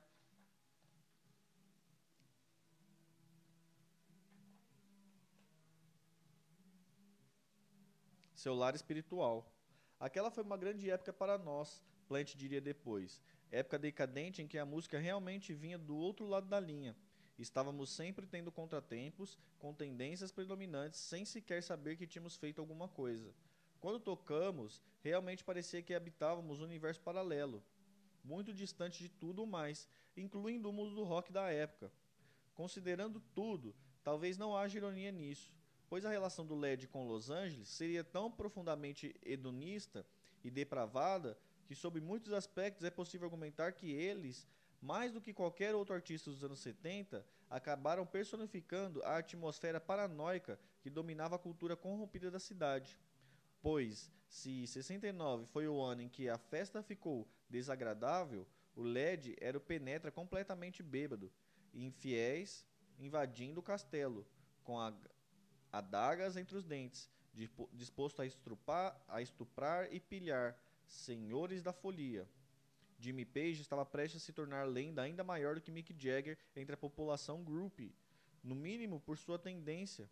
Seu 8.35 8.53
lar 8.53 8.75
espiritual. 8.75 9.51
Aquela 9.99 10.29
foi 10.29 10.43
uma 10.43 10.57
grande 10.57 10.89
época 10.89 11.11
para 11.11 11.37
nós, 11.37 11.83
Plant 12.07 12.35
diria 12.35 12.61
depois. 12.61 13.21
Época 13.51 13.79
decadente 13.79 14.41
em 14.41 14.47
que 14.47 14.57
a 14.57 14.65
música 14.65 14.99
realmente 14.99 15.53
vinha 15.53 15.77
do 15.77 15.95
outro 15.95 16.25
lado 16.25 16.47
da 16.47 16.59
linha. 16.59 16.95
Estávamos 17.37 17.91
sempre 17.91 18.25
tendo 18.25 18.51
contratempos, 18.51 19.37
com 19.59 19.73
tendências 19.73 20.31
predominantes, 20.31 20.99
sem 20.99 21.23
sequer 21.23 21.61
saber 21.61 21.95
que 21.95 22.07
tínhamos 22.07 22.35
feito 22.35 22.59
alguma 22.59 22.87
coisa. 22.87 23.33
Quando 23.79 23.99
tocamos, 23.99 24.81
realmente 25.03 25.43
parecia 25.43 25.83
que 25.83 25.93
habitávamos 25.93 26.59
um 26.59 26.63
universo 26.63 26.99
paralelo, 27.01 27.63
muito 28.23 28.53
distante 28.53 29.03
de 29.03 29.09
tudo 29.09 29.45
mais, 29.45 29.87
incluindo 30.15 30.69
o 30.69 30.73
mundo 30.73 30.95
do 30.95 31.03
rock 31.03 31.31
da 31.31 31.49
época. 31.51 31.91
Considerando 32.55 33.21
tudo, 33.35 33.75
talvez 34.03 34.37
não 34.37 34.57
haja 34.57 34.77
ironia 34.77 35.11
nisso, 35.11 35.53
pois 35.87 36.03
a 36.05 36.09
relação 36.09 36.45
do 36.45 36.55
LED 36.55 36.87
com 36.87 37.07
Los 37.07 37.29
Angeles 37.29 37.69
seria 37.69 38.03
tão 38.03 38.31
profundamente 38.31 39.15
hedonista 39.23 40.05
e 40.43 40.49
depravada 40.49 41.37
que, 41.67 41.75
sob 41.75 41.99
muitos 41.99 42.31
aspectos, 42.31 42.85
é 42.85 42.89
possível 42.89 43.25
argumentar 43.25 43.73
que 43.73 43.91
eles, 43.91 44.47
mais 44.81 45.11
do 45.11 45.21
que 45.21 45.33
qualquer 45.33 45.75
outro 45.75 45.93
artista 45.93 46.31
dos 46.31 46.43
anos 46.43 46.59
70, 46.59 47.25
acabaram 47.49 48.05
personificando 48.05 49.03
a 49.03 49.17
atmosfera 49.17 49.79
paranoica 49.79 50.59
que 50.81 50.89
dominava 50.89 51.35
a 51.35 51.39
cultura 51.39 51.75
corrompida 51.75 52.31
da 52.31 52.39
cidade. 52.39 52.97
Pois, 53.61 54.09
se 54.29 54.65
69 54.65 55.45
foi 55.47 55.67
o 55.67 55.81
ano 55.81 56.01
em 56.01 56.09
que 56.09 56.29
a 56.29 56.37
festa 56.37 56.81
ficou 56.81 57.27
desagradável, 57.49 58.47
o 58.75 58.81
LED 58.81 59.35
era 59.41 59.57
o 59.57 59.61
penetra 59.61 60.11
completamente 60.11 60.81
bêbado, 60.81 61.31
infiéis 61.73 62.65
invadindo 62.99 63.59
o 63.59 63.63
castelo, 63.63 64.25
com 64.63 64.77
adagas 65.71 66.37
entre 66.37 66.57
os 66.57 66.63
dentes, 66.63 67.09
disposto 67.73 68.21
a, 68.21 68.25
estrupar, 68.25 68.99
a 69.07 69.21
estuprar 69.21 69.93
e 69.93 69.99
pilhar 69.99 70.57
senhores 70.87 71.61
da 71.61 71.73
folia. 71.73 72.27
Jimmy 72.99 73.25
Page 73.25 73.61
estava 73.61 73.85
prestes 73.85 74.21
a 74.21 74.25
se 74.25 74.33
tornar 74.33 74.67
lenda 74.67 75.01
ainda 75.01 75.23
maior 75.23 75.55
do 75.55 75.61
que 75.61 75.71
Mick 75.71 75.95
Jagger 75.97 76.37
entre 76.55 76.73
a 76.73 76.77
população 76.77 77.43
groupie, 77.43 77.93
no 78.43 78.55
mínimo 78.55 78.99
por 78.99 79.17
sua 79.17 79.37
tendência 79.37 80.09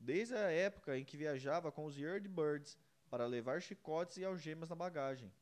desde 0.00 0.34
a 0.34 0.50
época 0.50 0.96
em 0.96 1.04
que 1.04 1.16
viajava 1.16 1.72
com 1.72 1.84
os 1.84 1.96
Yardbirds 1.96 2.78
para 3.10 3.26
levar 3.26 3.60
chicotes 3.60 4.16
e 4.16 4.24
algemas 4.24 4.68
na 4.68 4.76
bagagem. 4.76 5.32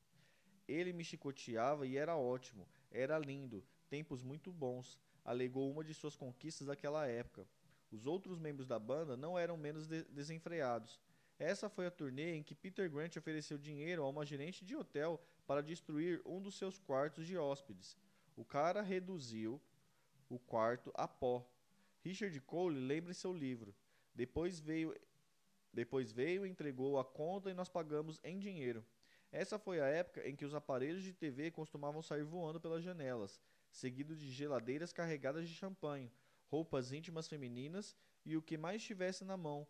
Ele 0.66 0.92
me 0.92 1.04
chicoteava 1.04 1.86
e 1.86 1.96
era 1.96 2.16
ótimo, 2.16 2.66
era 2.90 3.18
lindo, 3.18 3.62
tempos 3.88 4.22
muito 4.22 4.52
bons, 4.52 4.98
alegou 5.24 5.70
uma 5.70 5.84
de 5.84 5.94
suas 5.94 6.16
conquistas 6.16 6.66
daquela 6.66 7.06
época. 7.06 7.46
Os 7.90 8.06
outros 8.06 8.38
membros 8.38 8.66
da 8.66 8.78
banda 8.78 9.16
não 9.16 9.38
eram 9.38 9.56
menos 9.56 9.86
de 9.86 10.02
desenfreados. 10.04 10.98
Essa 11.38 11.68
foi 11.68 11.86
a 11.86 11.90
turnê 11.90 12.34
em 12.34 12.42
que 12.42 12.54
Peter 12.54 12.90
Grant 12.90 13.16
ofereceu 13.16 13.58
dinheiro 13.58 14.02
a 14.02 14.08
uma 14.08 14.24
gerente 14.24 14.64
de 14.64 14.74
hotel 14.74 15.20
para 15.46 15.62
destruir 15.62 16.22
um 16.24 16.40
dos 16.40 16.56
seus 16.56 16.78
quartos 16.78 17.26
de 17.26 17.36
hóspedes. 17.36 17.96
O 18.34 18.44
cara 18.44 18.80
reduziu 18.80 19.60
o 20.28 20.38
quarto 20.38 20.90
a 20.94 21.06
pó. 21.06 21.46
Richard 22.02 22.38
Cole 22.40 22.78
lembra 22.78 23.10
em 23.10 23.14
seu 23.14 23.32
livro. 23.32 23.74
Depois 24.14 24.58
veio, 24.58 24.94
depois 25.72 26.10
veio, 26.10 26.46
entregou 26.46 26.98
a 26.98 27.04
conta 27.04 27.50
e 27.50 27.54
nós 27.54 27.68
pagamos 27.68 28.18
em 28.24 28.38
dinheiro. 28.38 28.84
Essa 29.30 29.58
foi 29.58 29.80
a 29.80 29.86
época 29.86 30.26
em 30.26 30.34
que 30.34 30.44
os 30.44 30.54
aparelhos 30.54 31.02
de 31.02 31.12
TV 31.12 31.50
costumavam 31.50 32.02
sair 32.02 32.22
voando 32.22 32.58
pelas 32.58 32.82
janelas, 32.82 33.38
seguido 33.70 34.16
de 34.16 34.30
geladeiras 34.30 34.92
carregadas 34.92 35.46
de 35.46 35.54
champanhe, 35.54 36.10
roupas 36.46 36.92
íntimas 36.92 37.28
femininas 37.28 37.94
e 38.24 38.36
o 38.36 38.42
que 38.42 38.56
mais 38.56 38.82
tivesse 38.82 39.24
na 39.24 39.36
mão. 39.36 39.66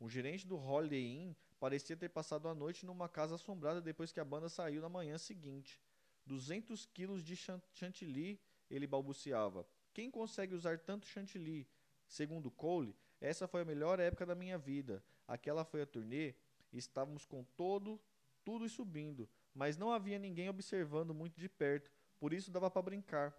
O 0.00 0.08
gerente 0.08 0.46
do 0.46 0.56
Holiday 0.56 1.04
Inn 1.04 1.34
parecia 1.60 1.94
ter 1.94 2.08
passado 2.08 2.48
a 2.48 2.54
noite 2.54 2.86
numa 2.86 3.06
casa 3.06 3.34
assombrada 3.34 3.82
depois 3.82 4.10
que 4.10 4.18
a 4.18 4.24
banda 4.24 4.48
saiu 4.48 4.80
na 4.80 4.88
manhã 4.88 5.18
seguinte. 5.18 5.78
200 6.24 6.86
quilos 6.86 7.22
de 7.22 7.36
chantilly, 7.36 8.40
ele 8.70 8.86
balbuciava. 8.86 9.66
Quem 9.92 10.10
consegue 10.10 10.54
usar 10.54 10.78
tanto 10.78 11.06
chantilly? 11.06 11.68
Segundo 12.08 12.50
Cole, 12.50 12.96
essa 13.20 13.46
foi 13.46 13.60
a 13.60 13.64
melhor 13.64 14.00
época 14.00 14.24
da 14.24 14.34
minha 14.34 14.56
vida. 14.56 15.04
Aquela 15.28 15.66
foi 15.66 15.82
a 15.82 15.86
turnê, 15.86 16.34
estávamos 16.72 17.26
com 17.26 17.44
todo, 17.44 18.00
tudo 18.42 18.68
subindo, 18.70 19.28
mas 19.54 19.76
não 19.76 19.92
havia 19.92 20.18
ninguém 20.18 20.48
observando 20.48 21.12
muito 21.12 21.38
de 21.38 21.48
perto, 21.48 21.90
por 22.18 22.32
isso 22.32 22.50
dava 22.50 22.70
para 22.70 22.82
brincar. 22.82 23.36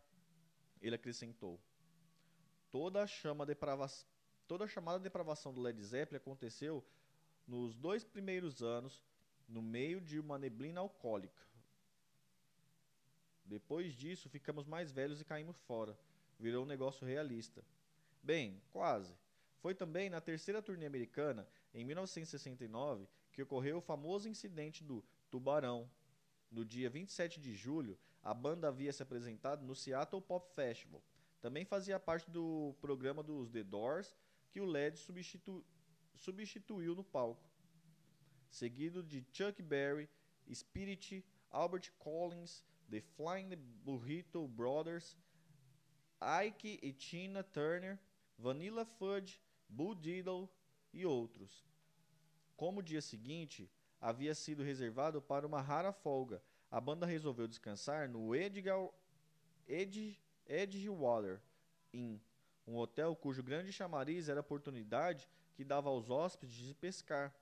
Ele 0.79 0.95
acrescentou. 0.95 1.59
Toda 2.69 3.01
a 3.01 3.07
chama 3.07 3.45
deprava 3.45 3.85
toda 4.51 4.65
a 4.65 4.67
chamada 4.67 4.99
depravação 4.99 5.53
do 5.53 5.61
Led 5.61 5.81
Zeppelin 5.81 6.17
aconteceu 6.17 6.83
nos 7.47 7.73
dois 7.73 8.03
primeiros 8.03 8.61
anos, 8.61 9.01
no 9.47 9.61
meio 9.61 10.01
de 10.01 10.19
uma 10.19 10.37
neblina 10.37 10.81
alcoólica. 10.81 11.41
Depois 13.45 13.93
disso, 13.93 14.27
ficamos 14.27 14.65
mais 14.65 14.91
velhos 14.91 15.21
e 15.21 15.23
caímos 15.23 15.55
fora. 15.59 15.97
Virou 16.37 16.65
um 16.65 16.67
negócio 16.67 17.07
realista. 17.07 17.63
Bem, 18.21 18.61
quase. 18.73 19.15
Foi 19.61 19.73
também 19.73 20.09
na 20.09 20.19
terceira 20.19 20.61
turnê 20.61 20.85
americana, 20.85 21.47
em 21.73 21.85
1969, 21.85 23.07
que 23.31 23.41
ocorreu 23.41 23.77
o 23.77 23.81
famoso 23.81 24.27
incidente 24.27 24.83
do 24.83 25.01
Tubarão. 25.29 25.89
No 26.51 26.65
dia 26.65 26.89
27 26.89 27.39
de 27.39 27.53
julho, 27.55 27.97
a 28.21 28.33
banda 28.33 28.67
havia 28.67 28.91
se 28.91 29.01
apresentado 29.01 29.65
no 29.65 29.77
Seattle 29.77 30.21
Pop 30.21 30.45
Festival. 30.53 31.01
Também 31.39 31.63
fazia 31.63 31.97
parte 31.97 32.29
do 32.29 32.75
programa 32.81 33.23
dos 33.23 33.49
The 33.49 33.63
Doors, 33.63 34.13
que 34.51 34.59
o 34.59 34.65
Led 34.65 34.97
substitu 34.99 35.63
substituiu 36.15 36.93
no 36.93 37.03
palco. 37.03 37.49
Seguido 38.49 39.01
de 39.01 39.25
Chuck 39.31 39.61
Berry, 39.61 40.09
Spirit, 40.53 41.25
Albert 41.49 41.91
Collins, 41.97 42.63
The 42.89 43.01
Flying 43.01 43.55
Burrito 43.83 44.47
Brothers, 44.47 45.17
Ike 46.21 46.79
e 46.83 46.93
Tina 46.93 47.43
Turner, 47.43 47.97
Vanilla 48.37 48.85
Fudge, 48.85 49.41
Bull 49.67 49.95
Diddle 49.95 50.49
e 50.93 51.05
outros. 51.05 51.65
Como 52.55 52.79
o 52.79 52.83
dia 52.83 53.01
seguinte 53.01 53.71
havia 53.99 54.35
sido 54.35 54.63
reservado 54.63 55.21
para 55.21 55.47
uma 55.47 55.61
rara 55.61 55.93
folga, 55.93 56.43
a 56.69 56.79
banda 56.79 57.05
resolveu 57.05 57.47
descansar 57.47 58.09
no 58.09 58.35
Edgar, 58.35 58.89
Ed, 59.67 60.19
Edgewater 60.45 61.41
Inn, 61.93 62.19
um 62.67 62.77
hotel 62.77 63.15
cujo 63.15 63.43
grande 63.43 63.71
chamariz 63.71 64.29
era 64.29 64.39
a 64.39 64.41
oportunidade 64.41 65.27
que 65.53 65.63
dava 65.63 65.89
aos 65.89 66.09
hóspedes 66.09 66.55
de 66.55 66.73
pescar, 66.73 67.33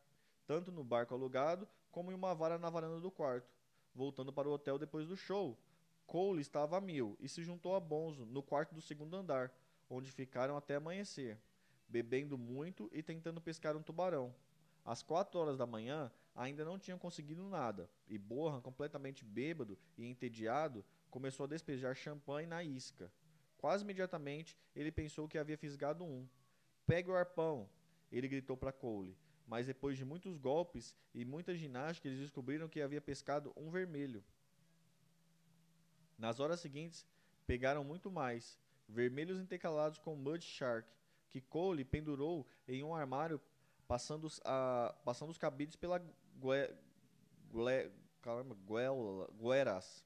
tanto 0.45 0.71
no 0.71 0.83
barco 0.83 1.13
alugado 1.13 1.67
como 1.91 2.11
em 2.11 2.15
uma 2.15 2.33
vara 2.33 2.57
na 2.57 2.69
varanda 2.69 2.99
do 2.99 3.11
quarto. 3.11 3.53
Voltando 3.93 4.31
para 4.31 4.47
o 4.47 4.51
hotel 4.51 4.77
depois 4.77 5.07
do 5.07 5.17
show, 5.17 5.57
Cole 6.05 6.41
estava 6.41 6.77
a 6.77 6.81
mil 6.81 7.17
e 7.19 7.29
se 7.29 7.43
juntou 7.43 7.75
a 7.75 7.79
Bonzo 7.79 8.25
no 8.25 8.41
quarto 8.41 8.73
do 8.73 8.81
segundo 8.81 9.15
andar, 9.15 9.51
onde 9.89 10.11
ficaram 10.11 10.55
até 10.57 10.75
amanhecer, 10.75 11.37
bebendo 11.87 12.37
muito 12.37 12.89
e 12.93 13.03
tentando 13.03 13.41
pescar 13.41 13.75
um 13.75 13.83
tubarão. 13.83 14.33
Às 14.85 15.03
quatro 15.03 15.39
horas 15.39 15.57
da 15.57 15.67
manhã, 15.67 16.11
ainda 16.35 16.63
não 16.63 16.79
tinham 16.79 16.97
conseguido 16.97 17.43
nada, 17.43 17.89
e 18.07 18.17
Borra, 18.17 18.61
completamente 18.61 19.23
bêbado 19.23 19.77
e 19.97 20.05
entediado, 20.05 20.83
começou 21.11 21.43
a 21.43 21.49
despejar 21.49 21.95
champanhe 21.95 22.47
na 22.47 22.63
isca. 22.63 23.11
Quase 23.59 23.83
imediatamente, 23.83 24.57
ele 24.73 24.89
pensou 24.89 25.27
que 25.27 25.37
havia 25.37 25.57
fisgado 25.57 26.05
um. 26.05 26.25
Pegue 26.87 27.11
o 27.11 27.15
arpão! 27.15 27.69
Ele 28.09 28.27
gritou 28.27 28.55
para 28.55 28.71
Cole. 28.71 29.17
Mas 29.45 29.67
depois 29.67 29.97
de 29.97 30.05
muitos 30.05 30.37
golpes 30.37 30.95
e 31.13 31.25
muita 31.25 31.53
ginástica, 31.53 32.07
eles 32.07 32.21
descobriram 32.21 32.69
que 32.69 32.81
havia 32.81 33.01
pescado 33.01 33.51
um 33.57 33.69
vermelho. 33.69 34.23
Nas 36.17 36.39
horas 36.39 36.61
seguintes, 36.61 37.05
pegaram 37.45 37.83
muito 37.83 38.09
mais, 38.09 38.57
vermelhos 38.87 39.41
intercalados 39.41 39.99
com 39.99 40.15
Mud 40.15 40.41
Shark, 40.41 40.87
que 41.29 41.41
Cole 41.41 41.83
pendurou 41.83 42.47
em 42.65 42.81
um 42.81 42.95
armário, 42.95 43.41
passando, 43.87 44.27
a, 44.45 44.95
passando 45.03 45.31
os 45.31 45.37
cabides 45.37 45.75
pela 45.75 45.99
gue, 45.99 46.73
gue, 47.51 47.91
guela, 48.65 49.29
gueras. 49.37 50.05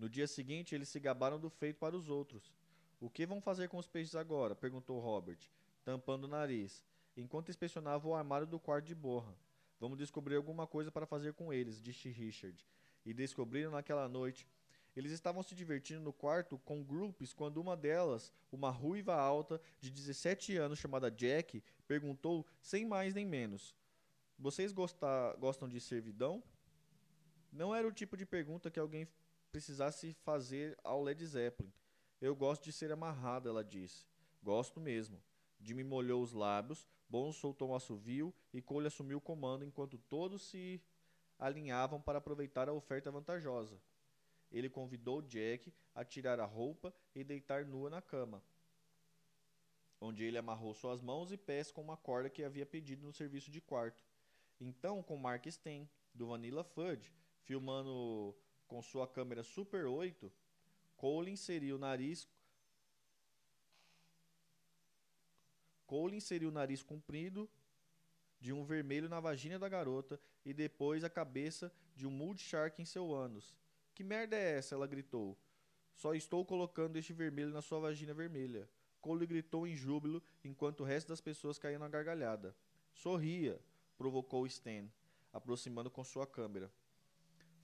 No 0.00 0.08
dia 0.08 0.26
seguinte, 0.26 0.74
eles 0.74 0.88
se 0.88 0.98
gabaram 0.98 1.38
do 1.38 1.50
feito 1.50 1.76
para 1.76 1.94
os 1.94 2.08
outros. 2.08 2.50
O 2.98 3.10
que 3.10 3.26
vão 3.26 3.38
fazer 3.38 3.68
com 3.68 3.76
os 3.76 3.86
peixes 3.86 4.14
agora? 4.14 4.54
perguntou 4.54 4.98
Robert, 4.98 5.36
tampando 5.84 6.24
o 6.24 6.28
nariz, 6.28 6.82
enquanto 7.14 7.50
inspecionava 7.50 8.08
o 8.08 8.14
armário 8.14 8.46
do 8.46 8.58
quarto 8.58 8.86
de 8.86 8.94
borra. 8.94 9.36
Vamos 9.78 9.98
descobrir 9.98 10.36
alguma 10.36 10.66
coisa 10.66 10.90
para 10.90 11.04
fazer 11.04 11.34
com 11.34 11.52
eles, 11.52 11.82
disse 11.82 12.08
Richard. 12.08 12.66
E 13.04 13.12
descobriram 13.12 13.72
naquela 13.72 14.08
noite 14.08 14.48
eles 14.96 15.12
estavam 15.12 15.42
se 15.42 15.54
divertindo 15.54 16.00
no 16.00 16.14
quarto 16.14 16.58
com 16.60 16.82
grupos 16.82 17.34
quando 17.34 17.58
uma 17.58 17.76
delas, 17.76 18.32
uma 18.50 18.70
ruiva 18.70 19.14
alta 19.14 19.60
de 19.78 19.90
17 19.90 20.56
anos 20.56 20.78
chamada 20.78 21.10
Jack, 21.10 21.62
perguntou 21.86 22.46
sem 22.62 22.86
mais 22.86 23.14
nem 23.14 23.26
menos: 23.26 23.76
Vocês 24.38 24.72
gostam 24.72 25.68
de 25.68 25.78
servidão? 25.78 26.42
Não 27.52 27.74
era 27.74 27.86
o 27.86 27.92
tipo 27.92 28.16
de 28.16 28.24
pergunta 28.24 28.70
que 28.70 28.80
alguém 28.80 29.06
precisasse 29.50 30.14
fazer 30.24 30.78
ao 30.82 31.02
Led 31.02 31.24
Zeppelin. 31.26 31.72
Eu 32.20 32.34
gosto 32.34 32.64
de 32.64 32.72
ser 32.72 32.92
amarrada, 32.92 33.48
ela 33.48 33.64
disse. 33.64 34.06
Gosto 34.42 34.80
mesmo. 34.80 35.22
Jimmy 35.60 35.84
molhou 35.84 36.22
os 36.22 36.32
lábios, 36.32 36.86
Bones 37.08 37.36
soltou 37.36 37.70
um 37.70 37.74
assovio 37.74 38.32
e 38.52 38.62
Cole 38.62 38.86
assumiu 38.86 39.18
o 39.18 39.20
comando 39.20 39.64
enquanto 39.64 39.98
todos 39.98 40.42
se 40.42 40.80
alinhavam 41.38 42.00
para 42.00 42.18
aproveitar 42.18 42.68
a 42.68 42.72
oferta 42.72 43.10
vantajosa 43.10 43.80
ele 44.50 44.68
convidou 44.68 45.22
Jack 45.22 45.72
a 45.94 46.04
tirar 46.04 46.40
a 46.40 46.44
roupa 46.44 46.92
e 47.14 47.22
deitar 47.22 47.64
nua 47.64 47.88
na 47.88 48.02
cama, 48.02 48.42
onde 50.00 50.24
ele 50.24 50.38
amarrou 50.38 50.74
suas 50.74 51.00
mãos 51.00 51.30
e 51.30 51.36
pés 51.36 51.70
com 51.70 51.80
uma 51.80 51.96
corda 51.96 52.28
que 52.28 52.42
havia 52.42 52.66
pedido 52.66 53.06
no 53.06 53.12
serviço 53.12 53.50
de 53.50 53.60
quarto. 53.60 54.04
Então, 54.60 55.02
com 55.02 55.16
Mark 55.16 55.46
Stein, 55.46 55.88
do 56.14 56.26
Vanilla 56.26 56.64
Fudge, 56.64 57.12
filmando 57.44 58.34
com 58.70 58.80
sua 58.80 59.06
câmera 59.06 59.42
Super 59.42 59.84
8, 59.84 60.32
Cole 60.96 61.32
inseriu 61.32 61.74
o 61.74 61.78
nariz 61.78 62.28
Cole 65.84 66.16
inseriu 66.16 66.50
o 66.50 66.52
nariz 66.52 66.80
comprido 66.80 67.50
de 68.40 68.52
um 68.52 68.62
vermelho 68.64 69.08
na 69.08 69.18
vagina 69.18 69.58
da 69.58 69.68
garota 69.68 70.20
e 70.44 70.54
depois 70.54 71.02
a 71.02 71.10
cabeça 71.10 71.72
de 71.96 72.06
um 72.06 72.12
Mood 72.12 72.40
Shark 72.40 72.80
em 72.80 72.84
seu 72.84 73.12
ânus. 73.12 73.58
Que 73.92 74.04
merda 74.04 74.36
é 74.36 74.58
essa? 74.58 74.76
Ela 74.76 74.86
gritou. 74.86 75.36
Só 75.96 76.14
estou 76.14 76.46
colocando 76.46 76.96
este 76.96 77.12
vermelho 77.12 77.50
na 77.50 77.60
sua 77.60 77.80
vagina 77.80 78.14
vermelha. 78.14 78.70
Cole 79.00 79.26
gritou 79.26 79.66
em 79.66 79.74
júbilo 79.74 80.22
enquanto 80.44 80.82
o 80.82 80.84
resto 80.84 81.08
das 81.08 81.20
pessoas 81.20 81.58
caíam 81.58 81.80
na 81.80 81.88
gargalhada. 81.88 82.54
Sorria, 82.94 83.60
provocou 83.98 84.46
Stan, 84.46 84.86
aproximando 85.32 85.90
com 85.90 86.04
sua 86.04 86.24
câmera. 86.26 86.70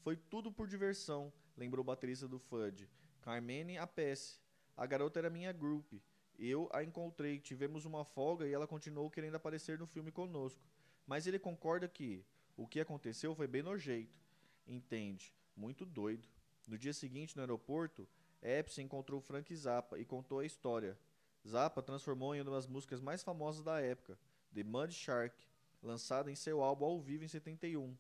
Foi 0.07 0.17
tudo 0.17 0.53
por 0.53 0.69
diversão, 0.69 1.33
lembrou 1.57 1.83
o 1.83 1.85
baterista 1.85 2.29
do 2.29 2.39
Fudge. 2.39 2.89
Carmene 3.23 3.77
Apesse. 3.77 4.39
A 4.77 4.87
garota 4.87 5.19
era 5.19 5.29
minha 5.29 5.51
group. 5.51 5.95
Eu 6.39 6.71
a 6.73 6.85
encontrei, 6.85 7.41
tivemos 7.41 7.85
uma 7.85 8.05
folga 8.05 8.47
e 8.47 8.53
ela 8.53 8.69
continuou 8.69 9.11
querendo 9.11 9.35
aparecer 9.35 9.81
no 9.81 9.87
filme 9.89 10.13
conosco. 10.13 10.63
Mas 11.09 11.27
ele 11.27 11.41
concorda 11.41 11.89
que 11.89 12.25
o 12.57 12.69
que 12.69 12.79
aconteceu 12.79 13.35
foi 13.35 13.49
bem 13.49 13.65
nojeito. 13.65 14.17
Entende? 14.65 15.35
Muito 15.57 15.85
doido. 15.85 16.29
No 16.69 16.79
dia 16.79 16.93
seguinte, 16.93 17.35
no 17.35 17.43
aeroporto, 17.43 18.09
Epstein 18.41 18.85
encontrou 18.85 19.21
Frank 19.21 19.53
Zappa 19.57 19.99
e 19.99 20.05
contou 20.05 20.39
a 20.39 20.47
história. 20.47 20.97
Zappa 21.45 21.83
transformou 21.83 22.33
em 22.33 22.41
uma 22.43 22.53
das 22.53 22.69
músicas 22.69 23.01
mais 23.01 23.25
famosas 23.25 23.65
da 23.65 23.81
época, 23.81 24.17
The 24.55 24.63
Mud 24.63 24.95
Shark, 24.95 25.35
lançada 25.83 26.31
em 26.31 26.37
seu 26.37 26.63
álbum 26.63 26.85
ao 26.85 27.01
vivo 27.01 27.25
em 27.25 27.29
71. 27.29 27.97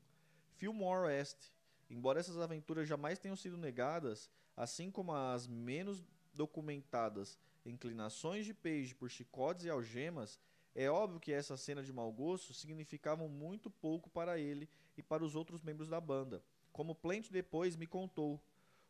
Fillmore 0.54 1.06
West. 1.06 1.55
Embora 1.88 2.20
essas 2.20 2.38
aventuras 2.38 2.88
jamais 2.88 3.18
tenham 3.18 3.36
sido 3.36 3.56
negadas, 3.56 4.30
assim 4.56 4.90
como 4.90 5.12
as 5.12 5.46
menos 5.46 6.02
documentadas 6.34 7.38
inclinações 7.64 8.44
de 8.44 8.54
Page 8.54 8.94
por 8.94 9.10
chicotes 9.10 9.64
e 9.64 9.70
algemas, 9.70 10.38
é 10.74 10.90
óbvio 10.90 11.20
que 11.20 11.32
essa 11.32 11.56
cena 11.56 11.82
de 11.82 11.92
mau 11.92 12.12
gosto 12.12 12.52
significavam 12.52 13.28
muito 13.28 13.70
pouco 13.70 14.10
para 14.10 14.38
ele 14.38 14.68
e 14.96 15.02
para 15.02 15.24
os 15.24 15.34
outros 15.34 15.62
membros 15.62 15.88
da 15.88 16.00
banda 16.00 16.42
como 16.76 16.94
Plant 16.94 17.30
depois 17.30 17.74
me 17.74 17.86
contou. 17.86 18.38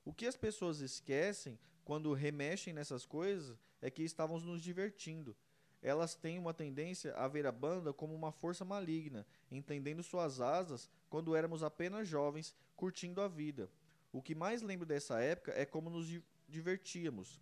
O 0.04 0.12
que 0.12 0.26
as 0.26 0.36
pessoas 0.36 0.80
esquecem 0.80 1.56
quando 1.84 2.12
remexem 2.12 2.72
nessas 2.72 3.06
coisas 3.06 3.56
é 3.80 3.88
que 3.88 4.02
estávamos 4.02 4.42
nos 4.42 4.60
divertindo. 4.60 5.36
Elas 5.80 6.16
têm 6.16 6.36
uma 6.36 6.52
tendência 6.52 7.14
a 7.14 7.28
ver 7.28 7.46
a 7.46 7.52
banda 7.52 7.92
como 7.92 8.12
uma 8.12 8.32
força 8.32 8.64
maligna, 8.64 9.24
entendendo 9.52 10.02
suas 10.02 10.40
asas 10.40 10.90
quando 11.16 11.34
éramos 11.34 11.62
apenas 11.62 12.06
jovens, 12.06 12.54
curtindo 12.76 13.22
a 13.22 13.26
vida. 13.26 13.70
O 14.12 14.20
que 14.20 14.34
mais 14.34 14.60
lembro 14.60 14.84
dessa 14.84 15.18
época 15.18 15.50
é 15.56 15.64
como 15.64 15.88
nos, 15.88 16.06
divertíamos. 16.46 17.40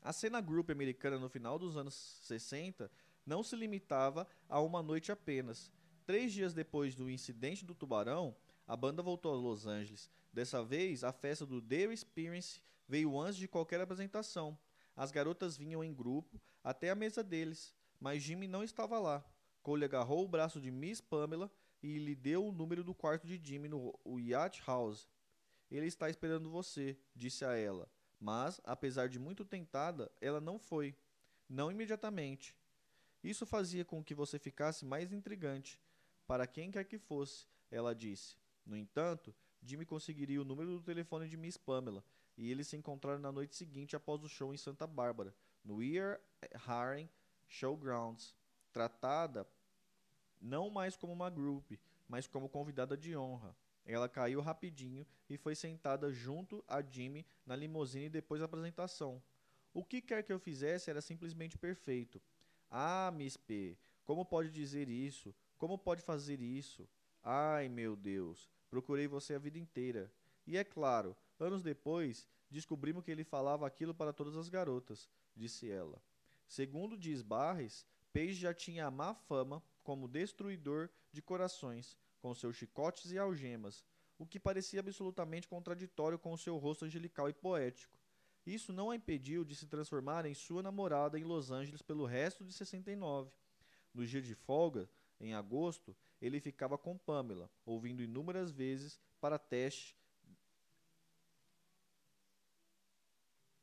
A 0.00 0.12
cena 0.12 0.40
group 0.40 0.70
americana 0.70 1.18
no 1.18 1.28
final 1.28 1.58
dos 1.58 1.76
anos 1.76 1.92
60 2.22 2.88
não 3.26 3.42
se 3.42 3.56
limitava 3.56 4.28
a 4.48 4.60
uma 4.60 4.80
noite 4.80 5.10
apenas. 5.10 5.72
Três 6.06 6.32
dias 6.32 6.54
depois 6.54 6.94
do 6.94 7.10
incidente 7.10 7.64
do 7.64 7.74
Tubarão, 7.74 8.32
a 8.64 8.76
banda 8.76 9.02
voltou 9.02 9.32
a 9.32 9.36
Los 9.36 9.66
Angeles. 9.66 10.08
Dessa 10.32 10.62
vez, 10.62 11.02
a 11.02 11.12
festa 11.12 11.44
do 11.44 11.60
The 11.60 11.92
Experience 11.92 12.62
veio 12.86 13.18
antes 13.18 13.38
de 13.38 13.48
qualquer 13.48 13.80
apresentação. 13.80 14.56
As 14.94 15.10
garotas 15.10 15.56
vinham 15.56 15.82
em 15.82 15.92
grupo 15.92 16.40
até 16.62 16.90
a 16.90 16.94
mesa 16.94 17.24
deles, 17.24 17.74
mas 17.98 18.22
Jimmy 18.22 18.46
não 18.46 18.62
estava 18.62 19.00
lá. 19.00 19.24
Cole 19.64 19.84
agarrou 19.84 20.24
o 20.24 20.28
braço 20.28 20.60
de 20.60 20.70
Miss 20.70 21.00
Pamela 21.00 21.50
e 21.82 21.98
lhe 21.98 22.14
deu 22.14 22.46
o 22.46 22.52
número 22.52 22.84
do 22.84 22.94
quarto 22.94 23.26
de 23.26 23.40
Jimmy 23.42 23.68
no 23.68 23.92
Yacht 24.18 24.62
House. 24.66 25.08
Ele 25.70 25.86
está 25.86 26.08
esperando 26.08 26.50
você, 26.50 26.96
disse 27.14 27.44
a 27.44 27.56
ela. 27.56 27.90
Mas, 28.20 28.60
apesar 28.64 29.08
de 29.08 29.18
muito 29.18 29.44
tentada, 29.44 30.10
ela 30.20 30.40
não 30.40 30.58
foi. 30.58 30.94
Não 31.48 31.72
imediatamente. 31.72 32.56
Isso 33.22 33.44
fazia 33.44 33.84
com 33.84 34.02
que 34.02 34.14
você 34.14 34.38
ficasse 34.38 34.84
mais 34.84 35.12
intrigante. 35.12 35.80
Para 36.26 36.46
quem 36.46 36.70
quer 36.70 36.84
que 36.84 36.98
fosse, 36.98 37.46
ela 37.70 37.94
disse. 37.94 38.36
No 38.64 38.76
entanto, 38.76 39.34
Jimmy 39.62 39.84
conseguiria 39.84 40.40
o 40.40 40.44
número 40.44 40.70
do 40.70 40.82
telefone 40.82 41.28
de 41.28 41.36
Miss 41.36 41.56
Pamela 41.56 42.04
e 42.36 42.50
eles 42.50 42.68
se 42.68 42.76
encontraram 42.76 43.20
na 43.20 43.30
noite 43.30 43.54
seguinte 43.54 43.94
após 43.94 44.22
o 44.22 44.28
show 44.28 44.54
em 44.54 44.56
Santa 44.56 44.86
Bárbara, 44.86 45.34
no 45.64 45.82
Ear 45.82 46.20
Harren 46.66 47.08
Showgrounds, 47.46 48.34
tratada 48.72 49.46
não 50.42 50.68
mais 50.68 50.96
como 50.96 51.12
uma 51.12 51.30
group, 51.30 51.72
mas 52.08 52.26
como 52.26 52.48
convidada 52.48 52.96
de 52.96 53.16
honra. 53.16 53.56
Ela 53.84 54.08
caiu 54.08 54.40
rapidinho 54.40 55.06
e 55.30 55.36
foi 55.36 55.54
sentada 55.54 56.12
junto 56.12 56.62
a 56.68 56.82
Jimmy 56.82 57.24
na 57.46 57.56
limusine 57.56 58.10
depois 58.10 58.40
da 58.40 58.44
apresentação. 58.44 59.22
O 59.72 59.84
que 59.84 60.02
quer 60.02 60.22
que 60.22 60.32
eu 60.32 60.38
fizesse 60.38 60.90
era 60.90 61.00
simplesmente 61.00 61.56
perfeito. 61.56 62.20
Ah, 62.70 63.10
Miss 63.14 63.36
P, 63.36 63.78
como 64.04 64.24
pode 64.24 64.50
dizer 64.50 64.88
isso? 64.88 65.34
Como 65.56 65.78
pode 65.78 66.02
fazer 66.02 66.40
isso? 66.40 66.88
Ai, 67.22 67.68
meu 67.68 67.94
Deus, 67.96 68.50
procurei 68.68 69.06
você 69.06 69.34
a 69.34 69.38
vida 69.38 69.58
inteira. 69.58 70.12
E 70.46 70.56
é 70.56 70.64
claro, 70.64 71.16
anos 71.38 71.62
depois, 71.62 72.26
descobrimos 72.50 73.04
que 73.04 73.10
ele 73.10 73.24
falava 73.24 73.66
aquilo 73.66 73.94
para 73.94 74.12
todas 74.12 74.36
as 74.36 74.48
garotas, 74.48 75.08
disse 75.34 75.70
ela. 75.70 76.02
Segundo 76.46 76.98
diz 76.98 77.22
Barres, 77.22 77.86
Page 78.12 78.34
já 78.34 78.52
tinha 78.52 78.86
a 78.86 78.90
má 78.90 79.14
fama 79.14 79.62
como 79.82 80.08
destruidor 80.08 80.88
de 81.12 81.20
corações, 81.20 81.96
com 82.20 82.34
seus 82.34 82.56
chicotes 82.56 83.10
e 83.10 83.18
algemas, 83.18 83.84
o 84.18 84.26
que 84.26 84.38
parecia 84.38 84.80
absolutamente 84.80 85.48
contraditório 85.48 86.18
com 86.18 86.32
o 86.32 86.38
seu 86.38 86.56
rosto 86.56 86.84
angelical 86.84 87.28
e 87.28 87.32
poético. 87.32 87.98
Isso 88.46 88.72
não 88.72 88.90
a 88.90 88.96
impediu 88.96 89.44
de 89.44 89.54
se 89.54 89.66
transformar 89.66 90.26
em 90.26 90.34
sua 90.34 90.62
namorada 90.62 91.18
em 91.18 91.24
Los 91.24 91.50
Angeles 91.50 91.82
pelo 91.82 92.04
resto 92.04 92.44
de 92.44 92.52
69. 92.52 93.30
No 93.94 94.06
dia 94.06 94.22
de 94.22 94.34
folga, 94.34 94.88
em 95.20 95.34
agosto, 95.34 95.96
ele 96.20 96.40
ficava 96.40 96.76
com 96.76 96.96
Pamela, 96.96 97.50
ouvindo 97.64 98.02
inúmeras 98.02 98.50
vezes 98.50 99.00
para 99.20 99.38
teste 99.38 99.96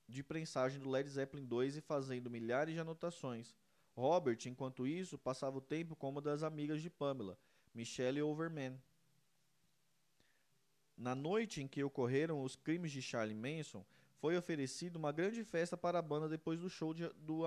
de 0.08 0.24
prensagem 0.24 0.80
do 0.80 0.90
Led 0.90 1.08
Zeppelin 1.08 1.46
2 1.46 1.78
e 1.78 1.82
fazendo 1.82 2.30
milhares 2.30 2.74
de 2.74 2.80
anotações. 2.80 3.56
Robert, 4.00 4.40
enquanto 4.46 4.88
isso, 4.88 5.18
passava 5.18 5.58
o 5.58 5.62
tempo 5.62 5.94
com 5.94 6.08
uma 6.08 6.22
das 6.22 6.42
amigas 6.42 6.82
de 6.82 6.90
Pamela, 6.90 7.38
Michelle 7.74 8.22
Overman. 8.22 8.82
Na 10.96 11.14
noite 11.14 11.62
em 11.62 11.68
que 11.68 11.84
ocorreram 11.84 12.42
os 12.42 12.56
crimes 12.56 12.94
de 12.94 13.02
Charlie 13.02 13.36
Manson, 13.36 13.86
foi 14.16 14.38
oferecida 14.38 14.98
uma 14.98 15.12
grande 15.12 15.44
festa 15.44 15.76
para 15.76 16.00
a 16.00 16.02
banda 16.02 16.30
depois 16.30 16.62
do 16.62 16.70
show 16.70 16.94
de, 16.94 17.10
do 17.10 17.42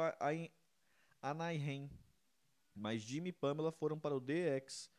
Anaheim. 1.22 1.90
Mas 2.74 3.00
Jimmy 3.00 3.30
e 3.30 3.32
Pamela 3.32 3.72
foram 3.72 3.98
para 3.98 4.14
o 4.14 4.20
DX, 4.20 4.90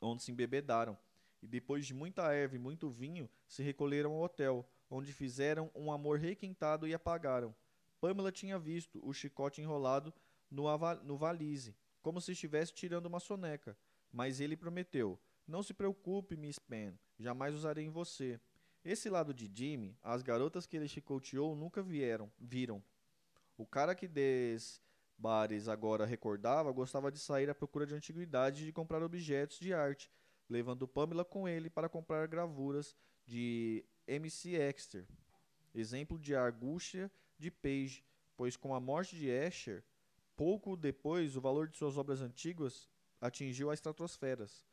onde 0.00 0.22
se 0.22 0.30
embebedaram. 0.30 0.96
E 1.42 1.48
depois 1.48 1.84
de 1.84 1.92
muita 1.92 2.32
erva 2.32 2.54
e 2.54 2.60
muito 2.60 2.88
vinho, 2.88 3.28
se 3.48 3.60
recolheram 3.60 4.12
ao 4.12 4.22
hotel, 4.22 4.68
onde 4.88 5.12
fizeram 5.12 5.68
um 5.74 5.90
amor 5.90 6.18
requintado 6.20 6.86
e 6.86 6.94
apagaram. 6.94 7.54
Pamela 8.04 8.30
tinha 8.30 8.58
visto 8.58 9.00
o 9.02 9.14
chicote 9.14 9.62
enrolado 9.62 10.12
no, 10.50 10.64
no 11.04 11.16
valise, 11.16 11.74
como 12.02 12.20
se 12.20 12.32
estivesse 12.32 12.74
tirando 12.74 13.06
uma 13.06 13.18
soneca. 13.18 13.74
Mas 14.12 14.40
ele 14.40 14.58
prometeu: 14.58 15.18
Não 15.46 15.62
se 15.62 15.72
preocupe, 15.72 16.36
Miss 16.36 16.58
Pen, 16.58 16.98
jamais 17.18 17.54
usarei 17.54 17.86
em 17.86 17.90
você. 17.90 18.38
Esse 18.84 19.08
lado 19.08 19.32
de 19.32 19.50
Jimmy, 19.50 19.96
as 20.02 20.20
garotas 20.20 20.66
que 20.66 20.76
ele 20.76 20.86
chicoteou 20.86 21.56
nunca 21.56 21.82
vieram, 21.82 22.30
viram. 22.38 22.84
O 23.56 23.64
cara 23.64 23.94
que 23.94 24.06
des 24.06 24.82
bares 25.16 25.66
agora 25.66 26.04
recordava 26.04 26.70
gostava 26.72 27.10
de 27.10 27.18
sair 27.18 27.48
à 27.48 27.54
procura 27.54 27.86
de 27.86 27.94
antiguidades 27.94 28.60
e 28.60 28.66
de 28.66 28.72
comprar 28.72 29.02
objetos 29.02 29.58
de 29.58 29.72
arte, 29.72 30.12
levando 30.46 30.86
Pamela 30.86 31.24
com 31.24 31.48
ele 31.48 31.70
para 31.70 31.88
comprar 31.88 32.28
gravuras 32.28 32.94
de 33.24 33.82
MC 34.06 34.56
Exter, 34.56 35.06
exemplo 35.74 36.18
de 36.18 36.34
argúcia 36.34 37.10
de 37.44 37.50
Page, 37.50 38.04
pois 38.36 38.56
com 38.56 38.74
a 38.74 38.80
morte 38.80 39.16
de 39.16 39.28
Escher, 39.28 39.84
Pouco 40.36 40.76
depois, 40.76 41.36
o 41.36 41.40
valor 41.40 41.68
de 41.68 41.76
suas 41.76 41.96
obras 41.96 42.20
antigas 42.20 42.88
atingiu 43.20 43.70
as 43.70 43.78
estratosferas. 43.78 44.66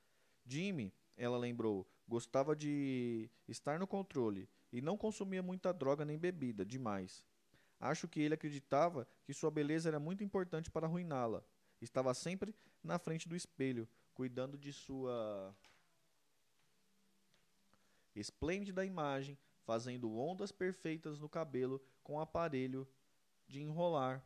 Jimmy, 0.44 0.92
ela 1.16 1.38
lembrou, 1.38 1.88
gostava 2.08 2.56
de 2.56 3.30
estar 3.48 3.78
no 3.80 3.86
controle 3.86 4.50
e 4.74 4.82
não 4.82 4.98
consumia 4.98 5.44
muita 5.44 5.72
droga 5.72 6.04
nem 6.04 6.18
bebida 6.18 6.66
demais. 6.66 7.24
Acho 7.80 8.08
que 8.08 8.20
ele 8.20 8.34
acreditava 8.34 9.08
que 9.24 9.34
sua 9.34 9.52
beleza 9.52 9.88
era 9.88 10.00
muito 10.00 10.24
importante 10.24 10.72
para 10.72 10.88
arruiná-la. 10.88 11.44
Estava 11.80 12.14
sempre 12.14 12.56
na 12.84 12.98
frente 12.98 13.30
do 13.30 13.36
espelho, 13.36 13.88
cuidando 14.16 14.58
de 14.58 14.74
sua 14.74 15.56
esplêndida 18.16 18.84
imagem, 18.84 19.38
fazendo 19.66 20.16
ondas 20.18 20.52
perfeitas 20.52 21.20
no 21.20 21.30
cabelo 21.30 21.82
com 22.04 22.20
aparelho 22.20 22.88
de 23.48 23.62
enrolar 23.62 24.26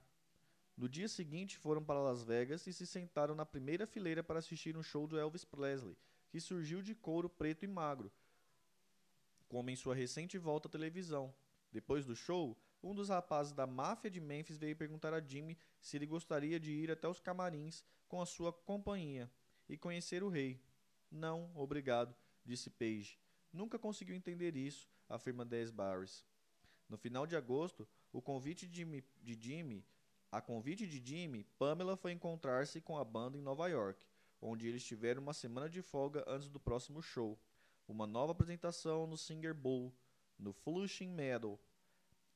no 0.77 0.89
dia 0.89 1.07
seguinte, 1.07 1.57
foram 1.57 1.81
para 1.81 2.01
Las 2.01 2.21
Vegas 2.21 2.67
e 2.67 2.73
se 2.73 2.85
sentaram 2.85 3.33
na 3.33 3.45
primeira 3.45 3.87
fileira 3.87 4.21
para 4.21 4.39
assistir 4.39 4.75
um 4.75 4.83
show 4.83 5.07
do 5.07 5.17
Elvis 5.17 5.45
Presley, 5.45 5.95
que 6.29 6.39
surgiu 6.39 6.81
de 6.81 6.93
couro 6.93 7.29
preto 7.29 7.63
e 7.63 7.67
magro, 7.67 8.11
como 9.47 9.69
em 9.69 9.75
sua 9.75 9.95
recente 9.95 10.37
volta 10.37 10.67
à 10.67 10.71
televisão. 10.71 11.33
Depois 11.71 12.05
do 12.05 12.13
show, 12.13 12.57
um 12.83 12.93
dos 12.93 13.07
rapazes 13.07 13.53
da 13.53 13.65
máfia 13.65 14.11
de 14.11 14.19
Memphis 14.19 14.57
veio 14.57 14.75
perguntar 14.75 15.13
a 15.13 15.21
Jimmy 15.21 15.57
se 15.79 15.95
ele 15.95 16.05
gostaria 16.05 16.59
de 16.59 16.71
ir 16.71 16.91
até 16.91 17.07
os 17.07 17.21
camarins 17.21 17.81
com 18.09 18.21
a 18.21 18.25
sua 18.25 18.51
companhia 18.51 19.31
e 19.69 19.77
conhecer 19.77 20.23
o 20.23 20.29
rei. 20.29 20.59
Não, 21.09 21.49
obrigado, 21.55 22.13
disse 22.43 22.69
Page. 22.69 23.17
Nunca 23.51 23.79
conseguiu 23.79 24.15
entender 24.15 24.57
isso, 24.57 24.89
afirma 25.09 25.45
Des 25.45 25.71
Barris. 25.71 26.25
No 26.89 26.97
final 26.97 27.25
de 27.25 27.35
agosto, 27.35 27.87
o 28.11 28.21
convite 28.21 28.67
de 28.67 28.85
de 29.21 29.39
Jimmy 29.39 29.85
a 30.35 30.41
convite 30.41 30.85
de 30.85 31.01
Jimmy, 31.01 31.45
Pamela 31.57 31.95
foi 31.95 32.11
encontrar-se 32.11 32.81
com 32.81 32.97
a 32.97 33.05
banda 33.05 33.37
em 33.37 33.41
Nova 33.41 33.69
York, 33.69 34.05
onde 34.41 34.67
eles 34.67 34.83
tiveram 34.83 35.21
uma 35.21 35.33
semana 35.33 35.69
de 35.69 35.81
folga 35.81 36.25
antes 36.27 36.49
do 36.49 36.59
próximo 36.59 37.01
show. 37.01 37.39
Uma 37.87 38.05
nova 38.05 38.33
apresentação 38.33 39.07
no 39.07 39.15
Singer 39.15 39.53
Bowl, 39.53 39.93
no 40.37 40.51
Flushing 40.51 41.07
Meadow. 41.07 41.57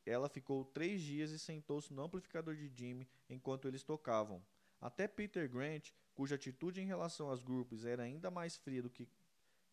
Ela 0.05 0.29
ficou 0.29 0.63
três 0.63 1.01
dias 1.01 1.31
e 1.31 1.37
sentou-se 1.37 1.93
no 1.93 2.01
amplificador 2.01 2.55
de 2.55 2.71
Jimmy 2.73 3.05
enquanto 3.29 3.67
eles 3.67 3.83
tocavam. 3.83 4.41
Até 4.79 5.05
Peter 5.05 5.49
Grant, 5.49 5.89
cuja 6.15 6.35
atitude 6.35 6.79
em 6.79 6.85
relação 6.85 7.29
aos 7.29 7.43
grupos 7.43 7.83
era 7.83 8.03
ainda 8.03 8.31
mais 8.31 8.55
fria 8.55 8.81
do 8.81 8.89
que, 8.89 9.09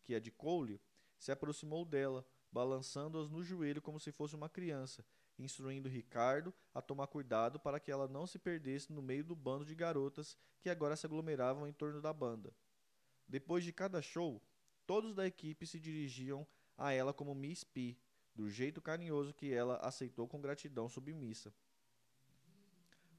que 0.03 0.13
a 0.13 0.19
de 0.19 0.31
Cole, 0.31 0.81
se 1.17 1.31
aproximou 1.31 1.85
dela, 1.85 2.27
balançando-as 2.51 3.29
no 3.29 3.43
joelho 3.43 3.81
como 3.81 3.99
se 3.99 4.11
fosse 4.11 4.35
uma 4.35 4.49
criança 4.49 5.05
instruindo 5.39 5.87
Ricardo 5.87 6.53
a 6.73 6.81
tomar 6.81 7.07
cuidado 7.07 7.59
para 7.59 7.79
que 7.79 7.91
ela 7.91 8.07
não 8.07 8.25
se 8.25 8.39
perdesse 8.39 8.91
no 8.91 9.01
meio 9.01 9.23
do 9.23 9.35
bando 9.35 9.65
de 9.65 9.75
garotas 9.75 10.37
que 10.61 10.69
agora 10.69 10.95
se 10.95 11.05
aglomeravam 11.05 11.67
em 11.67 11.73
torno 11.73 12.01
da 12.01 12.11
banda. 12.11 12.53
Depois 13.27 13.63
de 13.63 13.71
cada 13.71 14.01
show, 14.01 14.41
todos 14.85 15.13
da 15.13 15.27
equipe 15.27 15.67
se 15.67 15.79
dirigiam 15.79 16.47
a 16.77 16.91
ela 16.91 17.13
como 17.13 17.35
Miss 17.35 17.63
P, 17.63 17.97
do 18.33 18.49
jeito 18.49 18.81
carinhoso 18.81 19.33
que 19.33 19.51
ela 19.51 19.77
aceitou 19.77 20.27
com 20.27 20.41
gratidão 20.41 20.87
submissa. 20.87 21.53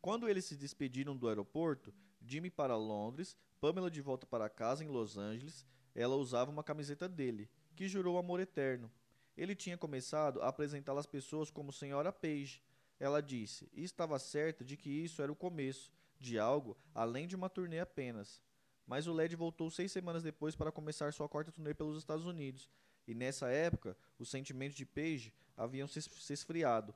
Quando 0.00 0.28
eles 0.28 0.44
se 0.44 0.56
despediram 0.56 1.16
do 1.16 1.28
aeroporto, 1.28 1.92
Jimmy 2.20 2.50
para 2.50 2.76
Londres, 2.76 3.36
Pamela 3.60 3.90
de 3.90 4.00
volta 4.00 4.26
para 4.26 4.48
casa 4.48 4.84
em 4.84 4.88
Los 4.88 5.18
Angeles, 5.18 5.66
ela 5.94 6.14
usava 6.14 6.50
uma 6.50 6.62
camiseta 6.62 7.08
dele, 7.08 7.50
que 7.74 7.88
jurou 7.88 8.16
amor 8.16 8.38
eterno, 8.38 8.90
ele 9.38 9.54
tinha 9.54 9.78
começado 9.78 10.42
a 10.42 10.48
apresentá-la 10.48 10.98
às 10.98 11.06
pessoas 11.06 11.48
como 11.48 11.72
Senhora 11.72 12.12
Page. 12.12 12.60
Ela 12.98 13.22
disse, 13.22 13.70
e 13.72 13.84
estava 13.84 14.18
certa 14.18 14.64
de 14.64 14.76
que 14.76 14.90
isso 14.90 15.22
era 15.22 15.30
o 15.30 15.36
começo 15.36 15.92
de 16.18 16.38
algo 16.38 16.76
além 16.92 17.28
de 17.28 17.36
uma 17.36 17.48
turnê 17.48 17.78
apenas. 17.78 18.42
Mas 18.84 19.06
o 19.06 19.12
LED 19.12 19.36
voltou 19.36 19.70
seis 19.70 19.92
semanas 19.92 20.24
depois 20.24 20.56
para 20.56 20.72
começar 20.72 21.12
sua 21.12 21.28
quarta 21.28 21.52
turnê 21.52 21.72
pelos 21.72 21.96
Estados 21.96 22.26
Unidos, 22.26 22.68
e 23.06 23.14
nessa 23.14 23.48
época 23.48 23.96
os 24.18 24.28
sentimentos 24.28 24.76
de 24.76 24.84
Page 24.84 25.32
haviam 25.56 25.86
se 25.86 26.32
esfriado. 26.32 26.92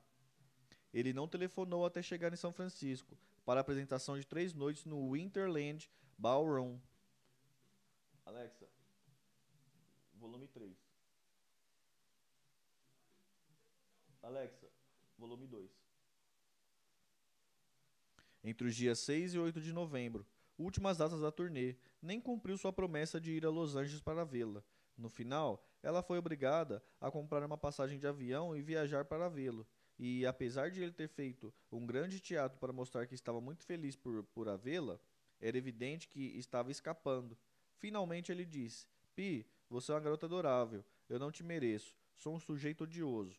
Ele 0.93 1.13
não 1.13 1.27
telefonou 1.27 1.85
até 1.85 2.01
chegar 2.01 2.33
em 2.33 2.37
São 2.37 2.51
Francisco 2.51 3.17
para 3.45 3.59
a 3.59 3.61
apresentação 3.61 4.19
de 4.19 4.25
três 4.25 4.53
noites 4.53 4.83
no 4.83 5.13
Winterland 5.13 5.89
Ballroom. 6.17 6.77
Alexa, 8.25 8.67
volume 10.13 10.47
3. 10.47 10.92
Alexa, 14.23 14.69
volume 15.17 15.45
2. 15.45 15.69
Entre 18.41 18.65
os 18.65 18.73
dias 18.73 18.99
6 18.99 19.33
e 19.33 19.39
8 19.39 19.59
de 19.59 19.73
novembro, 19.73 20.25
últimas 20.57 20.97
datas 20.97 21.19
da 21.19 21.29
turnê, 21.29 21.75
nem 22.01 22.21
cumpriu 22.21 22.57
sua 22.57 22.71
promessa 22.71 23.19
de 23.19 23.33
ir 23.33 23.45
a 23.45 23.49
Los 23.49 23.75
Angeles 23.75 23.99
para 23.99 24.23
vê-la. 24.23 24.63
No 24.97 25.09
final, 25.09 25.61
ela 25.81 26.01
foi 26.01 26.17
obrigada 26.17 26.81
a 27.01 27.11
comprar 27.11 27.43
uma 27.43 27.57
passagem 27.57 27.99
de 27.99 28.07
avião 28.07 28.55
e 28.55 28.61
viajar 28.61 29.03
para 29.03 29.27
vê-lo. 29.27 29.67
E 29.99 30.25
apesar 30.25 30.71
de 30.71 30.81
ele 30.81 30.93
ter 30.93 31.09
feito 31.09 31.53
um 31.69 31.85
grande 31.85 32.21
teatro 32.21 32.57
para 32.59 32.71
mostrar 32.71 33.05
que 33.05 33.15
estava 33.15 33.41
muito 33.41 33.65
feliz 33.65 33.97
por, 33.97 34.23
por 34.23 34.47
a 34.47 34.55
vê-la, 34.55 35.01
era 35.37 35.57
evidente 35.57 36.07
que 36.07 36.37
estava 36.37 36.71
escapando. 36.71 37.37
Finalmente 37.75 38.31
ele 38.31 38.45
disse: 38.45 38.87
Pi, 39.13 39.45
você 39.69 39.91
é 39.91 39.95
uma 39.95 40.01
garota 40.01 40.27
adorável. 40.27 40.85
Eu 41.09 41.19
não 41.19 41.29
te 41.29 41.43
mereço. 41.43 41.97
Sou 42.15 42.33
um 42.33 42.39
sujeito 42.39 42.85
odioso. 42.85 43.37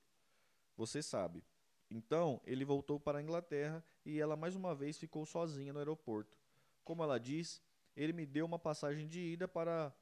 Você 0.77 1.03
sabe. 1.03 1.45
Então 1.91 2.41
ele 2.45 2.65
voltou 2.65 2.99
para 2.99 3.19
a 3.19 3.23
Inglaterra 3.23 3.85
e 4.05 4.21
ela 4.21 4.37
mais 4.37 4.55
uma 4.55 4.75
vez 4.75 4.99
ficou 4.99 5.25
sozinha 5.25 5.73
no 5.73 5.79
aeroporto. 5.79 6.37
Como 6.85 7.03
ela 7.03 7.19
diz, 7.19 7.63
ele 7.97 8.13
me 8.13 8.27
deu 8.27 8.45
uma 8.45 8.59
passagem 8.59 9.07
de 9.07 9.21
ida 9.21 9.47
para 9.47 9.95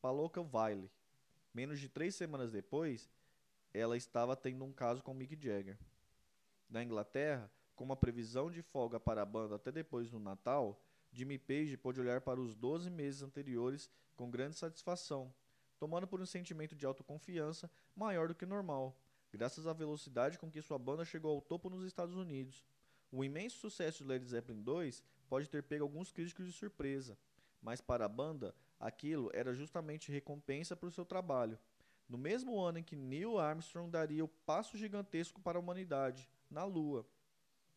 Palockville. 0.00 0.90
Menos 1.54 1.78
de 1.78 1.88
três 1.88 2.14
semanas 2.14 2.50
depois, 2.50 3.10
ela 3.74 3.96
estava 3.96 4.34
tendo 4.34 4.64
um 4.64 4.72
caso 4.72 5.02
com 5.02 5.12
Mick 5.12 5.36
Jagger. 5.40 5.78
Na 6.68 6.82
Inglaterra, 6.82 7.50
com 7.76 7.84
uma 7.84 7.96
previsão 7.96 8.50
de 8.50 8.62
folga 8.62 8.98
para 8.98 9.22
a 9.22 9.26
banda 9.26 9.56
até 9.56 9.70
depois 9.70 10.10
do 10.10 10.18
Natal, 10.18 10.80
Jimmy 11.12 11.38
Page 11.38 11.76
pôde 11.76 12.00
olhar 12.00 12.22
para 12.22 12.40
os 12.40 12.54
12 12.54 12.88
meses 12.88 13.22
anteriores 13.22 13.90
com 14.16 14.30
grande 14.30 14.56
satisfação, 14.56 15.32
tomando 15.78 16.06
por 16.06 16.20
um 16.20 16.26
sentimento 16.26 16.74
de 16.74 16.86
autoconfiança 16.86 17.70
maior 17.94 18.28
do 18.28 18.34
que 18.34 18.46
normal, 18.46 18.96
graças 19.32 19.66
à 19.66 19.72
velocidade 19.72 20.38
com 20.38 20.50
que 20.50 20.60
sua 20.60 20.78
banda 20.78 21.04
chegou 21.04 21.34
ao 21.34 21.40
topo 21.40 21.70
nos 21.70 21.84
Estados 21.84 22.14
Unidos. 22.14 22.62
O 23.10 23.24
imenso 23.24 23.58
sucesso 23.58 24.04
de 24.04 24.08
Led 24.08 24.24
Zeppelin 24.24 24.62
II 24.66 24.92
pode 25.28 25.48
ter 25.48 25.62
pego 25.62 25.84
alguns 25.84 26.12
críticos 26.12 26.46
de 26.46 26.52
surpresa, 26.52 27.18
mas 27.60 27.80
para 27.80 28.04
a 28.04 28.08
banda, 28.08 28.54
aquilo 28.78 29.30
era 29.32 29.54
justamente 29.54 30.12
recompensa 30.12 30.76
por 30.76 30.92
seu 30.92 31.04
trabalho. 31.04 31.58
No 32.08 32.18
mesmo 32.18 32.60
ano 32.60 32.78
em 32.78 32.84
que 32.84 32.94
Neil 32.94 33.38
Armstrong 33.38 33.90
daria 33.90 34.24
o 34.24 34.28
passo 34.28 34.76
gigantesco 34.76 35.40
para 35.40 35.58
a 35.58 35.60
humanidade, 35.60 36.28
na 36.50 36.64
Lua, 36.64 37.06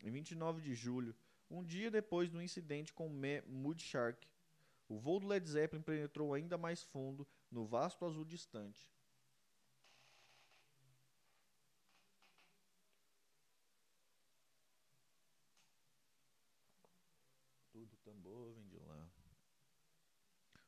em 0.01 0.12
29 0.12 0.62
de 0.62 0.76
julho, 0.76 1.16
um 1.49 1.64
dia 1.64 1.89
depois 1.89 2.30
do 2.30 2.41
incidente 2.41 2.93
com 2.93 3.10
Mood 3.47 3.82
Shark, 3.82 4.28
o 4.88 4.99
voo 4.99 5.20
do 5.20 5.28
Led 5.28 5.47
Zeppelin 5.47 5.82
penetrou 5.82 6.34
ainda 6.34 6.58
mais 6.58 6.84
fundo 6.84 7.28
no 7.49 7.66
vasto 7.66 8.06
azul 8.06 8.26
distante. 8.26 8.91
Tudo 17.72 17.95
tambor 18.03 18.51
vem 18.53 18.68
de 18.68 18.78
lá. 18.80 19.10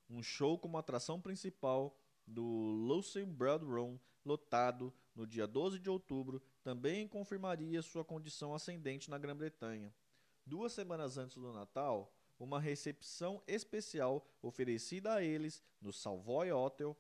Um 0.10 0.24
show 0.24 0.58
como 0.58 0.78
atração 0.78 1.20
principal 1.20 1.98
do 2.26 2.44
Lucien 2.44 3.26
Broadroom, 3.26 3.98
lotado 4.24 4.94
no 5.16 5.26
dia 5.26 5.48
12 5.48 5.80
de 5.80 5.90
outubro, 5.90 6.42
também 6.64 7.08
confirmaria 7.08 7.82
sua 7.82 8.06
condição 8.06 8.54
ascendente 8.54 9.10
na 9.10 9.18
Grã-Bretanha. 9.18 9.94
Duas 10.46 10.74
semanas 10.74 11.18
antes 11.18 11.38
do 11.38 11.52
Natal, 11.52 12.14
uma 12.40 12.60
recepção 12.60 13.42
especial 13.48 14.26
oferecida 14.42 15.14
a 15.14 15.24
eles 15.24 15.64
no 15.82 15.92
Savoy 15.92 16.52
Hotel, 16.52 16.96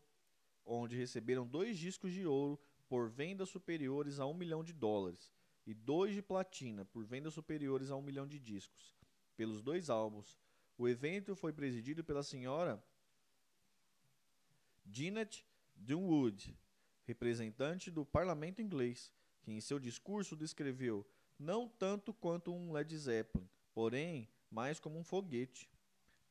onde 0.65 0.97
receberam 0.97 1.47
dois 1.47 1.77
discos 1.77 2.11
de 2.11 2.25
ouro 2.25 2.59
por 2.89 3.09
vendas 3.09 3.49
superiores 3.49 4.19
a 4.19 4.25
um 4.25 4.33
milhão 4.33 4.63
de 4.63 4.73
dólares 4.73 5.31
e 5.65 5.73
dois 5.73 6.13
de 6.13 6.21
platina 6.21 6.85
por 6.85 7.05
vendas 7.05 7.33
superiores 7.33 7.91
a 7.91 7.95
um 7.95 8.01
milhão 8.01 8.27
de 8.27 8.39
discos, 8.39 8.95
pelos 9.35 9.61
dois 9.61 9.89
álbuns. 9.89 10.37
O 10.77 10.87
evento 10.87 11.35
foi 11.35 11.51
presidido 11.51 12.03
pela 12.03 12.23
senhora 12.23 12.81
Jeanette 14.89 15.45
Dunwood, 15.75 16.57
representante 17.05 17.91
do 17.91 18.05
parlamento 18.05 18.61
inglês, 18.61 19.11
que 19.41 19.51
em 19.51 19.61
seu 19.61 19.79
discurso 19.79 20.35
descreveu 20.35 21.05
não 21.37 21.67
tanto 21.67 22.13
quanto 22.13 22.53
um 22.53 22.71
Led 22.71 22.97
Zeppelin, 22.97 23.47
porém 23.73 24.27
mais 24.49 24.79
como 24.79 24.97
um 24.97 25.03
foguete. 25.03 25.69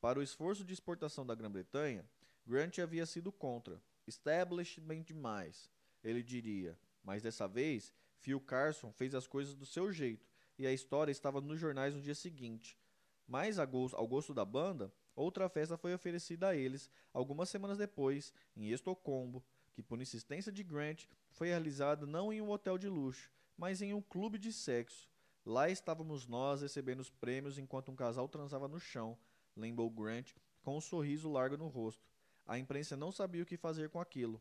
Para 0.00 0.18
o 0.18 0.22
esforço 0.22 0.64
de 0.64 0.72
exportação 0.72 1.24
da 1.24 1.34
Grã-Bretanha, 1.34 2.08
Grant 2.46 2.78
havia 2.78 3.06
sido 3.06 3.30
contra. 3.30 3.80
Establishment 4.06 5.02
demais, 5.02 5.70
ele 6.02 6.22
diria. 6.22 6.78
Mas 7.02 7.22
dessa 7.22 7.46
vez, 7.46 7.92
Phil 8.18 8.40
Carson 8.40 8.92
fez 8.92 9.14
as 9.14 9.26
coisas 9.26 9.54
do 9.54 9.66
seu 9.66 9.92
jeito 9.92 10.26
e 10.58 10.66
a 10.66 10.72
história 10.72 11.12
estava 11.12 11.40
nos 11.40 11.60
jornais 11.60 11.94
no 11.94 12.00
dia 12.00 12.14
seguinte. 12.14 12.78
Mais 13.26 13.58
ao 13.58 13.66
gosto 14.06 14.32
da 14.32 14.44
banda, 14.44 14.92
outra 15.16 15.48
festa 15.48 15.76
foi 15.76 15.92
oferecida 15.92 16.48
a 16.48 16.56
eles 16.56 16.90
algumas 17.12 17.48
semanas 17.48 17.78
depois, 17.78 18.32
em 18.56 18.70
Estocolmo, 18.70 19.42
que 19.72 19.82
por 19.82 20.00
insistência 20.00 20.52
de 20.52 20.62
Grant 20.62 21.06
foi 21.32 21.48
realizada 21.48 22.06
não 22.06 22.32
em 22.32 22.40
um 22.40 22.50
hotel 22.50 22.78
de 22.78 22.88
luxo, 22.88 23.30
mas 23.58 23.82
em 23.82 23.92
um 23.92 24.00
clube 24.00 24.38
de 24.38 24.52
sexo. 24.52 25.08
Lá 25.44 25.68
estávamos 25.68 26.26
nós 26.26 26.62
recebendo 26.62 27.00
os 27.00 27.10
prêmios 27.10 27.58
enquanto 27.58 27.90
um 27.90 27.96
casal 27.96 28.28
transava 28.28 28.68
no 28.68 28.78
chão, 28.78 29.18
lembrou 29.56 29.90
Grant, 29.90 30.32
com 30.62 30.76
um 30.76 30.80
sorriso 30.80 31.30
largo 31.30 31.56
no 31.56 31.68
rosto. 31.68 32.04
A 32.46 32.58
imprensa 32.58 32.96
não 32.96 33.10
sabia 33.10 33.42
o 33.42 33.46
que 33.46 33.56
fazer 33.56 33.88
com 33.88 34.00
aquilo. 34.00 34.40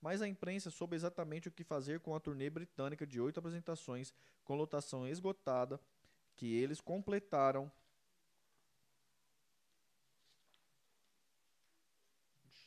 Mas 0.00 0.20
a 0.22 0.28
imprensa 0.28 0.70
soube 0.70 0.94
exatamente 0.94 1.48
o 1.48 1.50
que 1.52 1.64
fazer 1.64 2.00
com 2.00 2.14
a 2.14 2.20
turnê 2.20 2.50
britânica 2.50 3.06
de 3.06 3.20
oito 3.20 3.38
apresentações, 3.38 4.12
com 4.44 4.54
lotação 4.54 5.06
esgotada, 5.06 5.80
que 6.36 6.54
eles 6.54 6.80
completaram. 6.80 7.70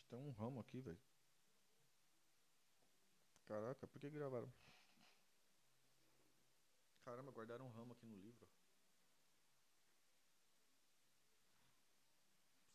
Tem 0.09 0.19
um 0.19 0.31
ramo 0.31 0.59
aqui, 0.59 0.81
velho. 0.81 0.99
Caraca, 3.45 3.87
por 3.87 3.99
que 3.99 4.09
gravaram? 4.09 4.51
Caramba, 7.03 7.31
guardaram 7.31 7.65
um 7.65 7.71
ramo 7.71 7.93
aqui 7.93 8.05
no 8.05 8.17
livro. 8.17 8.47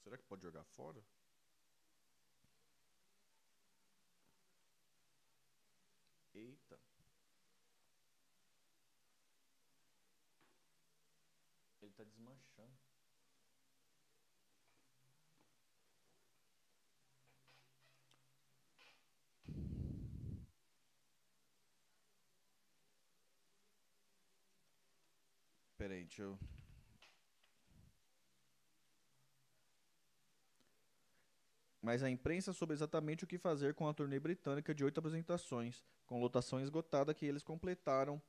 Será 0.03 0.19
que 0.19 0.25
pode 0.25 0.43
jogar 0.43 0.65
fora? 0.65 1.03
Eita. 6.35 6.79
Ele 11.81 11.93
tá 11.93 12.05
desmanchando. 12.05 12.94
Deixa 25.89 26.23
eu. 26.23 26.39
Mas 31.83 32.03
a 32.03 32.09
imprensa 32.09 32.53
soube 32.55 32.73
exatamente 32.73 33.25
o 33.25 33.27
que 33.27 33.37
fazer 33.37 33.75
com 33.75 33.87
a 33.87 33.93
turnê 33.93 34.19
britânica 34.19 34.75
de 34.75 34.83
oito 34.83 34.99
apresentações, 34.99 35.85
com 36.07 36.19
lotação 36.19 36.59
esgotada 36.59 37.13
que 37.13 37.27
eles 37.27 37.43
completaram 37.43 38.23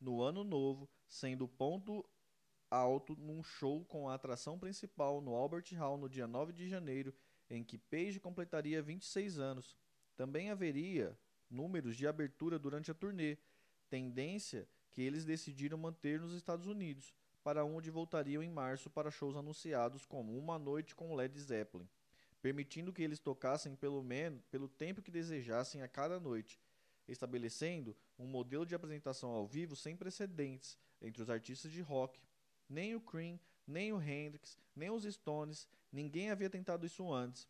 no 0.00 0.22
ano 0.22 0.42
novo, 0.42 0.88
sendo 1.06 1.46
ponto 1.46 2.02
alto 2.70 3.14
num 3.16 3.42
show 3.42 3.84
com 3.84 4.08
a 4.08 4.14
atração 4.14 4.58
principal 4.58 5.20
no 5.20 5.34
Albert 5.34 5.74
Hall 5.74 5.98
no 5.98 6.08
dia 6.08 6.26
9 6.26 6.52
de 6.52 6.66
janeiro, 6.66 7.14
em 7.50 7.62
que 7.62 7.76
Page 7.76 8.18
completaria 8.18 8.82
26 8.82 9.38
anos. 9.38 9.76
Também 10.16 10.50
haveria 10.50 11.14
números 11.50 11.96
de 11.96 12.06
abertura 12.06 12.58
durante 12.58 12.90
a 12.90 12.94
turnê, 12.94 13.36
tendência 13.90 14.66
que 14.94 15.02
eles 15.02 15.24
decidiram 15.24 15.76
manter 15.76 16.20
nos 16.20 16.32
Estados 16.32 16.68
Unidos, 16.68 17.12
para 17.42 17.64
onde 17.64 17.90
voltariam 17.90 18.42
em 18.42 18.48
março 18.48 18.88
para 18.88 19.10
shows 19.10 19.36
anunciados 19.36 20.06
como 20.06 20.38
Uma 20.38 20.58
Noite 20.58 20.94
com 20.94 21.14
Led 21.14 21.38
Zeppelin, 21.38 21.88
permitindo 22.40 22.92
que 22.92 23.02
eles 23.02 23.18
tocassem 23.18 23.74
pelo 23.74 24.02
menos 24.02 24.46
pelo 24.46 24.68
tempo 24.68 25.02
que 25.02 25.10
desejassem 25.10 25.82
a 25.82 25.88
cada 25.88 26.20
noite, 26.20 26.60
estabelecendo 27.08 27.94
um 28.18 28.26
modelo 28.26 28.64
de 28.64 28.74
apresentação 28.74 29.30
ao 29.30 29.46
vivo 29.46 29.74
sem 29.74 29.96
precedentes 29.96 30.78
entre 31.02 31.20
os 31.20 31.28
artistas 31.28 31.72
de 31.72 31.82
rock. 31.82 32.22
Nem 32.68 32.94
o 32.94 33.00
Cream, 33.00 33.38
nem 33.66 33.92
o 33.92 34.00
Hendrix, 34.00 34.56
nem 34.74 34.90
os 34.90 35.04
Stones, 35.04 35.68
ninguém 35.92 36.30
havia 36.30 36.48
tentado 36.48 36.86
isso 36.86 37.12
antes. 37.12 37.46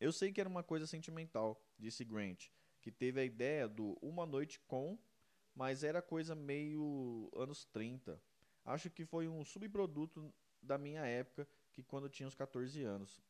Eu 0.00 0.12
sei 0.12 0.32
que 0.32 0.40
era 0.40 0.48
uma 0.48 0.62
coisa 0.62 0.86
sentimental, 0.86 1.58
disse 1.78 2.04
Grant. 2.04 2.48
que 2.82 2.90
teve 2.90 3.20
a 3.20 3.24
ideia 3.24 3.66
do 3.66 3.96
Uma 4.02 4.26
Noite 4.26 4.60
Com, 4.66 4.98
mas 5.56 5.82
era 5.82 6.02
coisa 6.02 6.34
meio 6.34 7.30
anos 7.34 7.64
30. 7.64 8.20
Acho 8.62 8.90
que 8.90 9.06
foi 9.06 9.26
um 9.26 9.42
subproduto 9.42 10.32
da 10.60 10.76
minha 10.76 11.06
época, 11.06 11.48
que 11.72 11.82
quando 11.82 12.10
tinha 12.10 12.26
uns 12.28 12.34
14 12.34 12.82
anos. 12.84 13.22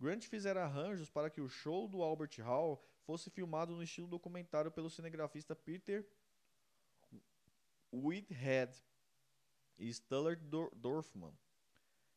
Grant 0.00 0.24
fizera 0.24 0.64
arranjos 0.64 1.10
para 1.10 1.28
que 1.28 1.40
o 1.40 1.48
show 1.48 1.86
do 1.86 2.02
Albert 2.02 2.40
Hall 2.40 2.82
fosse 3.04 3.28
filmado 3.28 3.76
no 3.76 3.82
estilo 3.82 4.08
documentário 4.08 4.70
pelo 4.70 4.88
cinegrafista 4.88 5.54
Peter 5.54 6.06
Whitehead 7.92 8.74
e 9.78 9.92
Stuller 9.92 10.38
Dorfman. 10.74 11.32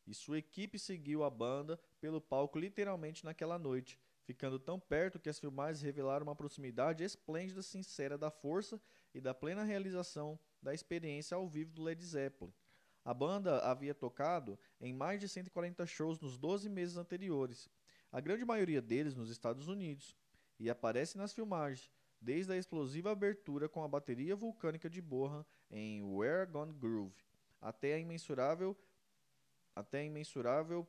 E 0.08 0.14
sua 0.14 0.40
equipe 0.40 0.80
seguiu 0.80 1.24
a 1.24 1.30
banda 1.30 1.80
pelo 2.00 2.22
palco 2.22 2.58
literalmente 2.58 3.26
naquela 3.26 3.60
noite, 3.60 4.00
ficando 4.24 4.58
tão 4.58 4.80
perto 4.80 5.20
que 5.20 5.30
as 5.30 5.40
filmagens 5.40 5.82
revelaram 5.82 6.24
uma 6.24 6.36
proximidade 6.36 7.04
esplêndida 7.04 7.62
sincera 7.62 8.18
da 8.18 8.32
força 8.32 8.82
e 9.14 9.22
da 9.22 9.34
plena 9.34 9.64
realização 9.64 10.40
da 10.62 10.74
experiência 10.74 11.36
ao 11.36 11.48
vivo 11.48 11.72
do 11.72 11.84
Led 11.84 12.04
Zeppelin. 12.04 12.54
A 13.04 13.14
banda 13.14 13.60
havia 13.60 13.96
tocado 13.96 14.60
em 14.80 14.94
mais 14.94 15.20
de 15.20 15.28
140 15.28 15.86
shows 15.86 16.20
nos 16.20 16.38
12 16.38 16.70
meses 16.70 16.98
anteriores, 16.98 17.70
a 18.12 18.20
grande 18.20 18.46
maioria 18.46 18.82
deles 18.82 19.16
nos 19.16 19.30
Estados 19.30 19.68
Unidos, 19.68 20.16
e 20.60 20.70
aparece 20.70 21.18
nas 21.18 21.34
filmagens, 21.34 21.90
desde 22.22 22.52
a 22.52 22.58
explosiva 22.58 23.12
abertura 23.12 23.70
com 23.70 23.84
a 23.84 23.88
bateria 23.88 24.36
vulcânica 24.36 24.90
de 24.90 25.02
Bohan 25.02 25.46
em 25.72 26.04
Where 26.04 26.52
Gone 26.52 26.74
Groove, 26.74 27.16
até 27.62 27.94
a 27.94 28.00
imensurável 28.00 28.78
até 29.76 30.00
a 30.00 30.04
imensurável 30.04 30.86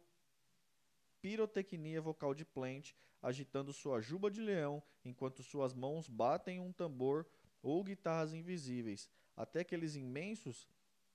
pirotecnia 1.21 2.01
vocal 2.01 2.35
de 2.35 2.45
Plant 2.45 2.93
agitando 3.23 3.73
sua 3.73 4.01
juba 4.01 4.31
de 4.31 4.41
leão 4.41 4.83
enquanto 5.05 5.43
suas 5.43 5.75
mãos 5.75 6.09
batem 6.09 6.59
um 6.59 6.73
tambor 6.73 7.27
ou 7.63 7.83
guitarras 7.85 8.33
invisíveis, 8.33 9.09
até 9.37 9.61
aqueles 9.61 9.97
imensos 9.97 10.69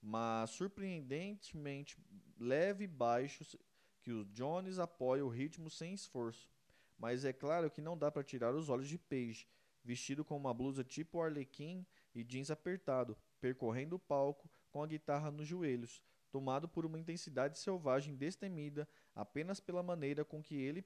mas 0.08 0.52
surpreendentemente 0.52 1.98
leve 2.38 2.86
baixos 2.86 3.56
que 4.04 4.12
os 4.12 4.32
Jones 4.32 4.78
apoiam 4.78 5.26
o 5.26 5.32
ritmo 5.32 5.68
sem 5.68 5.96
esforço. 5.96 6.48
Mas 6.96 7.26
é 7.26 7.34
claro 7.34 7.72
que 7.72 7.82
não 7.82 7.98
dá 7.98 8.12
para 8.12 8.24
tirar 8.24 8.54
os 8.54 8.70
olhos 8.70 8.88
de 8.88 9.00
Page, 9.00 9.48
vestido 9.84 10.24
com 10.24 10.38
uma 10.38 10.54
blusa 10.54 10.84
tipo 10.84 11.20
Arlequim 11.20 11.84
e 12.14 12.24
jeans 12.24 12.52
apertado, 12.52 13.18
percorrendo 13.42 13.96
o 13.96 14.00
palco 14.00 14.48
com 14.70 14.84
a 14.84 14.88
guitarra 14.88 15.32
nos 15.32 15.48
joelhos, 15.48 16.04
tomado 16.30 16.70
por 16.70 16.86
uma 16.86 17.00
intensidade 17.00 17.58
selvagem 17.58 18.16
destemida 18.16 18.88
apenas 19.16 19.60
pela 19.60 19.82
maneira 19.82 20.24
com 20.24 20.40
que 20.40 20.56
ele 20.56 20.86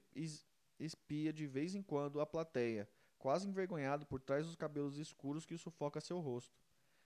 espia 0.78 1.30
de 1.30 1.46
vez 1.46 1.74
em 1.74 1.82
quando 1.82 2.22
a 2.22 2.26
plateia, 2.26 2.88
quase 3.20 3.46
envergonhado 3.46 4.06
por 4.06 4.18
trás 4.18 4.46
dos 4.46 4.56
cabelos 4.56 4.96
escuros 4.96 5.44
que 5.44 5.56
sufoca 5.56 6.00
seu 6.00 6.18
rosto. 6.18 6.58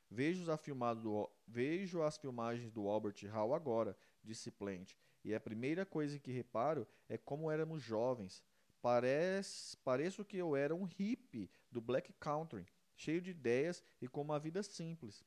Vejo, 0.08 0.44
do, 1.02 1.30
vejo 1.46 2.02
as 2.02 2.16
filmagens 2.16 2.70
do 2.70 2.88
Albert 2.88 3.26
Hall 3.26 3.52
agora, 3.52 3.96
disse 4.22 4.50
Plant, 4.50 4.94
e 5.24 5.34
a 5.34 5.40
primeira 5.40 5.84
coisa 5.84 6.18
que 6.18 6.30
reparo 6.30 6.86
é 7.08 7.18
como 7.18 7.50
éramos 7.50 7.82
jovens. 7.82 8.42
Parece, 8.80 9.76
pareço 9.78 10.24
que 10.24 10.36
eu 10.36 10.54
era 10.54 10.74
um 10.74 10.84
hippie 10.84 11.50
do 11.70 11.80
Black 11.80 12.12
Country, 12.20 12.64
cheio 12.94 13.20
de 13.20 13.30
ideias 13.30 13.82
e 14.00 14.06
com 14.06 14.22
uma 14.22 14.38
vida 14.38 14.62
simples. 14.62 15.24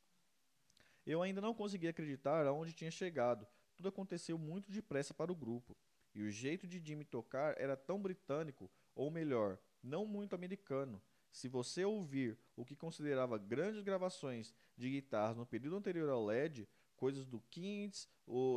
Eu 1.05 1.21
ainda 1.21 1.41
não 1.41 1.53
conseguia 1.53 1.89
acreditar 1.89 2.45
aonde 2.47 2.71
tinha 2.71 2.91
chegado. 2.91 3.45
Tudo 3.75 3.89
aconteceu 3.89 4.37
muito 4.37 4.71
depressa 4.71 5.13
para 5.13 5.31
o 5.31 5.35
grupo. 5.35 5.75
E 6.15 6.21
o 6.21 6.31
jeito 6.31 6.65
de 6.65 6.79
Jimmy 6.79 7.03
tocar 7.03 7.59
era 7.59 7.75
tão 7.75 8.01
britânico, 8.01 8.71
ou 8.95 9.11
melhor, 9.11 9.59
não 9.83 10.05
muito 10.05 10.35
americano. 10.35 11.01
Se 11.31 11.47
você 11.47 11.85
ouvir 11.85 12.37
o 12.55 12.65
que 12.65 12.75
considerava 12.75 13.37
grandes 13.37 13.81
gravações 13.81 14.53
de 14.75 14.89
guitarras 14.89 15.37
no 15.37 15.45
período 15.45 15.75
anterior 15.77 16.09
ao 16.09 16.25
LED, 16.25 16.67
coisas 16.95 17.25
do 17.25 17.39
Kings 17.51 18.07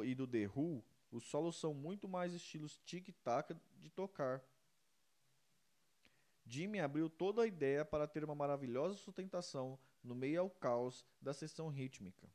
e 0.05 0.14
do 0.14 0.27
The 0.27 0.47
Who, 0.47 0.83
os 1.11 1.25
solos 1.25 1.57
são 1.57 1.75
muito 1.75 2.09
mais 2.09 2.33
estilos 2.33 2.81
tic-tac 2.85 3.55
de 3.79 3.91
tocar. 3.91 4.43
Jimmy 6.47 6.81
abriu 6.81 7.09
toda 7.09 7.43
a 7.43 7.47
ideia 7.47 7.85
para 7.85 8.07
ter 8.07 8.25
uma 8.25 8.35
maravilhosa 8.35 8.97
sustentação 8.97 9.79
no 10.03 10.14
meio 10.14 10.41
ao 10.41 10.51
caos 10.51 11.07
da 11.21 11.33
sessão 11.33 11.68
rítmica. 11.68 12.29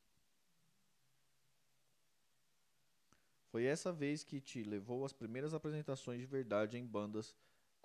Foi 3.50 3.64
essa 3.64 3.92
vez 3.92 4.24
que 4.24 4.42
te 4.42 4.64
levou 4.64 5.06
às 5.06 5.14
primeiras 5.14 5.54
apresentações 5.54 6.20
de 6.20 6.26
verdade 6.26 6.78
em 6.78 6.86
bandas 6.86 7.34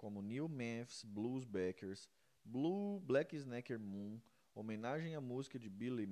como 0.01 0.23
New 0.23 0.49
Memphis 0.49 1.05
Blues 1.05 1.45
Backers, 1.45 2.09
Blue 2.43 3.01
Black 3.01 3.37
Snacker 3.37 3.79
Moon, 3.79 4.19
homenagem 4.55 5.15
à 5.15 5.21
música 5.21 5.59
de 5.59 5.69
Billy 5.69 6.09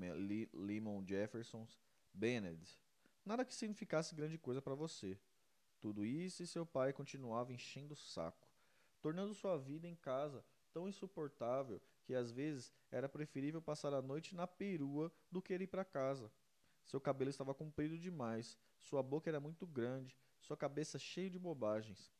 Lemon 0.52 1.02
Jefferson's 1.08 1.74
Bennett. 2.12 2.78
Nada 3.24 3.46
que 3.46 3.54
significasse 3.54 4.14
grande 4.14 4.36
coisa 4.36 4.60
para 4.60 4.74
você. 4.74 5.18
Tudo 5.80 6.04
isso 6.04 6.42
e 6.42 6.46
seu 6.46 6.66
pai 6.66 6.92
continuava 6.92 7.50
enchendo 7.50 7.94
o 7.94 7.96
saco, 7.96 8.46
tornando 9.00 9.32
sua 9.32 9.56
vida 9.56 9.88
em 9.88 9.96
casa 9.96 10.44
tão 10.70 10.86
insuportável 10.86 11.80
que 12.04 12.14
às 12.14 12.30
vezes 12.30 12.70
era 12.90 13.08
preferível 13.08 13.62
passar 13.62 13.94
a 13.94 14.02
noite 14.02 14.34
na 14.34 14.46
perua 14.46 15.10
do 15.32 15.40
que 15.40 15.54
ir 15.54 15.66
para 15.66 15.82
casa. 15.82 16.30
Seu 16.84 17.00
cabelo 17.00 17.30
estava 17.30 17.54
comprido 17.54 17.96
demais, 17.96 18.58
sua 18.78 19.02
boca 19.02 19.30
era 19.30 19.40
muito 19.40 19.66
grande, 19.66 20.14
sua 20.42 20.58
cabeça 20.58 20.98
cheia 20.98 21.30
de 21.30 21.38
bobagens. 21.38 22.12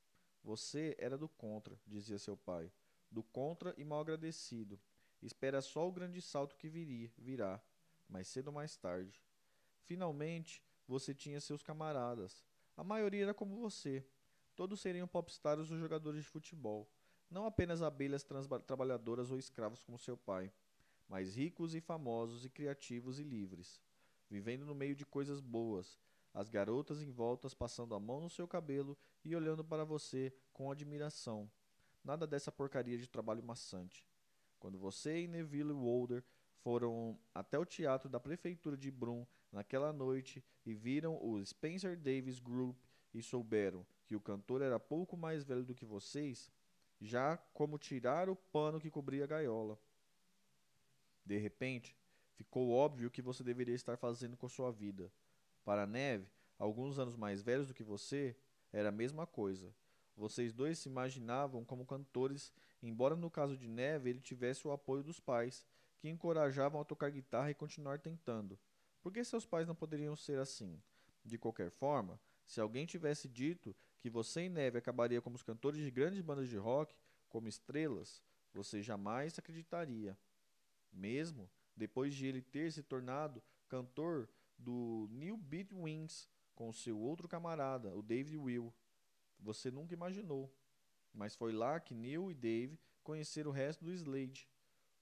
Você 0.43 0.97
era 0.99 1.18
do 1.18 1.28
contra, 1.28 1.78
dizia 1.86 2.18
seu 2.18 2.36
pai 2.36 2.70
do 3.11 3.22
contra 3.22 3.74
e 3.76 3.84
mal 3.84 4.01
agradecido. 4.01 4.78
Espera 5.22 5.61
só 5.61 5.89
o 5.89 5.93
grande 5.93 6.20
salto 6.22 6.57
que 6.57 6.68
viria, 6.68 7.11
virá, 7.18 7.61
mais 8.09 8.28
cedo 8.28 8.49
ou 8.49 8.53
mais 8.53 8.76
tarde. 8.76 9.22
Finalmente, 9.84 10.62
você 10.86 11.14
tinha 11.14 11.41
seus 11.41 11.62
camaradas. 11.62 12.45
A 12.76 12.84
maioria 12.84 13.24
era 13.24 13.34
como 13.34 13.57
você. 13.57 14.05
Todos 14.55 14.80
seriam 14.80 15.09
popstars 15.09 15.70
ou 15.70 15.78
jogadores 15.78 16.22
de 16.22 16.28
futebol. 16.28 16.89
Não 17.30 17.45
apenas 17.45 17.82
abelhas 17.82 18.24
trabalhadoras 18.66 19.30
ou 19.30 19.39
escravos 19.39 19.82
como 19.82 19.99
seu 19.99 20.16
pai, 20.16 20.53
mas 21.09 21.34
ricos 21.34 21.74
e 21.74 21.80
famosos 21.80 22.45
e 22.45 22.51
criativos 22.51 23.18
e 23.18 23.22
livres, 23.22 23.82
vivendo 24.30 24.64
no 24.64 24.74
meio 24.74 24.97
de 24.97 25.05
coisas 25.05 25.41
boas, 25.41 25.99
as 26.39 26.49
garotas 26.49 27.03
em 27.03 27.11
voltas 27.11 27.53
passando 27.53 27.97
a 27.97 27.99
mão 28.01 28.20
no 28.20 28.30
seu 28.30 28.47
cabelo 28.47 28.97
e 29.24 29.34
olhando 29.34 29.64
para 29.64 29.84
você 29.84 30.32
com 30.53 30.70
admiração, 30.70 31.51
Nada 32.05 32.26
dessa 32.26 32.53
porcaria 32.53 32.97
de 32.97 33.09
trabalho 33.09 33.43
maçante. 33.43 34.07
Quando 34.59 34.78
você 34.78 35.24
e 35.24 35.28
Neville 35.28 35.72
Wolder 35.72 36.24
foram 36.62 37.18
até 37.34 37.59
o 37.59 37.64
teatro 37.64 38.09
da 38.09 38.20
prefeitura 38.20 38.76
de 38.76 38.91
Brum 38.91 39.26
naquela 39.53 39.93
noite 39.93 40.43
e 40.64 40.72
viram 40.74 41.18
o 41.22 41.45
Spencer 41.45 41.99
Davis 41.99 42.39
Group 42.39 42.78
e 43.12 43.20
souberam 43.20 43.84
que 44.07 44.16
o 44.16 44.20
cantor 44.20 44.62
era 44.62 44.78
pouco 44.78 45.16
mais 45.16 45.45
velho 45.45 45.64
do 45.64 45.74
que 45.74 45.84
vocês, 45.84 46.51
já 47.01 47.36
como 47.53 47.78
tirar 47.78 48.30
o 48.30 48.36
pano 48.36 48.80
que 48.80 48.91
cobria 48.91 49.24
a 49.24 49.26
gaiola. 49.26 49.78
De 51.24 51.36
repente, 51.36 51.95
ficou 52.36 52.70
óbvio 52.70 53.09
o 53.09 53.11
que 53.11 53.20
você 53.20 53.43
deveria 53.43 53.74
estar 53.74 53.97
fazendo 53.97 54.36
com 54.36 54.49
sua 54.49 54.70
vida. 54.70 55.12
Para 55.69 55.87
Neve, 55.87 56.27
alguns 56.59 56.99
anos 56.99 57.14
mais 57.14 57.43
velhos 57.43 57.69
do 57.69 57.75
que 57.75 57.85
você, 57.85 58.35
era 58.73 58.89
a 58.89 58.91
mesma 58.91 59.27
coisa. 59.27 59.71
Vocês 60.16 60.55
dois 60.55 60.79
se 60.79 60.89
imaginavam 60.89 61.62
como 61.62 61.85
cantores, 61.85 62.55
embora 62.83 63.14
no 63.14 63.31
caso 63.31 63.55
de 63.55 63.69
Neve 63.69 64.09
ele 64.09 64.21
tivesse 64.23 64.66
o 64.66 64.73
apoio 64.73 65.03
dos 65.03 65.21
pais, 65.21 65.66
que 65.99 66.09
encorajavam 66.09 66.81
a 66.81 66.87
tocar 66.87 67.11
guitarra 67.11 67.51
e 67.51 67.55
continuar 67.55 67.99
tentando. 67.99 68.59
Por 69.03 69.12
que 69.12 69.23
seus 69.23 69.45
pais 69.45 69.69
não 69.69 69.75
poderiam 69.75 70.16
ser 70.16 70.39
assim? 70.39 70.81
De 71.23 71.37
qualquer 71.37 71.71
forma, 71.71 72.19
se 72.47 72.62
alguém 72.62 72.87
tivesse 72.87 73.29
dito 73.29 73.77
que 74.01 74.09
você 74.09 74.45
e 74.45 74.49
Neve 74.49 74.79
acabariam 74.79 75.21
como 75.21 75.37
os 75.37 75.43
cantores 75.43 75.79
de 75.79 75.91
grandes 75.91 76.23
bandas 76.23 76.49
de 76.49 76.57
rock, 76.57 76.97
como 77.29 77.47
estrelas, 77.47 78.23
você 78.55 78.81
jamais 78.81 79.39
acreditaria. 79.39 80.16
Mesmo 80.91 81.47
depois 81.77 82.14
de 82.14 82.27
ele 82.27 82.41
ter 82.41 82.73
se 82.73 82.83
tornado 82.83 83.43
cantor 83.69 84.31
do 84.59 85.06
New 85.11 85.36
Beat 85.36 85.72
Wings 85.72 86.28
com 86.54 86.72
seu 86.72 86.98
outro 86.98 87.28
camarada, 87.28 87.94
o 87.94 88.02
David 88.02 88.36
Will. 88.36 88.74
Você 89.38 89.70
nunca 89.70 89.94
imaginou. 89.94 90.52
Mas 91.14 91.34
foi 91.34 91.52
lá 91.52 91.78
que 91.78 91.94
Neil 91.94 92.30
e 92.30 92.34
Dave 92.34 92.78
conheceram 93.02 93.50
o 93.50 93.54
resto 93.54 93.84
do 93.84 93.92
Slade, 93.92 94.48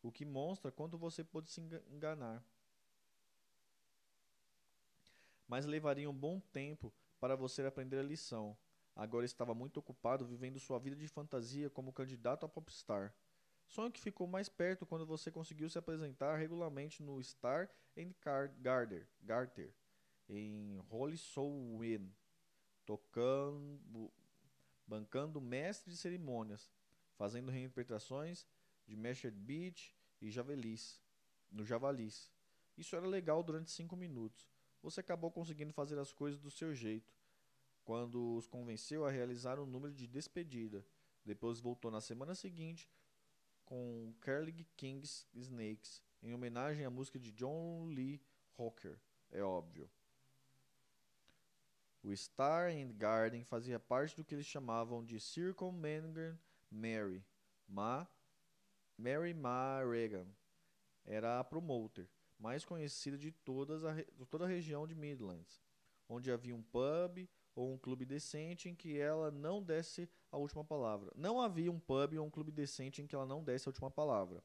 o 0.02 0.12
que 0.12 0.24
mostra 0.24 0.70
quanto 0.70 0.96
você 0.96 1.24
pode 1.24 1.50
se 1.50 1.61
enganar. 1.90 2.44
Mas 5.48 5.64
levaria 5.64 6.09
um 6.09 6.14
bom 6.14 6.40
tempo 6.40 6.92
para 7.18 7.36
você 7.36 7.62
aprender 7.62 7.98
a 7.98 8.02
lição. 8.02 8.57
Agora 8.94 9.24
estava 9.24 9.54
muito 9.54 9.78
ocupado 9.78 10.24
vivendo 10.24 10.59
sua 10.59 10.78
vida 10.78 10.96
de 10.96 11.09
fantasia 11.09 11.68
como 11.68 11.92
candidato 11.92 12.46
a 12.46 12.48
popstar. 12.48 13.14
Sonho 13.67 13.91
que 13.91 14.01
ficou 14.01 14.27
mais 14.27 14.49
perto 14.49 14.87
quando 14.87 15.05
você 15.05 15.31
conseguiu 15.31 15.69
se 15.69 15.79
apresentar 15.79 16.37
regularmente 16.37 17.03
no 17.03 17.23
Star 17.23 17.69
and 17.97 18.12
Garter, 18.61 19.09
Garter 19.23 19.75
em 20.29 20.81
Holy 20.91 21.17
Soul 21.17 21.79
Win, 21.79 22.12
tocando 22.85 24.12
bancando 24.87 25.41
mestre 25.41 25.91
de 25.91 25.97
cerimônias, 25.97 26.71
fazendo 27.17 27.51
reinterpretações 27.51 28.47
de 28.87 28.97
Mashert 28.97 29.35
Beach 29.35 29.93
e 30.21 30.31
Javelis, 30.31 31.03
no 31.51 31.64
Javalis. 31.64 32.33
Isso 32.77 32.95
era 32.95 33.07
legal 33.07 33.43
durante 33.43 33.71
cinco 33.71 33.97
minutos. 33.97 34.49
Você 34.83 35.01
acabou 35.01 35.33
conseguindo 35.33 35.73
fazer 35.73 35.99
as 35.99 36.12
coisas 36.12 36.39
do 36.39 36.51
seu 36.51 36.73
jeito, 36.73 37.12
quando 37.85 38.37
os 38.37 38.47
convenceu 38.47 39.05
a 39.05 39.11
realizar 39.11 39.59
um 39.59 39.67
número 39.67 39.93
de 39.93 40.07
despedida. 40.07 40.87
Depois 41.25 41.59
voltou 41.59 41.91
na 41.91 42.01
semana 42.01 42.35
seguinte 42.37 42.89
com 43.67 44.14
Carly 44.21 44.53
King's 44.77 45.27
Snakes, 45.35 46.03
em 46.23 46.33
homenagem 46.33 46.85
à 46.85 46.91
música 46.91 47.19
de 47.19 47.33
John 47.33 47.87
Lee 47.87 48.23
Hooker, 48.57 48.99
é 49.31 49.43
óbvio. 49.43 49.91
O 52.03 52.17
Star 52.17 52.71
and 52.71 52.93
Garden 52.97 53.43
fazia 53.43 53.81
parte 53.81 54.14
do 54.14 54.25
que 54.25 54.35
eles 54.35 54.47
chamavam 54.47 55.05
de 55.05 55.19
Circle 55.19 55.73
Manger 55.73 56.39
Mary, 56.71 57.25
Ma, 57.67 58.09
Mary 58.97 59.35
Ma 59.35 59.83
Reagan. 59.85 60.29
Era 61.05 61.41
a 61.41 61.45
promoter 61.45 62.09
mais 62.39 62.64
conhecida 62.64 63.19
de, 63.19 63.33
todas 63.33 63.85
a, 63.85 63.93
de 63.95 64.27
toda 64.27 64.45
a 64.45 64.49
região 64.49 64.87
de 64.87 64.95
Midlands, 64.95 65.61
onde 66.09 66.31
havia 66.31 66.55
um 66.55 66.62
pub 66.62 67.29
ou 67.57 67.72
um 67.72 67.78
clube 67.78 68.04
decente 68.04 68.68
em 68.68 68.74
que 68.74 68.98
ela 68.98 69.30
não 69.30 69.62
desse 69.62 70.09
a 70.30 70.36
última 70.36 70.62
palavra. 70.62 71.11
Não 71.16 71.40
havia 71.40 71.72
um 71.72 71.80
pub 71.80 72.18
ou 72.18 72.26
um 72.26 72.30
clube 72.30 72.52
decente 72.52 73.00
em 73.00 73.07
que 73.07 73.14
ela 73.14 73.24
não 73.24 73.42
desse 73.42 73.66
a 73.66 73.70
última 73.70 73.90
palavra. 73.90 74.44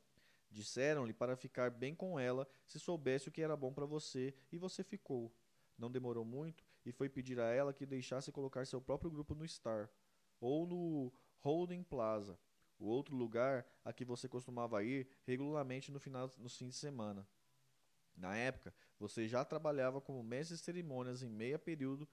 Disseram-lhe 0.49 1.13
para 1.13 1.35
ficar 1.35 1.69
bem 1.69 1.93
com 1.93 2.17
ela 2.17 2.47
se 2.65 2.79
soubesse 2.79 3.27
o 3.27 3.31
que 3.31 3.41
era 3.41 3.55
bom 3.55 3.73
para 3.73 3.85
você, 3.85 4.33
e 4.51 4.57
você 4.57 4.83
ficou. 4.83 5.31
Não 5.77 5.91
demorou 5.91 6.23
muito 6.23 6.63
e 6.85 6.91
foi 6.91 7.09
pedir 7.09 7.39
a 7.39 7.51
ela 7.51 7.73
que 7.73 7.85
deixasse 7.85 8.31
colocar 8.31 8.65
seu 8.65 8.81
próprio 8.81 9.11
grupo 9.11 9.35
no 9.35 9.47
Star 9.47 9.89
ou 10.39 10.65
no 10.65 11.13
Holding 11.39 11.83
Plaza, 11.83 12.39
o 12.79 12.85
outro 12.85 13.15
lugar 13.15 13.65
a 13.83 13.91
que 13.91 14.05
você 14.05 14.27
costumava 14.27 14.83
ir 14.83 15.07
regularmente 15.23 15.91
no 15.91 15.99
final, 15.99 16.33
nos 16.37 16.55
fins 16.55 16.69
de 16.69 16.75
semana. 16.75 17.27
Na 18.15 18.35
época, 18.35 18.73
você 18.99 19.27
já 19.27 19.43
trabalhava 19.43 19.99
como 20.01 20.23
mestre 20.23 20.55
de 20.55 20.63
cerimônias 20.63 21.23
em 21.23 21.29
meio 21.29 21.57
período, 21.57 22.07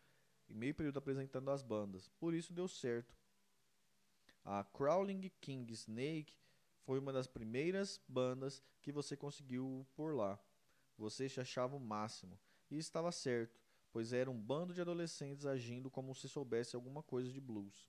em 0.49 0.55
meio 0.55 0.75
período 0.75 0.99
apresentando 0.99 1.51
as 1.51 1.63
bandas. 1.63 2.09
Por 2.19 2.35
isso 2.35 2.53
deu 2.53 2.69
certo. 2.69 3.17
A 4.45 4.65
Crawling 4.65 5.31
King 5.41 5.73
Snake 5.73 6.35
foi 6.85 6.99
uma 6.99 7.13
das 7.13 7.27
primeiras 7.27 8.01
bandas 8.09 8.63
que 8.81 8.91
você 8.91 9.17
conseguiu 9.17 9.87
por 9.95 10.15
lá. 10.15 10.39
Você 10.97 11.29
se 11.29 11.41
achava 11.41 11.77
o 11.77 11.81
máximo. 11.81 12.39
E 12.71 12.79
estava 12.79 13.13
certo, 13.13 13.61
pois 13.93 14.13
era 14.13 14.31
um 14.31 14.39
bando 14.39 14.75
de 14.75 14.81
adolescentes 14.81 15.47
agindo 15.47 15.91
como 15.91 16.15
se 16.15 16.29
soubesse 16.29 16.77
alguma 16.77 17.03
coisa 17.03 17.31
de 17.31 17.41
blues. 17.41 17.89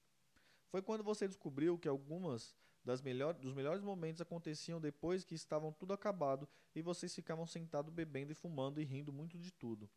Foi 0.67 0.81
quando 0.81 1.03
você 1.03 1.27
descobriu 1.27 1.77
que 1.77 1.87
algumas 1.87 2.55
das 2.83 3.01
melhor, 3.01 3.33
dos 3.33 3.53
melhores 3.53 3.81
momentos 3.81 4.21
aconteciam 4.21 4.79
depois 4.79 5.23
que 5.23 5.35
estavam 5.35 5.71
tudo 5.71 5.93
acabado 5.93 6.47
e 6.73 6.81
vocês 6.81 7.13
ficavam 7.13 7.45
sentados 7.45 7.93
bebendo 7.93 8.31
e 8.31 8.35
fumando 8.35 8.79
e 8.79 8.85
rindo 8.85 9.11
muito 9.11 9.37
de 9.37 9.51
tudo. 9.51 9.89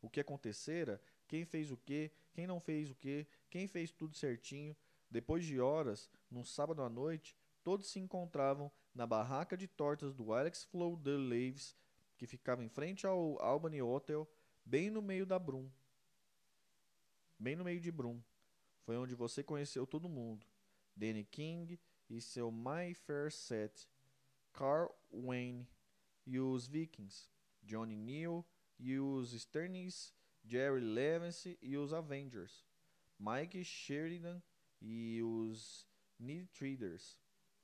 O 0.00 0.10
que 0.10 0.20
acontecera, 0.20 1.00
quem 1.32 1.46
fez 1.46 1.70
o 1.70 1.78
que, 1.78 2.10
quem 2.34 2.46
não 2.46 2.60
fez 2.60 2.90
o 2.90 2.94
que, 2.94 3.26
quem 3.48 3.66
fez 3.66 3.90
tudo 3.90 4.14
certinho. 4.14 4.76
Depois 5.10 5.46
de 5.46 5.58
horas, 5.58 6.10
num 6.30 6.44
sábado 6.44 6.82
à 6.82 6.90
noite, 6.90 7.34
todos 7.64 7.88
se 7.90 7.98
encontravam 7.98 8.70
na 8.94 9.06
barraca 9.06 9.56
de 9.56 9.66
tortas 9.66 10.12
do 10.12 10.34
Alex 10.34 10.62
Flow 10.64 10.94
de 10.94 11.16
Laves, 11.16 11.74
que 12.18 12.26
ficava 12.26 12.62
em 12.62 12.68
frente 12.68 13.06
ao 13.06 13.40
Albany 13.40 13.80
Hotel, 13.80 14.30
bem 14.62 14.90
no 14.90 15.00
meio 15.00 15.24
da 15.24 15.38
Brum. 15.38 15.70
Bem 17.38 17.56
no 17.56 17.64
meio 17.64 17.80
de 17.80 17.90
Brum. 17.90 18.20
Foi 18.82 18.98
onde 18.98 19.14
você 19.14 19.42
conheceu 19.42 19.86
todo 19.86 20.10
mundo. 20.10 20.46
Danny 20.94 21.24
King, 21.24 21.80
e 22.10 22.20
seu 22.20 22.52
My 22.52 22.92
Fair 22.92 23.32
Set, 23.32 23.88
Carl 24.52 24.94
Wayne 25.10 25.66
e 26.26 26.38
os 26.38 26.66
Vikings, 26.66 27.30
Johnny 27.62 27.96
Neal 27.96 28.46
e 28.78 28.98
os 28.98 29.32
Sternis, 29.32 30.12
Jerry 30.44 30.80
Levens 30.80 31.44
e 31.60 31.76
os 31.76 31.92
Avengers, 31.92 32.64
Mike 33.18 33.64
Sheridan 33.64 34.42
e 34.80 35.22
os 35.22 35.86
Need 36.18 36.48
Traders, 36.48 37.18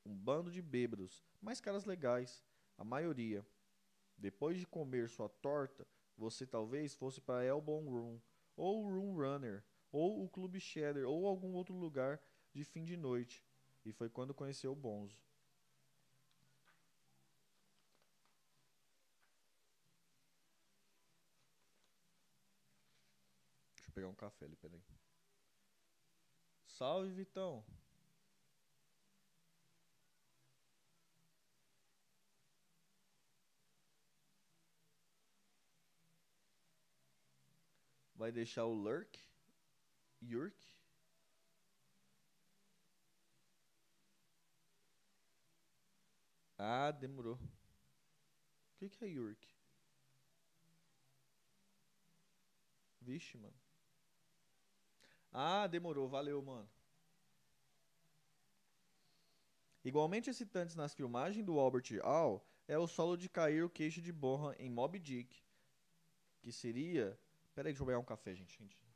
um 0.04 0.14
bando 0.14 0.50
de 0.50 0.62
bêbados, 0.62 1.24
mas 1.40 1.60
caras 1.60 1.84
legais, 1.84 2.44
a 2.76 2.84
maioria. 2.84 3.46
Depois 4.16 4.58
de 4.58 4.66
comer 4.66 5.08
sua 5.08 5.28
torta, 5.28 5.86
você 6.16 6.46
talvez 6.46 6.94
fosse 6.94 7.20
para 7.20 7.44
Elbow 7.44 7.84
Room, 7.84 8.20
ou 8.56 8.82
Room 8.82 9.16
Runner, 9.16 9.64
ou 9.92 10.24
o 10.24 10.28
Clube 10.28 10.60
Cheddar, 10.60 11.04
ou 11.04 11.26
algum 11.26 11.52
outro 11.54 11.74
lugar 11.74 12.20
de 12.52 12.64
fim 12.64 12.84
de 12.84 12.96
noite 12.96 13.44
e 13.84 13.92
foi 13.92 14.08
quando 14.08 14.34
conheceu 14.34 14.72
o 14.72 14.76
Bonzo. 14.76 15.27
Pegar 23.98 24.08
um 24.08 24.14
café 24.14 24.44
ali, 24.44 24.54
peraí. 24.54 24.80
Salve, 26.66 27.10
Vitão! 27.10 27.64
Vai 38.14 38.30
deixar 38.30 38.66
o 38.66 38.72
Lurk? 38.72 39.18
Yurk? 40.22 40.56
Ah, 46.56 46.92
demorou. 46.92 47.34
O 47.34 47.38
que, 48.78 48.88
que 48.88 49.04
é 49.04 49.08
York? 49.08 49.48
Vixe, 53.00 53.36
mano. 53.38 53.67
Ah, 55.32 55.66
demorou. 55.66 56.08
Valeu, 56.08 56.42
mano. 56.42 56.68
Igualmente 59.84 60.28
excitantes 60.28 60.74
nas 60.74 60.94
filmagens 60.94 61.44
do 61.44 61.58
Albert 61.58 61.98
Hall 62.02 62.44
é 62.66 62.78
o 62.78 62.86
solo 62.86 63.16
de 63.16 63.28
cair 63.28 63.62
o 63.64 63.70
queixo 63.70 64.02
de 64.02 64.12
borra 64.12 64.54
em 64.58 64.68
Moby 64.68 64.98
Dick. 64.98 65.42
Que 66.40 66.52
seria. 66.52 67.18
Pera 67.54 67.68
aí, 67.68 67.72
deixa 67.72 67.82
eu 67.82 67.86
pegar 67.86 67.98
um 67.98 68.04
café, 68.04 68.34
gente. 68.34 68.58
gente. 68.58 68.87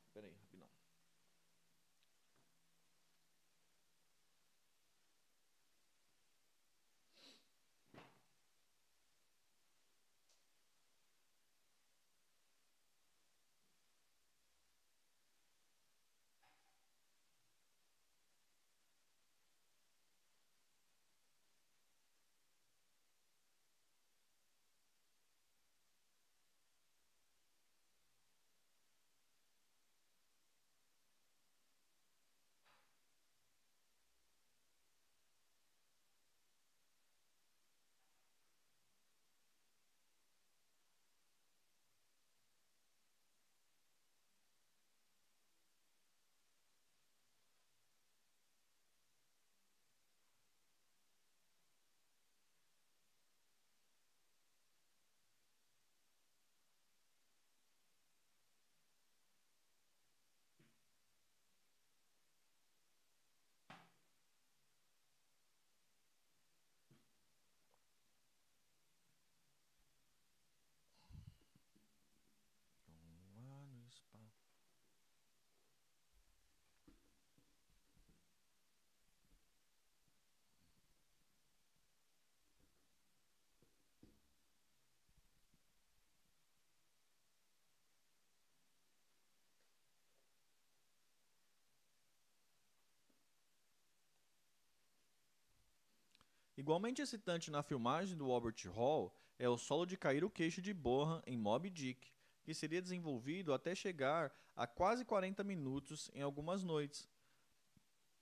Igualmente 96.62 97.02
excitante 97.02 97.50
na 97.50 97.60
filmagem 97.60 98.16
do 98.16 98.30
Albert 98.30 98.68
Hall 98.68 99.12
é 99.36 99.48
o 99.48 99.58
solo 99.58 99.84
de 99.84 99.96
cair 99.96 100.22
o 100.22 100.30
queixo 100.30 100.62
de 100.62 100.72
Bohan 100.72 101.20
em 101.26 101.36
Moby 101.36 101.68
Dick, 101.68 102.12
que 102.44 102.54
seria 102.54 102.80
desenvolvido 102.80 103.52
até 103.52 103.74
chegar 103.74 104.32
a 104.54 104.64
quase 104.64 105.04
40 105.04 105.42
minutos 105.42 106.08
em 106.14 106.22
algumas 106.22 106.62
noites. 106.62 107.10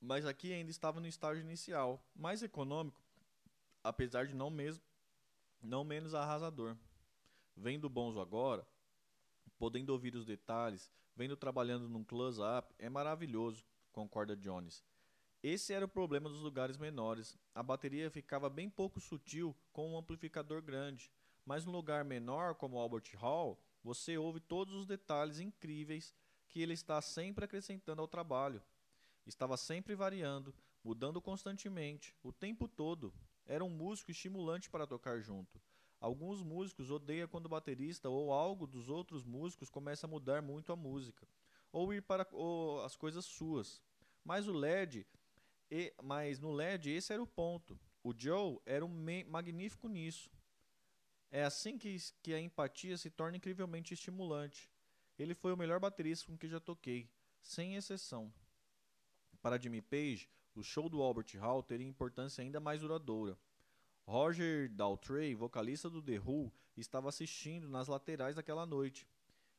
Mas 0.00 0.24
aqui 0.24 0.54
ainda 0.54 0.70
estava 0.70 1.00
no 1.00 1.06
estágio 1.06 1.42
inicial, 1.42 2.02
mais 2.16 2.42
econômico, 2.42 3.04
apesar 3.84 4.26
de 4.26 4.34
não, 4.34 4.48
mesmo, 4.48 4.82
não 5.60 5.84
menos 5.84 6.14
arrasador. 6.14 6.74
Vendo 7.54 7.90
Bonzo 7.90 8.22
agora, 8.22 8.66
podendo 9.58 9.90
ouvir 9.90 10.16
os 10.16 10.24
detalhes, 10.24 10.90
vendo 11.14 11.36
trabalhando 11.36 11.90
num 11.90 12.02
close-up, 12.02 12.74
é 12.78 12.88
maravilhoso, 12.88 13.66
concorda 13.92 14.34
Jones. 14.34 14.82
Esse 15.42 15.72
era 15.72 15.86
o 15.86 15.88
problema 15.88 16.28
dos 16.28 16.42
lugares 16.42 16.76
menores. 16.76 17.38
A 17.54 17.62
bateria 17.62 18.10
ficava 18.10 18.50
bem 18.50 18.68
pouco 18.68 19.00
sutil 19.00 19.56
com 19.72 19.92
um 19.92 19.96
amplificador 19.96 20.60
grande, 20.60 21.10
mas 21.46 21.64
no 21.64 21.72
lugar 21.72 22.04
menor, 22.04 22.54
como 22.54 22.78
Albert 22.78 23.16
Hall, 23.16 23.58
você 23.82 24.18
ouve 24.18 24.38
todos 24.38 24.74
os 24.74 24.86
detalhes 24.86 25.40
incríveis 25.40 26.14
que 26.46 26.60
ele 26.60 26.74
está 26.74 27.00
sempre 27.00 27.46
acrescentando 27.46 28.02
ao 28.02 28.08
trabalho. 28.08 28.62
Estava 29.26 29.56
sempre 29.56 29.94
variando, 29.94 30.54
mudando 30.84 31.22
constantemente, 31.22 32.14
o 32.22 32.32
tempo 32.32 32.68
todo. 32.68 33.10
Era 33.46 33.64
um 33.64 33.70
músico 33.70 34.10
estimulante 34.10 34.68
para 34.68 34.86
tocar 34.86 35.20
junto. 35.20 35.58
Alguns 35.98 36.42
músicos 36.42 36.90
odeiam 36.90 37.28
quando 37.28 37.46
o 37.46 37.50
baterista 37.50 38.10
ou 38.10 38.30
algo 38.32 38.66
dos 38.66 38.90
outros 38.90 39.24
músicos 39.24 39.70
começa 39.70 40.06
a 40.06 40.10
mudar 40.10 40.42
muito 40.42 40.72
a 40.72 40.76
música, 40.76 41.26
ou 41.72 41.94
ir 41.94 42.02
para 42.02 42.26
ou, 42.32 42.82
as 42.82 42.94
coisas 42.94 43.24
suas. 43.24 43.82
Mas 44.24 44.46
o 44.46 44.52
LED 44.52 45.06
e, 45.70 45.94
mas 46.02 46.38
no 46.38 46.50
LED 46.52 46.90
esse 46.90 47.12
era 47.12 47.22
o 47.22 47.26
ponto. 47.26 47.78
O 48.02 48.12
Joe 48.16 48.58
era 48.66 48.84
um 48.84 49.06
magnífico 49.28 49.88
nisso. 49.88 50.30
É 51.30 51.44
assim 51.44 51.78
que, 51.78 51.96
que 52.22 52.34
a 52.34 52.40
empatia 52.40 52.96
se 52.98 53.10
torna 53.10 53.36
incrivelmente 53.36 53.94
estimulante. 53.94 54.68
Ele 55.18 55.34
foi 55.34 55.52
o 55.52 55.56
melhor 55.56 55.78
baterista 55.78 56.26
com 56.26 56.36
que 56.36 56.48
já 56.48 56.58
toquei, 56.58 57.08
sem 57.40 57.76
exceção. 57.76 58.32
Para 59.40 59.60
Jimmy 59.60 59.80
Page, 59.80 60.28
o 60.54 60.62
show 60.62 60.88
do 60.88 61.02
Albert 61.02 61.36
Hall 61.38 61.62
teria 61.62 61.86
importância 61.86 62.42
ainda 62.42 62.58
mais 62.58 62.80
duradoura. 62.80 63.38
Roger 64.04 64.68
Daltrey, 64.70 65.34
vocalista 65.34 65.88
do 65.88 66.02
The 66.02 66.18
Who, 66.18 66.52
estava 66.76 67.08
assistindo 67.08 67.68
nas 67.68 67.86
laterais 67.86 68.34
daquela 68.34 68.66
noite. 68.66 69.06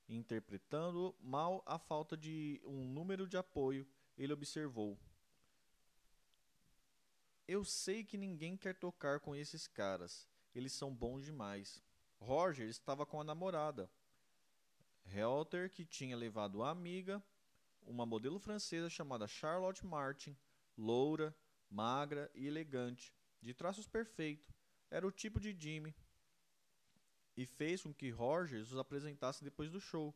Interpretando 0.10 1.16
mal 1.22 1.64
a 1.66 1.80
falta 1.80 2.18
de 2.18 2.60
um 2.66 2.86
número 2.86 3.28
de 3.28 3.38
apoio, 3.38 3.88
ele 4.18 4.34
observou: 4.34 5.00
eu 7.52 7.66
sei 7.66 8.02
que 8.02 8.18
ninguém 8.18 8.56
quer 8.56 8.74
tocar 8.74 9.20
com 9.20 9.36
esses 9.36 9.68
caras. 9.68 10.26
Eles 10.56 10.72
são 10.72 10.96
bons 10.96 11.26
demais. 11.26 11.84
Roger 12.18 12.70
estava 12.70 13.06
com 13.06 13.20
a 13.20 13.26
namorada. 13.26 13.92
Helter, 15.14 15.70
que 15.70 15.86
tinha 15.86 16.16
levado 16.16 16.64
a 16.64 16.70
amiga, 16.70 17.22
uma 17.82 18.06
modelo 18.06 18.40
francesa 18.40 18.90
chamada 18.90 19.28
Charlotte 19.28 19.86
Martin, 19.86 20.38
loura, 20.78 21.36
magra 21.70 22.32
e 22.34 22.48
elegante, 22.48 23.14
de 23.42 23.54
traços 23.54 23.86
perfeitos. 23.86 24.50
Era 24.90 25.06
o 25.06 25.12
tipo 25.12 25.38
de 25.38 25.54
Jimmy. 25.60 25.94
E 27.36 27.46
fez 27.46 27.84
com 27.84 27.94
que 27.94 28.12
Roger 28.12 28.62
os 28.62 28.78
apresentasse 28.78 29.44
depois 29.44 29.70
do 29.70 29.82
show. 29.82 30.16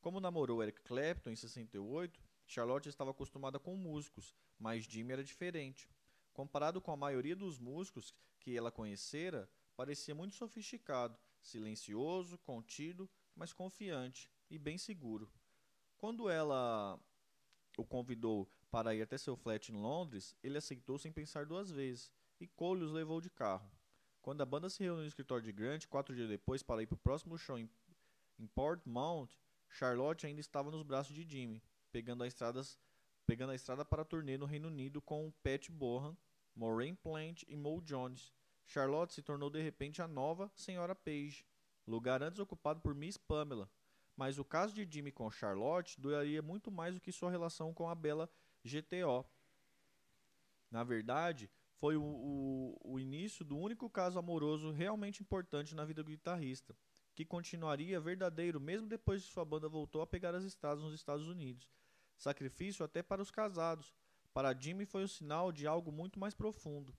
Como 0.00 0.20
namorou 0.20 0.62
Eric 0.62 0.82
Clapton 0.82 1.30
em 1.30 1.36
68, 1.36 2.22
Charlotte 2.46 2.88
estava 2.88 3.10
acostumada 3.10 3.58
com 3.58 3.74
músicos, 3.74 4.36
mas 4.56 4.84
Jimmy 4.84 5.14
era 5.14 5.24
diferente. 5.24 5.90
Comparado 6.36 6.82
com 6.82 6.92
a 6.92 6.96
maioria 6.98 7.34
dos 7.34 7.58
músicos 7.58 8.14
que 8.38 8.54
ela 8.54 8.70
conhecera, 8.70 9.50
parecia 9.74 10.14
muito 10.14 10.34
sofisticado, 10.34 11.18
silencioso, 11.40 12.36
contido, 12.36 13.08
mas 13.34 13.54
confiante 13.54 14.30
e 14.50 14.58
bem 14.58 14.76
seguro. 14.76 15.32
Quando 15.96 16.28
ela 16.28 17.00
o 17.78 17.86
convidou 17.86 18.46
para 18.70 18.94
ir 18.94 19.00
até 19.00 19.16
seu 19.16 19.34
flat 19.34 19.72
em 19.72 19.76
Londres, 19.76 20.36
ele 20.42 20.58
aceitou 20.58 20.98
sem 20.98 21.10
pensar 21.10 21.46
duas 21.46 21.70
vezes 21.70 22.12
e 22.38 22.46
Cole 22.46 22.84
os 22.84 22.92
levou 22.92 23.18
de 23.18 23.30
carro. 23.30 23.72
Quando 24.20 24.42
a 24.42 24.46
banda 24.46 24.68
se 24.68 24.82
reuniu 24.82 25.04
no 25.04 25.08
escritório 25.08 25.42
de 25.42 25.52
Grant, 25.52 25.86
quatro 25.86 26.14
dias 26.14 26.28
depois, 26.28 26.62
para 26.62 26.82
ir 26.82 26.86
para 26.86 26.96
o 26.96 26.98
próximo 26.98 27.38
show 27.38 27.58
em, 27.58 27.66
em 28.38 28.46
Portmount, 28.48 29.30
Charlotte 29.70 30.26
ainda 30.26 30.42
estava 30.42 30.70
nos 30.70 30.82
braços 30.82 31.16
de 31.16 31.26
Jimmy, 31.26 31.62
pegando 31.90 32.22
a, 32.22 32.26
estradas, 32.26 32.78
pegando 33.24 33.52
a 33.52 33.54
estrada 33.54 33.86
para 33.86 34.02
a 34.02 34.04
turnê 34.04 34.36
no 34.36 34.44
Reino 34.44 34.68
Unido 34.68 35.00
com 35.00 35.32
Pat 35.42 35.70
Bohan 35.70 36.14
Maureen 36.56 36.94
Plant 36.94 37.42
e 37.46 37.54
Mo 37.54 37.80
Jones. 37.82 38.32
Charlotte 38.64 39.12
se 39.12 39.22
tornou 39.22 39.50
de 39.50 39.60
repente 39.60 40.00
a 40.00 40.08
nova 40.08 40.50
Senhora 40.56 40.94
Page, 40.94 41.44
lugar 41.86 42.22
antes 42.22 42.40
ocupado 42.40 42.80
por 42.80 42.94
Miss 42.94 43.16
Pamela. 43.16 43.70
Mas 44.16 44.38
o 44.38 44.44
caso 44.44 44.74
de 44.74 44.88
Jimmy 44.90 45.12
com 45.12 45.30
Charlotte 45.30 46.00
duraria 46.00 46.40
muito 46.40 46.70
mais 46.70 46.94
do 46.94 47.00
que 47.00 47.12
sua 47.12 47.30
relação 47.30 47.74
com 47.74 47.88
a 47.88 47.94
bela 47.94 48.30
GTO. 48.64 49.24
Na 50.70 50.82
verdade, 50.82 51.50
foi 51.78 51.96
o, 51.96 52.02
o, 52.02 52.80
o 52.82 52.98
início 52.98 53.44
do 53.44 53.58
único 53.58 53.90
caso 53.90 54.18
amoroso 54.18 54.70
realmente 54.70 55.22
importante 55.22 55.74
na 55.74 55.84
vida 55.84 56.02
do 56.02 56.10
guitarrista, 56.10 56.74
que 57.14 57.24
continuaria 57.24 58.00
verdadeiro 58.00 58.58
mesmo 58.58 58.88
depois 58.88 59.22
que 59.22 59.32
sua 59.32 59.44
banda 59.44 59.68
voltou 59.68 60.00
a 60.00 60.06
pegar 60.06 60.34
as 60.34 60.44
estradas 60.44 60.82
nos 60.82 60.94
Estados 60.94 61.28
Unidos. 61.28 61.70
Sacrifício 62.16 62.84
até 62.84 63.02
para 63.02 63.20
os 63.20 63.30
casados, 63.30 63.94
para 64.36 64.52
Jimmy 64.52 64.84
foi 64.84 65.02
o 65.02 65.08
sinal 65.08 65.50
de 65.50 65.66
algo 65.66 65.90
muito 65.90 66.20
mais 66.20 66.34
profundo. 66.34 66.94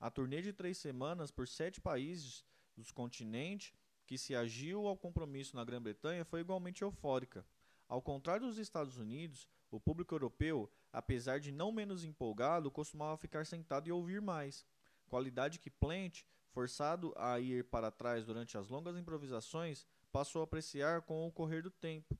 A 0.00 0.10
turnê 0.10 0.40
de 0.40 0.50
três 0.50 0.78
semanas 0.78 1.30
por 1.30 1.46
sete 1.46 1.78
países 1.78 2.42
dos 2.74 2.90
continentes 2.90 3.74
que 4.06 4.16
se 4.16 4.34
agiu 4.34 4.86
ao 4.86 4.96
compromisso 4.96 5.54
na 5.54 5.62
Grã-Bretanha 5.62 6.24
foi 6.24 6.40
igualmente 6.40 6.80
eufórica. 6.80 7.46
Ao 7.86 8.00
contrário 8.00 8.46
dos 8.46 8.56
Estados 8.56 8.96
Unidos, 8.96 9.46
o 9.70 9.78
público 9.78 10.14
europeu, 10.14 10.72
apesar 10.90 11.38
de 11.38 11.52
não 11.52 11.70
menos 11.70 12.02
empolgado, 12.02 12.70
costumava 12.70 13.18
ficar 13.18 13.44
sentado 13.44 13.86
e 13.86 13.92
ouvir 13.92 14.22
mais. 14.22 14.64
Qualidade 15.06 15.58
que 15.58 15.68
Plant, 15.68 16.22
forçado 16.48 17.12
a 17.14 17.38
ir 17.38 17.64
para 17.64 17.90
trás 17.90 18.24
durante 18.24 18.56
as 18.56 18.68
longas 18.68 18.96
improvisações, 18.96 19.86
passou 20.10 20.40
a 20.40 20.44
apreciar 20.44 21.02
com 21.02 21.26
o 21.26 21.30
correr 21.30 21.60
do 21.60 21.70
tempo. 21.70 22.18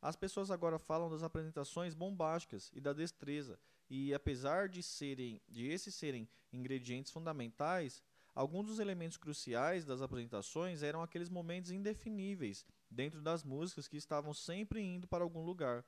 As 0.00 0.16
pessoas 0.16 0.50
agora 0.50 0.78
falam 0.78 1.10
das 1.10 1.22
apresentações 1.22 1.92
bombásticas 1.94 2.70
e 2.72 2.80
da 2.80 2.94
destreza, 2.94 3.60
e 3.94 4.14
apesar 4.14 4.70
de 4.70 4.82
serem 4.82 5.38
de 5.46 5.66
esses 5.66 5.94
serem 5.94 6.26
ingredientes 6.50 7.12
fundamentais, 7.12 8.02
alguns 8.34 8.66
dos 8.66 8.78
elementos 8.78 9.18
cruciais 9.18 9.84
das 9.84 10.00
apresentações 10.00 10.82
eram 10.82 11.02
aqueles 11.02 11.28
momentos 11.28 11.70
indefiníveis 11.70 12.64
dentro 12.90 13.20
das 13.20 13.44
músicas 13.44 13.86
que 13.86 13.98
estavam 13.98 14.32
sempre 14.32 14.80
indo 14.80 15.06
para 15.06 15.22
algum 15.22 15.44
lugar. 15.44 15.84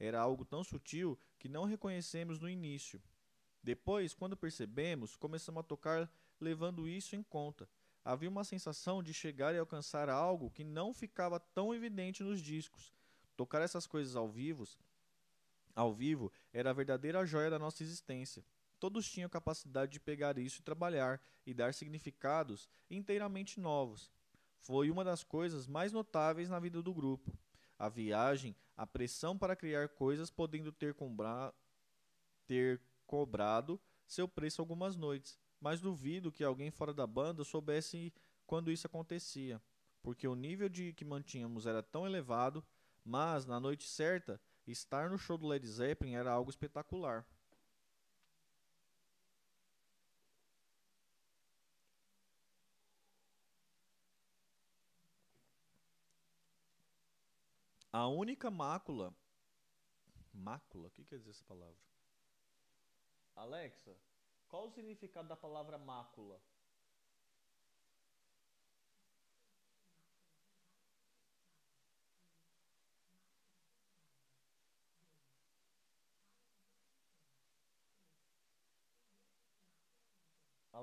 Era 0.00 0.20
algo 0.20 0.44
tão 0.44 0.64
sutil 0.64 1.16
que 1.38 1.48
não 1.48 1.62
reconhecemos 1.62 2.40
no 2.40 2.50
início. 2.50 3.00
Depois, 3.62 4.12
quando 4.12 4.36
percebemos, 4.36 5.14
começamos 5.14 5.60
a 5.60 5.62
tocar 5.62 6.12
levando 6.40 6.88
isso 6.88 7.14
em 7.14 7.22
conta. 7.22 7.68
Havia 8.04 8.28
uma 8.28 8.42
sensação 8.42 9.00
de 9.00 9.14
chegar 9.14 9.54
e 9.54 9.58
alcançar 9.58 10.08
algo 10.08 10.50
que 10.50 10.64
não 10.64 10.92
ficava 10.92 11.38
tão 11.38 11.72
evidente 11.72 12.20
nos 12.24 12.42
discos. 12.42 12.92
Tocar 13.36 13.62
essas 13.62 13.86
coisas 13.86 14.16
ao 14.16 14.28
vivo 14.28 14.66
ao 15.74 15.92
vivo 15.92 16.32
era 16.52 16.70
a 16.70 16.72
verdadeira 16.72 17.24
joia 17.26 17.50
da 17.50 17.58
nossa 17.58 17.82
existência. 17.82 18.44
Todos 18.78 19.10
tinham 19.10 19.28
capacidade 19.28 19.92
de 19.92 20.00
pegar 20.00 20.38
isso 20.38 20.60
e 20.60 20.64
trabalhar 20.64 21.20
e 21.46 21.54
dar 21.54 21.74
significados 21.74 22.68
inteiramente 22.90 23.58
novos. 23.58 24.10
Foi 24.60 24.90
uma 24.90 25.04
das 25.04 25.22
coisas 25.24 25.66
mais 25.66 25.92
notáveis 25.92 26.48
na 26.48 26.58
vida 26.58 26.82
do 26.82 26.92
grupo. 26.92 27.36
A 27.78 27.88
viagem, 27.88 28.54
a 28.76 28.86
pressão 28.86 29.36
para 29.36 29.56
criar 29.56 29.88
coisas 29.88 30.30
podendo 30.30 30.70
ter, 30.70 30.94
ter 32.46 32.80
cobrado 33.06 33.80
seu 34.06 34.28
preço 34.28 34.60
algumas 34.60 34.96
noites, 34.96 35.38
mas 35.60 35.80
duvido 35.80 36.32
que 36.32 36.44
alguém 36.44 36.70
fora 36.70 36.92
da 36.92 37.06
banda 37.06 37.42
soubesse 37.42 38.12
quando 38.46 38.70
isso 38.70 38.86
acontecia, 38.86 39.60
porque 40.02 40.28
o 40.28 40.34
nível 40.34 40.68
de 40.68 40.92
que 40.92 41.04
mantínhamos 41.04 41.66
era 41.66 41.82
tão 41.82 42.06
elevado, 42.06 42.64
mas 43.04 43.46
na 43.46 43.58
noite 43.58 43.88
certa 43.88 44.40
Estar 44.66 45.10
no 45.10 45.18
show 45.18 45.36
do 45.36 45.46
Led 45.46 45.66
Zeppelin 45.66 46.14
era 46.14 46.30
algo 46.30 46.50
espetacular. 46.50 47.24
A 57.92 58.08
única 58.08 58.50
mácula. 58.50 59.14
Mácula? 60.32 60.88
O 60.88 60.90
que 60.90 61.04
quer 61.04 61.18
dizer 61.18 61.30
essa 61.30 61.44
palavra? 61.44 61.78
Alexa, 63.36 63.96
qual 64.48 64.66
o 64.66 64.70
significado 64.70 65.28
da 65.28 65.36
palavra 65.36 65.78
mácula? 65.78 66.40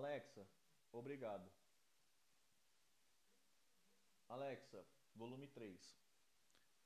Alexa, 0.01 0.47
obrigado. 0.91 1.47
Alexa, 4.27 4.83
volume 5.15 5.47
3. 5.47 5.95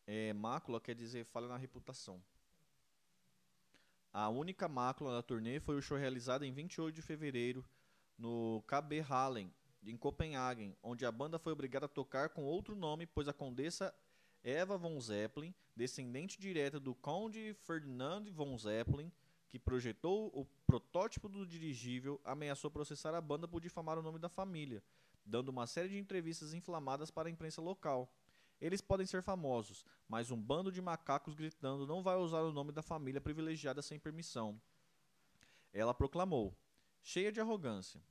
É, 0.06 0.34
mácula 0.34 0.82
quer 0.82 0.96
dizer 0.96 1.24
falha 1.24 1.48
na 1.48 1.56
reputação. 1.56 2.22
A 4.12 4.28
única 4.28 4.68
mácula 4.68 5.14
da 5.14 5.24
turnê 5.24 5.62
foi 5.62 5.78
o 5.78 5.82
show 5.82 5.98
realizado 5.98 6.44
em 6.44 6.52
28 6.52 6.94
de 6.94 7.02
fevereiro 7.02 7.64
no 8.18 8.62
KB 8.68 9.00
Hallen, 9.00 9.50
em 9.86 9.96
Copenhagen, 9.96 10.76
onde 10.84 11.06
a 11.06 11.12
banda 11.12 11.40
foi 11.40 11.54
obrigada 11.54 11.86
a 11.86 11.90
tocar 11.90 12.28
com 12.30 12.44
outro 12.44 12.76
nome, 12.76 13.06
pois 13.06 13.30
a 13.30 13.34
condessa 13.34 13.96
Eva 14.44 14.78
von 14.78 15.00
Zeppelin, 15.00 15.56
descendente 15.74 16.38
direta 16.38 16.82
do 16.82 16.94
Conde 16.94 17.54
Ferdinand 17.62 18.26
von 18.34 18.58
Zeppelin, 18.58 19.10
que 19.50 19.60
projetou 19.60 20.28
o 20.34 20.46
protótipo 20.66 21.30
do 21.30 21.46
dirigível, 21.46 22.20
ameaçou 22.24 22.70
processar 22.70 23.14
a 23.16 23.22
banda 23.22 23.48
por 23.48 23.62
difamar 23.62 23.98
o 23.98 24.02
nome 24.02 24.20
da 24.20 24.30
família, 24.30 24.84
dando 25.26 25.50
uma 25.50 25.68
série 25.68 25.90
de 25.90 25.98
entrevistas 25.98 26.54
inflamadas 26.54 27.12
para 27.12 27.30
a 27.30 27.32
imprensa 27.32 27.62
local. 27.62 28.12
Eles 28.60 28.82
podem 28.82 29.06
ser 29.06 29.22
famosos, 29.22 29.86
mas 30.08 30.32
um 30.32 30.42
bando 30.42 30.72
de 30.72 30.82
macacos 30.82 31.34
gritando 31.34 31.86
não 31.86 32.02
vai 32.02 32.16
usar 32.16 32.42
o 32.42 32.52
nome 32.52 32.72
da 32.72 32.82
família 32.82 33.20
privilegiada 33.22 33.82
sem 33.82 34.00
permissão. 34.00 34.60
Ela 35.74 35.94
proclamou, 35.94 36.56
cheia 37.04 37.32
de 37.32 37.42
arrogância. 37.42 38.02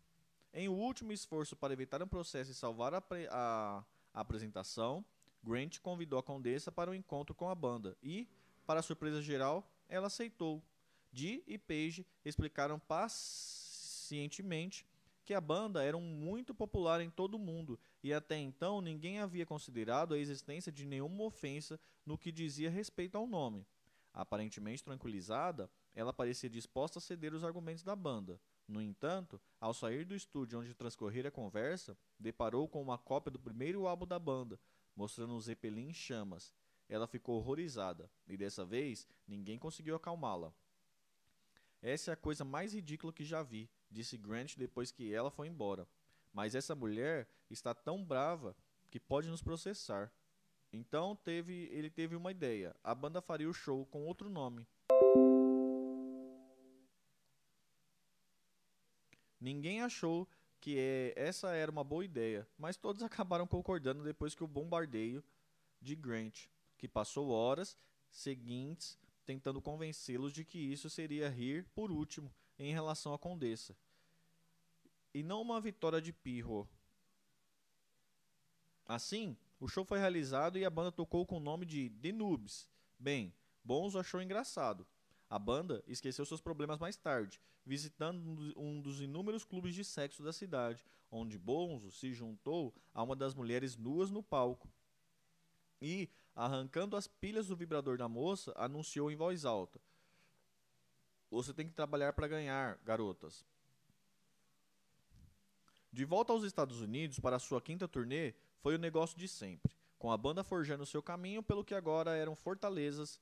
Em 0.52 0.68
um 0.68 0.78
último 0.78 1.12
esforço 1.12 1.56
para 1.56 1.72
evitar 1.72 2.02
um 2.02 2.06
processo 2.06 2.52
e 2.52 2.54
salvar 2.54 2.94
a, 2.94 3.02
a, 3.30 3.84
apresentação, 4.12 5.04
Grant 5.42 5.80
convidou 5.80 6.18
a 6.18 6.22
Condessa 6.22 6.70
para 6.70 6.90
um 6.90 6.94
encontro 6.94 7.34
com 7.34 7.48
a 7.48 7.54
banda 7.54 7.96
e, 8.02 8.28
para 8.64 8.82
surpresa 8.82 9.20
geral, 9.20 9.68
ela 9.88 10.06
aceitou. 10.06 10.62
Dee 11.14 11.44
e 11.46 11.56
Page 11.56 12.04
explicaram 12.24 12.80
pacientemente 12.80 14.84
que 15.24 15.32
a 15.32 15.40
banda 15.40 15.82
era 15.82 15.96
muito 15.96 16.52
popular 16.52 17.00
em 17.00 17.08
todo 17.08 17.36
o 17.36 17.38
mundo 17.38 17.78
e 18.02 18.12
até 18.12 18.36
então 18.36 18.80
ninguém 18.80 19.20
havia 19.20 19.46
considerado 19.46 20.12
a 20.12 20.18
existência 20.18 20.72
de 20.72 20.84
nenhuma 20.84 21.22
ofensa 21.22 21.78
no 22.04 22.18
que 22.18 22.32
dizia 22.32 22.68
respeito 22.68 23.16
ao 23.16 23.28
nome. 23.28 23.64
Aparentemente 24.12 24.82
tranquilizada, 24.82 25.70
ela 25.94 26.12
parecia 26.12 26.50
disposta 26.50 26.98
a 26.98 27.02
ceder 27.02 27.32
os 27.32 27.44
argumentos 27.44 27.84
da 27.84 27.94
banda. 27.94 28.40
No 28.66 28.82
entanto, 28.82 29.40
ao 29.60 29.72
sair 29.72 30.04
do 30.04 30.16
estúdio 30.16 30.58
onde 30.58 30.74
transcorrera 30.74 31.28
a 31.28 31.32
conversa, 31.32 31.96
deparou 32.18 32.68
com 32.68 32.82
uma 32.82 32.98
cópia 32.98 33.30
do 33.30 33.38
primeiro 33.38 33.86
álbum 33.86 34.06
da 34.06 34.18
banda, 34.18 34.58
mostrando 34.96 35.32
um 35.32 35.40
Zeppelin 35.40 35.90
em 35.90 35.94
chamas. 35.94 36.52
Ela 36.88 37.06
ficou 37.06 37.36
horrorizada, 37.36 38.10
e 38.26 38.36
dessa 38.36 38.64
vez 38.64 39.06
ninguém 39.26 39.58
conseguiu 39.58 39.96
acalmá-la. 39.96 40.52
Essa 41.84 42.12
é 42.12 42.14
a 42.14 42.16
coisa 42.16 42.46
mais 42.46 42.72
ridícula 42.72 43.12
que 43.12 43.22
já 43.22 43.42
vi, 43.42 43.68
disse 43.90 44.16
Grant 44.16 44.56
depois 44.56 44.90
que 44.90 45.12
ela 45.12 45.30
foi 45.30 45.48
embora. 45.48 45.86
Mas 46.32 46.54
essa 46.54 46.74
mulher 46.74 47.28
está 47.50 47.74
tão 47.74 48.02
brava 48.02 48.56
que 48.90 48.98
pode 48.98 49.28
nos 49.28 49.42
processar. 49.42 50.10
Então 50.72 51.14
teve, 51.14 51.68
ele 51.70 51.90
teve 51.90 52.16
uma 52.16 52.30
ideia. 52.30 52.74
A 52.82 52.94
banda 52.94 53.20
faria 53.20 53.50
o 53.50 53.52
show 53.52 53.84
com 53.84 54.06
outro 54.06 54.30
nome. 54.30 54.66
Ninguém 59.38 59.82
achou 59.82 60.26
que 60.62 60.78
é, 60.78 61.12
essa 61.14 61.52
era 61.52 61.70
uma 61.70 61.84
boa 61.84 62.02
ideia, 62.02 62.48
mas 62.56 62.78
todos 62.78 63.02
acabaram 63.04 63.46
concordando 63.46 64.02
depois 64.02 64.34
que 64.34 64.42
o 64.42 64.48
bombardeio 64.48 65.22
de 65.82 65.94
Grant, 65.94 66.46
que 66.78 66.88
passou 66.88 67.28
horas 67.28 67.76
seguintes 68.10 68.98
tentando 69.24 69.60
convencê-los 69.60 70.32
de 70.32 70.44
que 70.44 70.58
isso 70.58 70.88
seria 70.88 71.28
rir 71.28 71.64
por 71.74 71.90
último 71.90 72.32
em 72.58 72.72
relação 72.72 73.12
à 73.12 73.18
Condessa. 73.18 73.76
E 75.12 75.22
não 75.22 75.42
uma 75.42 75.60
vitória 75.60 76.00
de 76.00 76.12
Pirro. 76.12 76.68
Assim, 78.86 79.36
o 79.58 79.68
show 79.68 79.84
foi 79.84 79.98
realizado 79.98 80.58
e 80.58 80.64
a 80.64 80.70
banda 80.70 80.92
tocou 80.92 81.24
com 81.24 81.38
o 81.38 81.40
nome 81.40 81.64
de 81.64 81.90
The 81.90 82.12
Noobs. 82.12 82.68
Bem, 82.98 83.32
Bonzo 83.62 83.98
achou 83.98 84.20
engraçado. 84.20 84.86
A 85.28 85.38
banda 85.38 85.82
esqueceu 85.86 86.26
seus 86.26 86.40
problemas 86.40 86.78
mais 86.78 86.96
tarde, 86.96 87.40
visitando 87.64 88.52
um 88.56 88.80
dos 88.80 89.00
inúmeros 89.00 89.44
clubes 89.44 89.74
de 89.74 89.82
sexo 89.84 90.22
da 90.22 90.32
cidade, 90.32 90.84
onde 91.10 91.38
Bonzo 91.38 91.90
se 91.90 92.12
juntou 92.12 92.74
a 92.92 93.02
uma 93.02 93.16
das 93.16 93.34
mulheres 93.34 93.76
nuas 93.76 94.10
no 94.10 94.22
palco. 94.22 94.68
E, 95.80 96.10
arrancando 96.34 96.96
as 96.96 97.06
pilhas 97.06 97.48
do 97.48 97.56
vibrador 97.56 97.96
da 97.96 98.08
moça, 98.08 98.52
anunciou 98.56 99.10
em 99.10 99.16
voz 99.16 99.44
alta: 99.44 99.80
Você 101.30 101.52
tem 101.52 101.66
que 101.66 101.74
trabalhar 101.74 102.12
para 102.12 102.28
ganhar, 102.28 102.78
garotas. 102.84 103.44
De 105.92 106.04
volta 106.04 106.32
aos 106.32 106.42
Estados 106.42 106.80
Unidos 106.80 107.20
para 107.20 107.38
sua 107.38 107.60
quinta 107.60 107.86
turnê, 107.86 108.34
foi 108.58 108.74
o 108.74 108.78
negócio 108.78 109.16
de 109.16 109.28
sempre, 109.28 109.76
com 109.98 110.10
a 110.10 110.16
banda 110.16 110.42
forjando 110.42 110.84
seu 110.84 111.02
caminho 111.02 111.42
pelo 111.42 111.64
que 111.64 111.74
agora 111.74 112.16
eram 112.16 112.34
fortalezas 112.34 113.20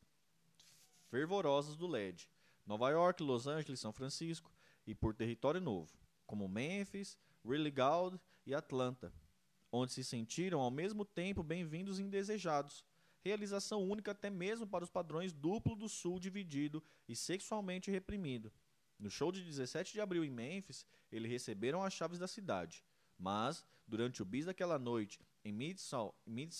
fervorosas 1.11 1.77
do 1.77 1.87
LED. 1.87 2.31
Nova 2.67 2.91
York, 2.91 3.23
Los 3.23 3.47
Angeles, 3.47 3.81
São 3.81 3.93
Francisco 3.93 4.51
e 4.87 4.95
por 4.95 5.15
território 5.15 5.61
novo, 5.61 5.93
como 6.27 6.49
Memphis, 6.49 7.19
Riley 7.45 7.75
e 8.47 8.55
Atlanta, 8.55 9.13
onde 9.71 9.93
se 9.93 10.03
sentiram 10.03 10.61
ao 10.61 10.71
mesmo 10.71 11.05
tempo 11.05 11.43
bem-vindos 11.43 11.99
e 11.99 12.03
indesejados. 12.03 12.85
Realização 13.25 13.89
única 13.89 14.11
até 14.11 14.29
mesmo 14.29 14.67
para 14.67 14.85
os 14.85 14.91
padrões 14.91 15.33
duplo 15.33 15.77
do 15.77 15.89
sul 15.89 16.19
dividido 16.19 16.83
e 17.09 17.15
sexualmente 17.15 17.91
reprimido. 17.91 18.53
No 18.99 19.09
show 19.09 19.31
de 19.31 19.43
17 19.45 19.93
de 19.93 20.01
abril 20.01 20.25
em 20.25 20.31
Memphis, 20.31 20.87
eles 21.11 21.31
receberam 21.31 21.83
as 21.83 21.93
chaves 21.93 22.19
da 22.19 22.27
cidade. 22.27 22.85
Mas, 23.19 23.65
durante 23.87 24.23
o 24.23 24.25
bis 24.25 24.47
daquela 24.47 24.79
noite, 24.79 25.21
em 25.45 25.53
Mid-South 25.53 26.15
Mid 26.27 26.53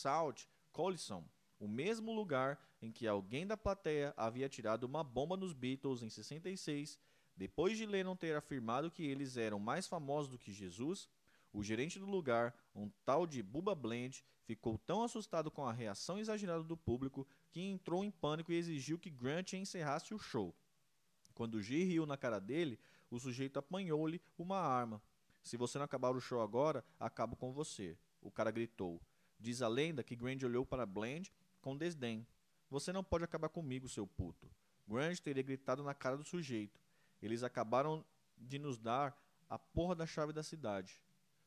Collison, 0.71 1.25
o 1.59 1.69
mesmo 1.69 2.13
lugar 2.13 2.61
em 2.81 2.91
que 2.91 3.07
alguém 3.07 3.47
da 3.47 3.57
plateia 3.57 4.13
havia 4.17 4.49
tirado 4.49 4.85
uma 4.85 5.05
bomba 5.05 5.37
nos 5.37 5.53
Beatles 5.53 6.03
em 6.03 6.09
66, 6.09 6.99
depois 7.37 7.79
de 7.79 7.87
Lennon 7.87 8.17
ter 8.17 8.37
afirmado 8.37 8.91
que 8.91 9.05
eles 9.05 9.37
eram 9.37 9.59
mais 9.59 9.87
famosos 9.87 10.31
do 10.31 10.39
que 10.39 10.53
Jesus, 10.53 11.09
o 11.53 11.63
gerente 11.63 11.99
do 11.99 12.07
lugar, 12.07 12.55
um 12.75 12.89
tal 13.05 13.27
de 13.27 13.43
Bubba 13.43 13.75
Blend, 13.75 14.25
ficou 14.45 14.79
tão 14.79 15.03
assustado 15.03 15.51
com 15.51 15.67
a 15.67 15.73
reação 15.73 16.19
exagerada 16.19 16.65
do 16.65 16.77
público 16.77 17.27
que 17.51 17.61
entrou 17.61 18.03
em 18.03 18.11
pânico 18.11 18.53
e 18.53 18.57
exigiu 18.57 18.99
que 18.99 19.11
Grant 19.11 19.53
encerrasse 19.53 20.15
o 20.15 20.19
show. 20.19 20.55
Quando 21.35 21.63
G 21.63 21.85
riu 21.85 22.07
na 22.07 22.17
cara 22.17 22.39
dele, 22.39 22.79
o 23.11 23.19
sujeito 23.19 23.59
apanhou-lhe 23.59 24.21
uma 24.39 24.59
arma. 24.59 25.03
Se 25.43 25.57
você 25.57 25.79
não 25.79 25.85
acabar 25.85 26.15
o 26.15 26.21
show 26.21 26.41
agora, 26.41 26.85
acabo 26.99 27.37
com 27.37 27.53
você. 27.53 27.97
O 28.21 28.31
cara 28.31 28.51
gritou. 28.51 29.01
Diz 29.39 29.61
a 29.61 29.69
lenda 29.69 30.03
que 30.03 30.17
Grant 30.17 30.43
olhou 30.43 30.65
para 30.65 30.87
Blend 30.87 31.33
com 31.61 31.77
desdém. 31.77 32.27
Você 32.71 32.93
não 32.93 33.05
pode 33.05 33.25
acabar 33.25 33.49
comigo, 33.49 33.89
seu 33.89 34.07
puto. 34.07 34.51
Grant 34.89 35.19
teria 35.19 35.43
gritado 35.43 35.83
na 35.83 35.95
cara 35.95 36.17
do 36.17 36.25
sujeito. 36.25 36.81
Eles 37.21 37.43
acabaram 37.43 38.05
de 38.39 38.59
nos 38.59 38.79
dar 38.79 39.17
a 39.49 39.59
porra 39.59 39.95
da 39.95 40.07
chave 40.07 40.33
da 40.33 40.43
cidade. 40.43 41.01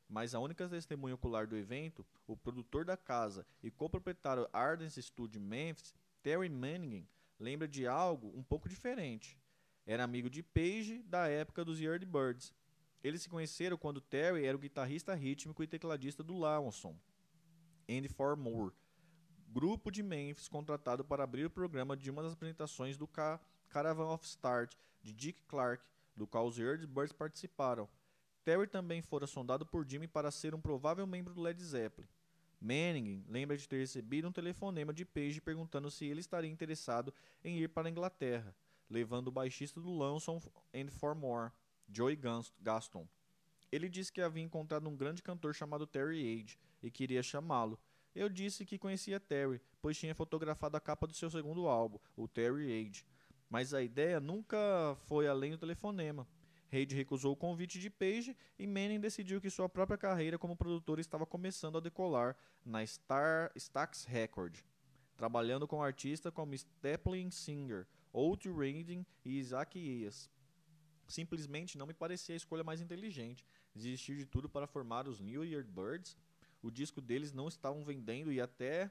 Mas 0.07 0.36
a 0.36 0.40
única 0.40 0.68
testemunha 0.69 1.15
ocular 1.15 1.48
do 1.48 1.57
evento, 1.57 2.06
o 2.27 2.38
produtor 2.38 2.86
da 2.86 2.95
casa 2.95 3.45
e 3.64 3.72
coproprietário 3.72 4.48
Ardence 4.53 5.02
Studio 5.02 5.41
Memphis, 5.41 5.94
Terry 6.22 6.49
Manning, 6.49 7.07
lembra 7.40 7.68
de 7.68 7.88
algo 7.88 8.32
um 8.38 8.44
pouco 8.44 8.69
diferente. 8.69 9.38
Era 9.86 10.03
amigo 10.03 10.30
de 10.30 10.41
Page 10.41 11.03
da 11.03 11.27
época 11.27 11.65
dos 11.65 11.80
Yardbirds. 11.80 12.53
Eles 13.03 13.22
se 13.22 13.30
conheceram 13.30 13.77
quando 13.77 14.02
Terry 14.02 14.45
era 14.45 14.57
o 14.57 14.60
guitarrista 14.60 15.14
rítmico 15.14 15.61
e 15.64 15.68
tecladista 15.68 16.23
do 16.23 16.38
Lawson, 16.38 16.98
Andy 17.88 18.10
Moore 18.38 18.73
grupo 19.56 19.90
de 19.90 20.03
Memphis 20.03 20.49
contratado 20.49 21.06
para 21.06 21.23
abrir 21.23 21.45
o 21.45 21.49
programa 21.49 21.95
de 21.95 22.11
uma 22.11 22.22
das 22.22 22.34
apresentações 22.34 22.98
do 22.98 23.07
Ca 23.07 23.40
Caravan 23.69 24.07
of 24.10 24.26
Start 24.26 24.76
de 25.02 25.14
Dick 25.14 25.41
Clark, 25.48 25.82
do 26.14 26.27
qual 26.27 26.45
os 26.45 26.57
Yardbirds 26.57 27.14
participaram. 27.14 27.88
Terry 28.45 28.67
também 28.67 29.01
fora 29.01 29.26
sondado 29.26 29.65
por 29.65 29.84
Jimmy 29.89 30.07
para 30.07 30.30
ser 30.30 30.53
um 30.53 30.61
provável 30.61 31.07
membro 31.07 31.34
do 31.34 31.41
Led 31.41 31.61
Zeppelin. 31.61 32.07
Manning 32.61 33.26
lembra 33.27 33.57
de 33.57 33.67
ter 33.67 33.80
recebido 33.80 34.27
um 34.27 34.31
telefonema 34.31 34.93
de 34.93 35.03
Page 35.03 35.41
perguntando 35.41 35.89
se 35.89 36.05
ele 36.05 36.19
estaria 36.19 36.49
interessado 36.49 37.11
em 37.43 37.57
ir 37.57 37.69
para 37.69 37.88
a 37.88 37.91
Inglaterra, 37.91 38.55
levando 38.88 39.30
o 39.30 39.31
baixista 39.31 39.81
do 39.81 39.89
Lonesome 39.89 40.39
and 40.76 41.15
More, 41.15 41.51
Joey 41.89 42.19
Gaston. 42.61 43.07
Ele 43.72 43.89
disse 43.89 44.13
que 44.13 44.22
havia 44.22 44.43
encontrado 44.43 44.88
um 44.88 44.95
grande 44.95 45.23
cantor 45.23 45.55
chamado 45.55 45.88
Terry 45.88 46.39
Age 46.39 46.59
e 46.84 46.91
queria 46.91 47.23
chamá-lo, 47.23 47.80
eu 48.13 48.30
disse 48.30 48.63
que 48.63 48.77
conhecia 48.77 49.19
Terry, 49.19 49.59
pois 49.81 49.97
tinha 49.97 50.13
fotografado 50.13 50.77
a 50.77 50.80
capa 50.80 51.07
do 51.07 51.13
seu 51.13 51.31
segundo 51.31 51.67
álbum, 51.67 51.97
o 52.15 52.27
Terry 52.27 52.72
Age. 52.72 53.03
Mas 53.49 53.73
a 53.73 53.81
ideia 53.81 54.19
nunca 54.19 54.95
foi 55.07 55.27
além 55.27 55.51
do 55.51 55.57
telefonema. 55.57 56.27
Reid 56.69 56.93
recusou 56.93 57.33
o 57.33 57.35
convite 57.35 57.79
de 57.79 57.89
Page 57.89 58.35
e 58.57 58.65
Manning 58.65 58.99
decidiu 58.99 59.39
que 59.39 59.49
sua 59.49 59.69
própria 59.69 59.97
carreira 59.97 60.37
como 60.37 60.55
produtor 60.55 60.99
estava 60.99 61.25
começando 61.25 61.77
a 61.77 61.81
decolar 61.81 62.35
na 62.65 62.85
Star 62.85 63.51
Stax 63.55 64.05
Record, 64.05 64.57
trabalhando 65.15 65.67
com 65.67 65.81
artistas 65.81 66.33
como 66.33 66.57
Stephen 66.57 67.29
Singer, 67.31 67.87
Old 68.11 68.49
Reading 68.49 69.05
e 69.23 69.39
Isaac 69.39 69.77
Hayes. 69.77 70.29
Simplesmente 71.07 71.77
não 71.77 71.85
me 71.85 71.93
parecia 71.93 72.33
a 72.33 72.37
escolha 72.37 72.63
mais 72.63 72.81
inteligente. 72.81 73.45
Desistir 73.73 74.17
de 74.17 74.25
tudo 74.25 74.49
para 74.49 74.65
formar 74.65 75.07
os 75.07 75.19
New 75.19 75.45
Year 75.45 75.63
Birds. 75.63 76.17
O 76.61 76.71
disco 76.71 76.99
deles 76.99 77.31
não 77.31 77.47
estavam 77.47 77.83
vendendo 77.83 78.31
e 78.31 78.41
até 78.41 78.89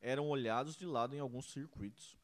eram 0.00 0.28
olhados 0.28 0.76
de 0.76 0.86
lado 0.86 1.16
em 1.16 1.18
alguns 1.18 1.50
circuitos. 1.50 2.16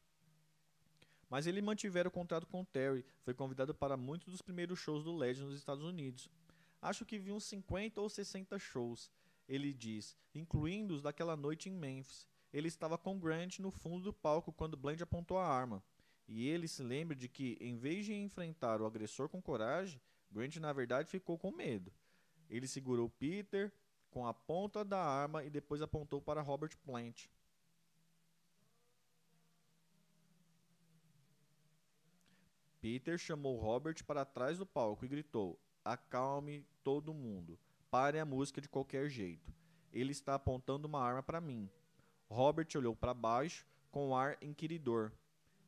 Mas 1.33 1.47
ele 1.47 1.63
mantivera 1.63 2.07
o 2.07 2.11
contrato 2.11 2.45
com 2.45 2.63
Terry, 2.63 3.03
foi 3.23 3.33
convidado 3.33 3.73
para 3.73 3.97
muitos 3.97 4.31
dos 4.31 4.39
primeiros 4.39 4.77
shows 4.77 5.03
do 5.03 5.15
Led 5.15 5.41
nos 5.41 5.55
Estados 5.55 5.83
Unidos. 5.83 6.29
Acho 6.79 7.03
que 7.07 7.17
vi 7.17 7.31
uns 7.31 7.45
50 7.45 7.99
ou 7.99 8.07
60 8.07 8.59
shows, 8.59 9.09
ele 9.49 9.73
diz, 9.73 10.15
incluindo 10.35 10.93
os 10.93 11.01
daquela 11.01 11.35
noite 11.35 11.69
em 11.69 11.73
Memphis. 11.73 12.27
Ele 12.53 12.67
estava 12.67 12.99
com 12.99 13.19
Grant 13.19 13.57
no 13.57 13.71
fundo 13.71 14.03
do 14.03 14.13
palco 14.13 14.53
quando 14.53 14.77
Bland 14.77 15.01
apontou 15.01 15.39
a 15.39 15.47
arma. 15.47 15.83
E 16.27 16.47
ele 16.47 16.67
se 16.67 16.83
lembra 16.83 17.15
de 17.15 17.27
que, 17.27 17.57
em 17.59 17.77
vez 17.77 18.05
de 18.05 18.13
enfrentar 18.13 18.79
o 18.79 18.85
agressor 18.85 19.27
com 19.27 19.41
coragem, 19.41 19.99
Grant 20.31 20.57
na 20.57 20.71
verdade 20.71 21.09
ficou 21.09 21.39
com 21.39 21.51
medo. 21.51 21.91
Ele 22.47 22.67
segurou 22.67 23.09
Peter 23.09 23.73
com 24.11 24.27
a 24.27 24.35
ponta 24.35 24.85
da 24.85 25.03
arma 25.03 25.43
e 25.43 25.49
depois 25.49 25.81
apontou 25.81 26.21
para 26.21 26.43
Robert 26.43 26.77
Plant. 26.85 27.27
Peter 32.83 33.17
chamou 33.17 33.55
Robert 33.55 34.03
para 34.05 34.25
trás 34.25 34.57
do 34.57 34.65
palco 34.65 35.05
e 35.05 35.07
gritou: 35.07 35.57
Acalme 35.85 36.65
todo 36.83 37.13
mundo. 37.13 37.57
Pare 37.89 38.19
a 38.19 38.25
música 38.25 38.59
de 38.59 38.67
qualquer 38.67 39.07
jeito. 39.07 39.53
Ele 39.93 40.11
está 40.11 40.35
apontando 40.35 40.85
uma 40.85 41.01
arma 41.01 41.23
para 41.23 41.39
mim. 41.39 41.69
Robert 42.29 42.67
olhou 42.75 42.93
para 42.93 43.13
baixo 43.13 43.65
com 43.89 44.13
ar 44.13 44.37
inquiridor. 44.41 45.13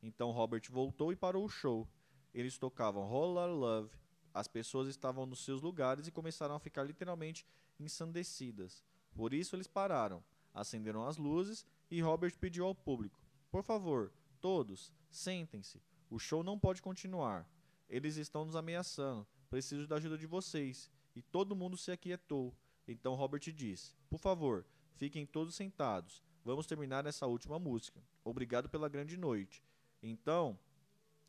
Então 0.02 0.30
Robert 0.30 0.64
voltou 0.70 1.10
e 1.10 1.16
parou 1.16 1.46
o 1.46 1.48
show. 1.48 1.88
Eles 2.34 2.58
tocavam 2.58 3.06
Roller 3.06 3.48
Love. 3.48 3.96
As 4.34 4.46
pessoas 4.46 4.86
estavam 4.86 5.24
nos 5.24 5.42
seus 5.42 5.62
lugares 5.62 6.06
e 6.06 6.12
começaram 6.12 6.54
a 6.54 6.60
ficar 6.60 6.82
literalmente 6.82 7.46
ensandecidas. 7.80 8.84
Por 9.14 9.32
isso 9.32 9.56
eles 9.56 9.66
pararam, 9.66 10.22
acenderam 10.52 11.06
as 11.06 11.16
luzes 11.16 11.64
e 11.90 11.98
Robert 12.02 12.36
pediu 12.38 12.66
ao 12.66 12.74
público: 12.74 13.18
Por 13.50 13.62
favor, 13.62 14.12
todos, 14.38 14.92
sentem-se. 15.08 15.80
O 16.08 16.18
show 16.18 16.42
não 16.42 16.58
pode 16.58 16.80
continuar. 16.80 17.48
Eles 17.88 18.16
estão 18.16 18.44
nos 18.44 18.56
ameaçando. 18.56 19.26
Preciso 19.50 19.86
da 19.86 19.96
ajuda 19.96 20.16
de 20.16 20.26
vocês. 20.26 20.90
E 21.14 21.22
todo 21.22 21.56
mundo 21.56 21.76
se 21.76 21.90
aquietou. 21.90 22.54
Então 22.86 23.14
Robert 23.14 23.40
disse: 23.40 23.94
Por 24.08 24.18
favor, 24.18 24.64
fiquem 24.94 25.26
todos 25.26 25.54
sentados. 25.54 26.22
Vamos 26.44 26.66
terminar 26.66 27.06
essa 27.06 27.26
última 27.26 27.58
música. 27.58 28.00
Obrigado 28.24 28.68
pela 28.68 28.88
grande 28.88 29.16
noite. 29.16 29.64
Então, 30.02 30.58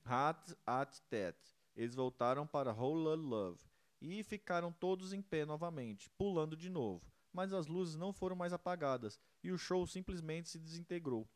Hat 0.05 0.55
at 0.65 0.99
Tet. 1.09 1.37
Eles 1.75 1.95
voltaram 1.95 2.45
para 2.45 2.73
Whole 2.73 3.19
Love 3.19 3.63
e 3.99 4.23
ficaram 4.23 4.71
todos 4.71 5.13
em 5.13 5.21
pé 5.21 5.45
novamente, 5.45 6.09
pulando 6.11 6.55
de 6.55 6.69
novo. 6.69 7.03
Mas 7.33 7.53
as 7.53 7.67
luzes 7.67 7.95
não 7.95 8.13
foram 8.13 8.35
mais 8.35 8.53
apagadas 8.53 9.19
e 9.43 9.51
o 9.51 9.57
show 9.57 9.85
simplesmente 9.85 10.49
se 10.49 10.59
desintegrou. 10.59 11.27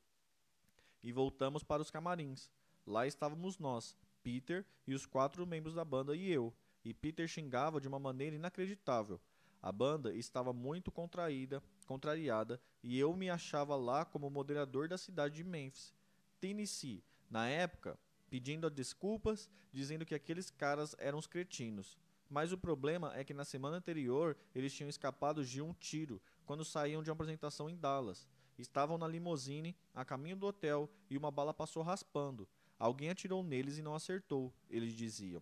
E 1.04 1.12
voltamos 1.12 1.64
para 1.64 1.82
os 1.82 1.92
camarins. 1.92 2.50
Lá 2.86 3.06
estávamos 3.06 3.58
nós, 3.58 3.96
Peter 4.24 4.66
e 4.88 4.94
os 4.94 5.06
quatro 5.06 5.46
membros 5.46 5.76
da 5.76 5.86
banda 5.86 6.16
e 6.16 6.30
eu. 6.30 6.54
E 6.84 6.94
Peter 6.94 7.28
xingava 7.28 7.80
de 7.80 7.88
uma 7.88 8.00
maneira 8.00 8.36
inacreditável. 8.36 9.20
A 9.62 9.72
banda 9.72 10.14
estava 10.14 10.52
muito 10.52 10.92
contraída, 10.92 11.62
contrariada, 11.86 12.60
e 12.82 12.98
eu 12.98 13.16
me 13.16 13.30
achava 13.30 13.76
lá 13.76 14.04
como 14.04 14.30
moderador 14.30 14.88
da 14.88 14.98
cidade 14.98 15.36
de 15.36 15.44
Memphis, 15.44 15.94
Tennessee, 16.40 17.04
na 17.30 17.48
época, 17.48 18.00
pedindo 18.28 18.68
desculpas, 18.70 19.48
dizendo 19.72 20.06
que 20.06 20.16
aqueles 20.16 20.50
caras 20.50 20.96
eram 20.98 21.20
os 21.20 21.28
cretinos. 21.28 21.96
Mas 22.28 22.52
o 22.52 22.58
problema 22.58 23.14
é 23.16 23.24
que 23.24 23.34
na 23.34 23.46
semana 23.46 23.78
anterior 23.78 24.36
eles 24.56 24.74
tinham 24.74 24.90
escapado 24.90 25.46
de 25.46 25.62
um 25.62 25.74
tiro 25.74 26.20
quando 26.46 26.66
saíam 26.66 27.04
de 27.04 27.10
uma 27.10 27.14
apresentação 27.14 27.70
em 27.70 27.76
Dallas. 27.76 28.28
Estavam 28.58 28.98
na 28.98 29.08
limusine, 29.08 29.76
a 29.94 30.04
caminho 30.04 30.38
do 30.38 30.48
hotel, 30.48 30.90
e 31.10 31.18
uma 31.18 31.30
bala 31.30 31.54
passou 31.54 31.84
raspando. 31.84 32.48
Alguém 32.82 33.12
atirou 33.12 33.44
neles 33.44 33.78
e 33.78 33.82
não 33.84 33.94
acertou, 33.94 34.52
eles 34.68 34.94
diziam. 34.94 35.40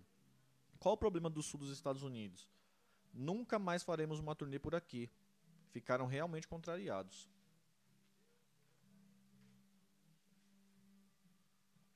Qual 0.77 0.95
o 0.95 0.97
problema 0.97 1.29
do 1.29 1.41
sul 1.41 1.57
dos 1.57 1.71
Estados 1.71 2.03
Unidos? 2.03 2.49
Nunca 3.13 3.57
mais 3.57 3.81
faremos 3.81 4.19
uma 4.19 4.35
turnê 4.35 4.59
por 4.59 4.75
aqui. 4.75 5.09
Ficaram 5.71 6.05
realmente 6.05 6.49
contrariados. 6.49 7.29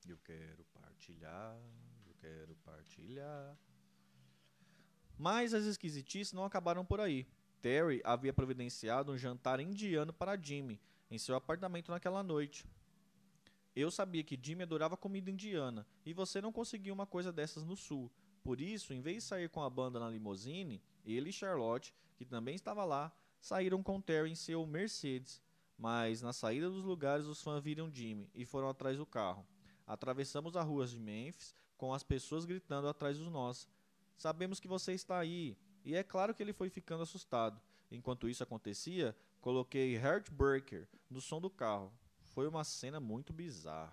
Eu 0.08 0.16
quero 0.24 0.64
partilhar, 0.72 1.60
eu 2.06 2.14
quero 2.14 2.54
partilhar. 2.64 3.54
Mas 5.18 5.52
as 5.52 5.66
esquisitices 5.66 6.32
não 6.32 6.46
acabaram 6.46 6.86
por 6.86 7.02
aí. 7.02 7.28
Terry 7.60 8.00
havia 8.02 8.32
providenciado 8.32 9.12
um 9.12 9.18
jantar 9.18 9.60
indiano 9.60 10.10
para 10.10 10.40
Jimmy 10.40 10.80
em 11.10 11.18
seu 11.18 11.36
apartamento 11.36 11.90
naquela 11.90 12.22
noite. 12.22 12.64
Eu 13.74 13.90
sabia 13.90 14.22
que 14.22 14.38
Jimmy 14.40 14.62
adorava 14.62 14.96
comida 14.96 15.30
indiana 15.30 15.86
e 16.06 16.12
você 16.12 16.40
não 16.40 16.52
conseguia 16.52 16.92
uma 16.92 17.06
coisa 17.06 17.32
dessas 17.32 17.64
no 17.64 17.76
sul. 17.76 18.10
Por 18.42 18.60
isso, 18.60 18.92
em 18.92 19.00
vez 19.00 19.16
de 19.16 19.28
sair 19.28 19.48
com 19.48 19.62
a 19.62 19.70
banda 19.70 19.98
na 19.98 20.08
limousine, 20.08 20.80
ele 21.04 21.30
e 21.30 21.32
Charlotte, 21.32 21.94
que 22.14 22.24
também 22.24 22.54
estava 22.54 22.84
lá, 22.84 23.12
saíram 23.40 23.82
com 23.82 24.00
Terry 24.00 24.30
em 24.30 24.34
seu 24.34 24.64
Mercedes. 24.66 25.42
Mas 25.76 26.22
na 26.22 26.32
saída 26.32 26.70
dos 26.70 26.84
lugares, 26.84 27.26
os 27.26 27.42
fãs 27.42 27.62
viram 27.62 27.92
Jimmy 27.92 28.30
e 28.34 28.44
foram 28.44 28.68
atrás 28.68 28.96
do 28.96 29.06
carro. 29.06 29.46
Atravessamos 29.86 30.56
as 30.56 30.64
ruas 30.64 30.90
de 30.90 30.98
Memphis 31.00 31.54
com 31.76 31.92
as 31.92 32.02
pessoas 32.02 32.44
gritando 32.44 32.86
atrás 32.86 33.18
dos 33.18 33.30
nós. 33.30 33.68
Sabemos 34.16 34.60
que 34.60 34.68
você 34.68 34.92
está 34.92 35.18
aí. 35.18 35.56
E 35.84 35.94
é 35.94 36.02
claro 36.02 36.32
que 36.32 36.42
ele 36.42 36.52
foi 36.52 36.70
ficando 36.70 37.02
assustado. 37.02 37.60
Enquanto 37.90 38.28
isso 38.28 38.42
acontecia, 38.42 39.16
coloquei 39.40 39.96
Heartbreaker 39.96 40.88
no 41.10 41.20
som 41.20 41.40
do 41.40 41.50
carro. 41.50 41.92
Foi 42.34 42.48
uma 42.48 42.64
cena 42.64 42.98
muito 42.98 43.32
bizarra. 43.32 43.92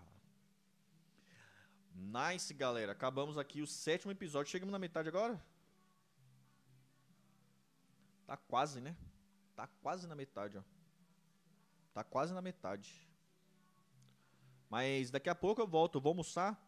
Nice, 1.93 2.51
galera. 2.55 2.91
Acabamos 2.91 3.37
aqui 3.37 3.61
o 3.61 3.67
sétimo 3.67 4.11
episódio. 4.11 4.51
Chegamos 4.51 4.71
na 4.71 4.79
metade 4.79 5.07
agora? 5.07 5.39
Tá 8.25 8.35
quase, 8.35 8.81
né? 8.81 8.95
Tá 9.55 9.67
quase 9.83 10.07
na 10.07 10.15
metade, 10.15 10.57
ó. 10.57 10.63
Tá 11.93 12.03
quase 12.03 12.33
na 12.33 12.41
metade. 12.41 13.07
Mas 14.67 15.11
daqui 15.11 15.29
a 15.29 15.35
pouco 15.35 15.61
eu 15.61 15.67
volto. 15.67 15.99
Eu 15.99 16.01
vou 16.01 16.09
almoçar. 16.09 16.59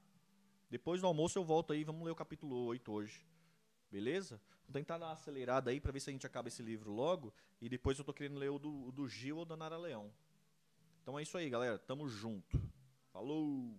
Depois 0.70 1.02
do 1.02 1.08
almoço 1.08 1.40
eu 1.40 1.44
volto 1.44 1.74
aí. 1.74 1.84
Vamos 1.84 2.06
ler 2.06 2.12
o 2.12 2.16
capítulo 2.16 2.56
8 2.68 2.91
hoje. 2.91 3.26
Beleza? 3.90 4.40
Vou 4.68 4.74
tentar 4.74 5.00
dar 5.00 5.08
uma 5.08 5.14
acelerada 5.14 5.72
aí 5.72 5.82
pra 5.82 5.91
ver 5.91 6.02
se 6.02 6.12
a 6.12 6.14
gente 6.14 6.28
acaba 6.28 6.50
esse 6.50 6.62
livro 6.62 6.91
logo. 6.91 7.34
E 7.60 7.68
depois 7.68 7.98
eu 7.98 8.06
tô 8.06 8.14
querendo 8.14 8.38
ler 8.38 8.52
o 8.52 8.60
do, 8.60 8.90
o 8.90 8.91
do 8.91 9.10
Gil 9.10 9.38
ou 9.38 9.45
da 9.45 9.58
Nara 9.58 9.78
Leão. 9.78 10.14
Então 11.04 11.20
é 11.20 11.22
isso 11.22 11.38
aí, 11.38 11.50
galera. 11.50 11.78
Tamo 11.78 12.08
junto. 12.08 12.58
Falou! 13.12 13.78